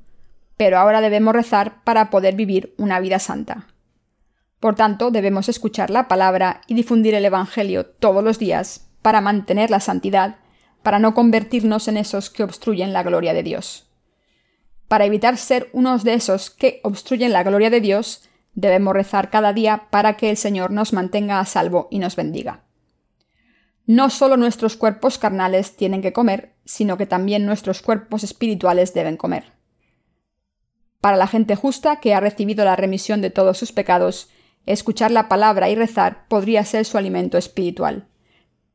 pero 0.56 0.78
ahora 0.78 1.00
debemos 1.00 1.34
rezar 1.34 1.82
para 1.84 2.10
poder 2.10 2.34
vivir 2.34 2.74
una 2.76 3.00
vida 3.00 3.18
santa. 3.18 3.68
Por 4.60 4.74
tanto, 4.76 5.10
debemos 5.10 5.48
escuchar 5.48 5.90
la 5.90 6.06
palabra 6.06 6.60
y 6.66 6.74
difundir 6.74 7.14
el 7.14 7.24
Evangelio 7.24 7.86
todos 7.86 8.22
los 8.22 8.38
días 8.38 8.88
para 9.00 9.20
mantener 9.20 9.70
la 9.70 9.80
santidad, 9.80 10.36
para 10.82 10.98
no 10.98 11.14
convertirnos 11.14 11.88
en 11.88 11.96
esos 11.96 12.30
que 12.30 12.44
obstruyen 12.44 12.92
la 12.92 13.02
gloria 13.02 13.32
de 13.32 13.42
Dios. 13.42 13.91
Para 14.92 15.06
evitar 15.06 15.38
ser 15.38 15.70
unos 15.72 16.04
de 16.04 16.12
esos 16.12 16.50
que 16.50 16.80
obstruyen 16.82 17.32
la 17.32 17.42
gloria 17.42 17.70
de 17.70 17.80
Dios, 17.80 18.28
Debemos 18.54 18.92
rezar 18.92 19.30
cada 19.30 19.52
día 19.52 19.88
para 19.90 20.16
que 20.16 20.28
el 20.28 20.36
Señor 20.36 20.70
nos 20.70 20.92
mantenga 20.92 21.40
a 21.40 21.46
salvo 21.46 21.88
y 21.90 21.98
nos 21.98 22.16
bendiga. 22.16 22.64
No 23.86 24.10
solo 24.10 24.36
nuestros 24.36 24.76
cuerpos 24.76 25.18
carnales 25.18 25.76
tienen 25.76 26.02
que 26.02 26.12
comer, 26.12 26.54
sino 26.64 26.96
que 26.96 27.06
también 27.06 27.46
nuestros 27.46 27.80
cuerpos 27.82 28.24
espirituales 28.24 28.94
deben 28.94 29.16
comer. 29.16 29.52
Para 31.00 31.16
la 31.16 31.26
gente 31.26 31.56
justa 31.56 31.96
que 31.96 32.14
ha 32.14 32.20
recibido 32.20 32.64
la 32.64 32.76
remisión 32.76 33.22
de 33.22 33.30
todos 33.30 33.58
sus 33.58 33.72
pecados, 33.72 34.28
escuchar 34.66 35.10
la 35.10 35.28
palabra 35.28 35.68
y 35.70 35.74
rezar 35.74 36.28
podría 36.28 36.64
ser 36.64 36.84
su 36.84 36.98
alimento 36.98 37.38
espiritual. 37.38 38.06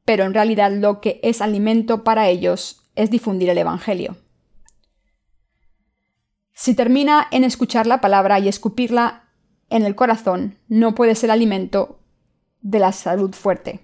Pero 0.03 0.25
en 0.25 0.33
realidad 0.33 0.71
lo 0.71 0.99
que 0.99 1.19
es 1.23 1.41
alimento 1.41 2.03
para 2.03 2.27
ellos 2.27 2.81
es 2.95 3.11
difundir 3.11 3.49
el 3.49 3.59
Evangelio. 3.59 4.17
Si 6.59 6.73
termina 6.73 7.27
en 7.29 7.43
escuchar 7.43 7.85
la 7.85 8.01
palabra 8.01 8.39
y 8.39 8.47
escupirla 8.47 9.25
en 9.69 9.85
el 9.85 9.93
corazón, 9.93 10.57
no 10.67 10.95
puede 10.95 11.13
ser 11.13 11.29
alimento 11.29 11.99
de 12.61 12.79
la 12.79 12.93
salud 12.93 13.35
fuerte. 13.35 13.81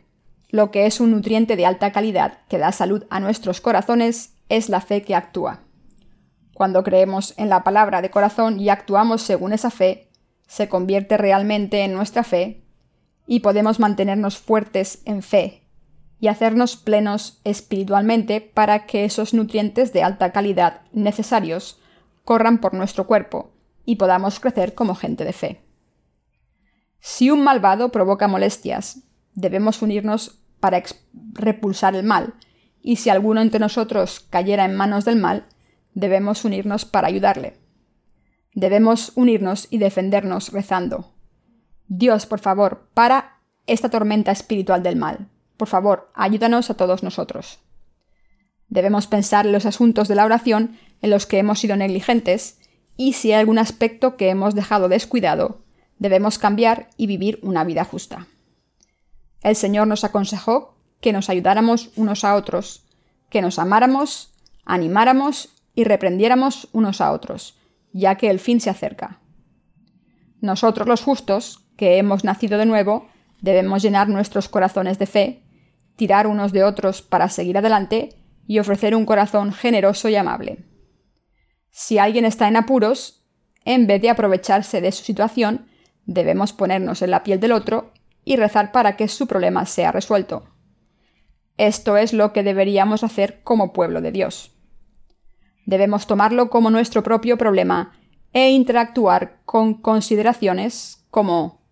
Lo 0.50 0.72
que 0.72 0.88
es 0.88 1.00
un 1.00 1.12
nutriente 1.12 1.56
de 1.56 1.68
alta 1.68 1.92
calidad 1.92 2.40
que 2.50 2.58
da 2.58 2.72
salud 2.72 3.06
a 3.12 3.20
nuestros 3.20 3.62
corazones 3.62 4.34
es 4.50 4.70
la 4.70 4.82
fe 4.82 5.04
que 5.04 5.14
actúa. 5.14 5.60
Cuando 6.56 6.84
creemos 6.84 7.36
en 7.38 7.48
la 7.48 7.64
palabra 7.64 8.02
de 8.02 8.10
corazón 8.10 8.60
y 8.60 8.70
actuamos 8.70 9.22
según 9.22 9.54
esa 9.54 9.70
fe, 9.70 10.10
se 10.48 10.68
convierte 10.68 11.16
realmente 11.16 11.84
en 11.84 11.94
nuestra 11.94 12.24
fe 12.24 12.64
y 13.28 13.42
podemos 13.42 13.80
mantenernos 13.80 14.40
fuertes 14.40 15.04
en 15.06 15.22
fe 15.22 15.62
y 16.20 16.28
hacernos 16.28 16.76
plenos 16.76 17.40
espiritualmente 17.44 18.42
para 18.42 18.88
que 18.88 19.06
esos 19.06 19.36
nutrientes 19.36 19.94
de 19.94 20.02
alta 20.02 20.32
calidad 20.32 20.82
necesarios 20.92 21.80
corran 22.24 22.60
por 22.60 22.74
nuestro 22.74 23.08
cuerpo 23.08 23.54
y 23.86 23.98
podamos 23.98 24.40
crecer 24.40 24.74
como 24.74 24.96
gente 24.96 25.26
de 25.26 25.34
fe. 25.34 25.62
Si 27.00 27.30
un 27.30 27.44
malvado 27.44 27.90
provoca 27.90 28.28
molestias, 28.28 29.04
debemos 29.34 29.82
unirnos 29.82 30.40
para 30.60 30.82
repulsar 31.34 31.96
el 31.96 32.04
mal, 32.04 32.36
y 32.82 32.98
si 32.98 33.10
alguno 33.10 33.42
entre 33.42 33.60
nosotros 33.60 34.26
cayera 34.30 34.66
en 34.66 34.76
manos 34.76 35.04
del 35.06 35.18
mal, 35.18 35.48
debemos 35.94 36.46
unirnos 36.46 36.86
para 36.86 37.08
ayudarle. 37.08 37.58
Debemos 38.54 39.12
unirnos 39.16 39.68
y 39.70 39.80
defendernos 39.80 40.52
rezando. 40.52 41.14
Dios, 41.88 42.26
por 42.26 42.40
favor, 42.40 42.90
para 42.94 43.42
esta 43.68 43.90
tormenta 43.90 44.32
espiritual 44.32 44.84
del 44.84 44.96
mal. 44.96 45.30
Por 45.58 45.68
favor, 45.68 46.12
ayúdanos 46.14 46.70
a 46.70 46.76
todos 46.76 47.04
nosotros. 47.04 47.60
Debemos 48.68 49.08
pensar 49.08 49.46
en 49.46 49.52
los 49.52 49.66
asuntos 49.66 50.08
de 50.08 50.16
la 50.16 50.26
oración 50.26 50.78
en 51.04 51.10
los 51.10 51.28
que 51.28 51.38
hemos 51.38 51.60
sido 51.60 51.76
negligentes 51.76 52.58
y 52.96 53.14
si 53.14 53.34
hay 53.34 53.42
algún 53.42 53.60
aspecto 53.60 54.16
que 54.16 54.30
hemos 54.30 54.56
dejado 54.56 54.88
descuidado, 54.88 55.60
debemos 56.00 56.40
cambiar 56.40 56.90
y 56.96 57.08
vivir 57.08 57.40
una 57.44 57.66
vida 57.66 57.84
justa. 57.84 58.28
El 59.42 59.58
Señor 59.58 59.86
nos 59.86 60.06
aconsejó 60.06 60.78
que 61.02 61.12
nos 61.12 61.30
ayudáramos 61.30 61.92
unos 61.98 62.24
a 62.24 62.36
otros, 62.36 62.86
que 63.30 63.42
nos 63.42 63.60
amáramos, 63.60 64.34
animáramos 64.64 65.50
y 65.76 65.84
reprendiéramos 65.84 66.70
unos 66.72 67.02
a 67.02 67.12
otros, 67.12 67.58
ya 67.92 68.16
que 68.16 68.30
el 68.30 68.40
fin 68.40 68.62
se 68.62 68.70
acerca. 68.70 69.20
Nosotros 70.40 70.88
los 70.88 71.02
justos, 71.02 71.66
que 71.76 71.98
hemos 71.98 72.24
nacido 72.24 72.58
de 72.58 72.66
nuevo, 72.66 73.10
debemos 73.42 73.84
llenar 73.84 74.08
nuestros 74.08 74.48
corazones 74.48 75.00
de 75.00 75.06
fe, 75.06 75.44
tirar 75.98 76.28
unos 76.28 76.54
de 76.54 76.64
otros 76.64 77.02
para 77.02 77.28
seguir 77.28 77.58
adelante 77.58 78.16
y 78.48 78.60
ofrecer 78.60 78.96
un 78.96 79.06
corazón 79.06 79.52
generoso 79.52 80.08
y 80.08 80.16
amable. 80.16 80.64
Si 81.76 81.98
alguien 81.98 82.24
está 82.24 82.48
en 82.48 82.56
apuros, 82.56 83.26
en 83.66 83.88
vez 83.88 84.00
de 84.00 84.12
aprovecharse 84.12 84.80
de 84.80 84.92
su 84.92 85.04
situación, 85.04 85.66
debemos 86.06 86.54
ponernos 86.54 87.02
en 87.02 87.10
la 87.10 87.24
piel 87.24 87.40
del 87.40 87.52
otro 87.52 87.92
y 88.24 88.36
rezar 88.36 88.72
para 88.72 88.96
que 88.96 89.08
su 89.08 89.26
problema 89.26 89.66
sea 89.66 89.92
resuelto. 89.92 90.44
Esto 91.58 91.98
es 91.98 92.14
lo 92.14 92.32
que 92.32 92.44
deberíamos 92.44 93.04
hacer 93.04 93.42
como 93.42 93.74
pueblo 93.74 94.02
de 94.02 94.12
Dios. 94.12 94.52
Debemos 95.66 96.06
tomarlo 96.06 96.52
como 96.52 96.70
nuestro 96.70 97.02
propio 97.02 97.40
problema 97.40 97.94
e 98.34 98.52
interactuar 98.52 99.42
con 99.44 99.74
consideraciones 99.74 101.08
como 101.10 101.64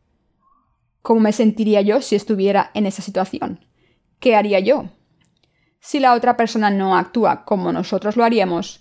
¿cómo 1.04 1.20
me 1.20 1.32
sentiría 1.32 1.82
yo 1.82 2.02
si 2.02 2.16
estuviera 2.16 2.72
en 2.74 2.88
esa 2.88 3.04
situación? 3.04 3.68
¿Qué 4.20 4.36
haría 4.36 4.60
yo? 4.60 4.90
Si 5.80 6.00
la 6.00 6.14
otra 6.14 6.38
persona 6.38 6.72
no 6.72 6.98
actúa 6.98 7.46
como 7.46 7.72
nosotros 7.72 8.18
lo 8.18 8.24
haríamos 8.24 8.81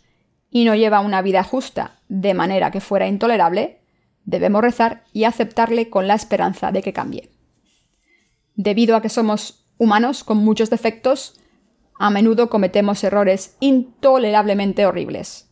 y 0.50 0.64
no 0.64 0.74
lleva 0.74 1.00
una 1.00 1.22
vida 1.22 1.44
justa 1.44 2.00
de 2.08 2.34
manera 2.34 2.70
que 2.70 2.80
fuera 2.80 3.06
intolerable, 3.06 3.80
debemos 4.24 4.62
rezar 4.62 5.04
y 5.12 5.24
aceptarle 5.24 5.90
con 5.90 6.06
la 6.06 6.14
esperanza 6.14 6.72
de 6.72 6.82
que 6.82 6.92
cambie 6.92 7.30
debido 8.62 8.94
a 8.94 9.00
que 9.00 9.08
somos 9.08 9.64
humanos 9.78 10.22
con 10.22 10.36
muchos 10.38 10.68
defectos, 10.68 11.40
a 11.98 12.10
menudo 12.10 12.50
cometemos 12.50 13.02
errores 13.04 13.56
intolerablemente 13.60 14.84
horribles. 14.84 15.50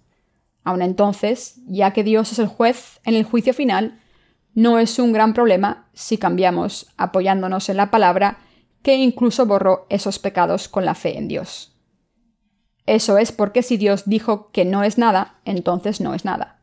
Aun 0.62 0.82
entonces, 0.82 1.60
ya 1.66 1.92
que 1.94 2.04
Dios 2.04 2.32
es 2.32 2.38
el 2.38 2.46
juez 2.46 3.00
en 3.04 3.14
el 3.14 3.24
juicio 3.24 3.54
final, 3.54 4.00
no 4.54 4.78
es 4.78 4.98
un 4.98 5.12
gran 5.12 5.32
problema 5.32 5.88
si 5.94 6.18
cambiamos 6.18 6.92
apoyándonos 6.98 7.70
en 7.70 7.78
la 7.78 7.90
palabra 7.90 8.38
que 8.82 8.96
incluso 8.96 9.46
borró 9.46 9.86
esos 9.88 10.18
pecados 10.18 10.68
con 10.68 10.84
la 10.84 10.94
fe 10.94 11.16
en 11.16 11.28
Dios. 11.28 11.77
Eso 12.88 13.18
es 13.18 13.32
porque 13.32 13.62
si 13.62 13.76
Dios 13.76 14.04
dijo 14.06 14.50
que 14.50 14.64
no 14.64 14.82
es 14.82 14.96
nada, 14.96 15.40
entonces 15.44 16.00
no 16.00 16.14
es 16.14 16.24
nada. 16.24 16.62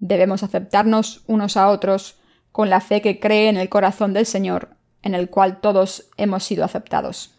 Debemos 0.00 0.42
aceptarnos 0.42 1.22
unos 1.28 1.56
a 1.56 1.68
otros 1.68 2.18
con 2.50 2.68
la 2.68 2.80
fe 2.80 3.00
que 3.00 3.20
cree 3.20 3.48
en 3.48 3.56
el 3.56 3.68
corazón 3.68 4.12
del 4.12 4.26
Señor 4.26 4.76
en 5.04 5.14
el 5.14 5.30
cual 5.30 5.60
todos 5.60 6.10
hemos 6.16 6.42
sido 6.42 6.64
aceptados. 6.64 7.38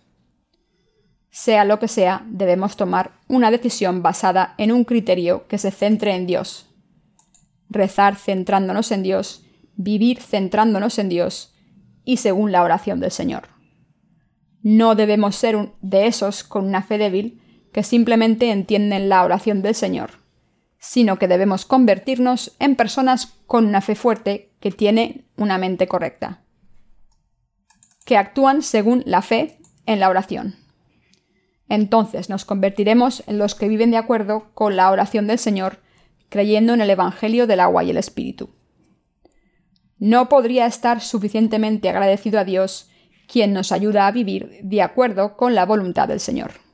Sea 1.32 1.66
lo 1.66 1.80
que 1.80 1.90
sea, 1.90 2.24
debemos 2.30 2.78
tomar 2.78 3.20
una 3.28 3.52
decisión 3.52 4.02
basada 4.02 4.56
en 4.58 4.72
un 4.72 4.86
criterio 4.86 5.46
que 5.48 5.58
se 5.58 5.72
centre 5.72 6.16
en 6.16 6.28
Dios. 6.28 6.68
Rezar 7.68 8.16
centrándonos 8.16 8.94
en 8.94 9.04
Dios, 9.04 9.44
vivir 9.76 10.22
centrándonos 10.22 10.98
en 10.98 11.10
Dios 11.10 11.54
y 12.06 12.18
según 12.18 12.54
la 12.54 12.64
oración 12.64 13.02
del 13.02 13.12
Señor. 13.12 13.50
No 14.62 14.96
debemos 14.96 15.36
ser 15.36 15.74
de 15.82 16.08
esos 16.08 16.46
con 16.46 16.66
una 16.66 16.82
fe 16.82 16.98
débil 16.98 17.42
que 17.76 17.84
simplemente 17.84 18.52
entienden 18.52 19.10
la 19.10 19.22
oración 19.26 19.62
del 19.62 19.76
Señor, 19.76 20.12
sino 20.80 21.20
que 21.20 21.28
debemos 21.28 21.66
convertirnos 21.66 22.56
en 22.60 22.78
personas 22.78 23.34
con 23.48 23.66
una 23.66 23.82
fe 23.82 23.96
fuerte 23.96 24.54
que 24.62 24.72
tiene 24.72 25.26
una 25.36 25.58
mente 25.58 25.86
correcta 25.86 26.46
que 28.06 28.16
actúan 28.16 28.62
según 28.62 29.04
la 29.06 29.22
fe 29.22 29.60
en 29.86 30.00
la 30.00 30.10
oración. 30.10 30.56
Entonces 31.68 32.30
nos 32.30 32.46
convertiremos 32.46 33.24
en 33.28 33.40
los 33.40 33.56
que 33.56 33.68
viven 33.68 33.92
de 33.92 33.98
acuerdo 33.98 34.52
con 34.54 34.78
la 34.78 34.90
oración 34.90 35.28
del 35.28 35.40
Señor, 35.40 35.80
creyendo 36.30 36.74
en 36.74 36.80
el 36.80 36.90
Evangelio 36.90 37.46
del 37.46 37.60
agua 37.60 37.84
y 37.84 37.90
el 37.90 37.98
Espíritu. 37.98 38.52
No 39.98 40.30
podría 40.30 40.66
estar 40.66 41.02
suficientemente 41.02 41.90
agradecido 41.90 42.40
a 42.40 42.46
Dios, 42.46 42.90
quien 43.28 43.52
nos 43.52 43.74
ayuda 43.74 44.08
a 44.08 44.14
vivir 44.14 44.62
de 44.64 44.82
acuerdo 44.82 45.36
con 45.36 45.56
la 45.56 45.66
voluntad 45.66 46.08
del 46.08 46.22
Señor. 46.22 46.65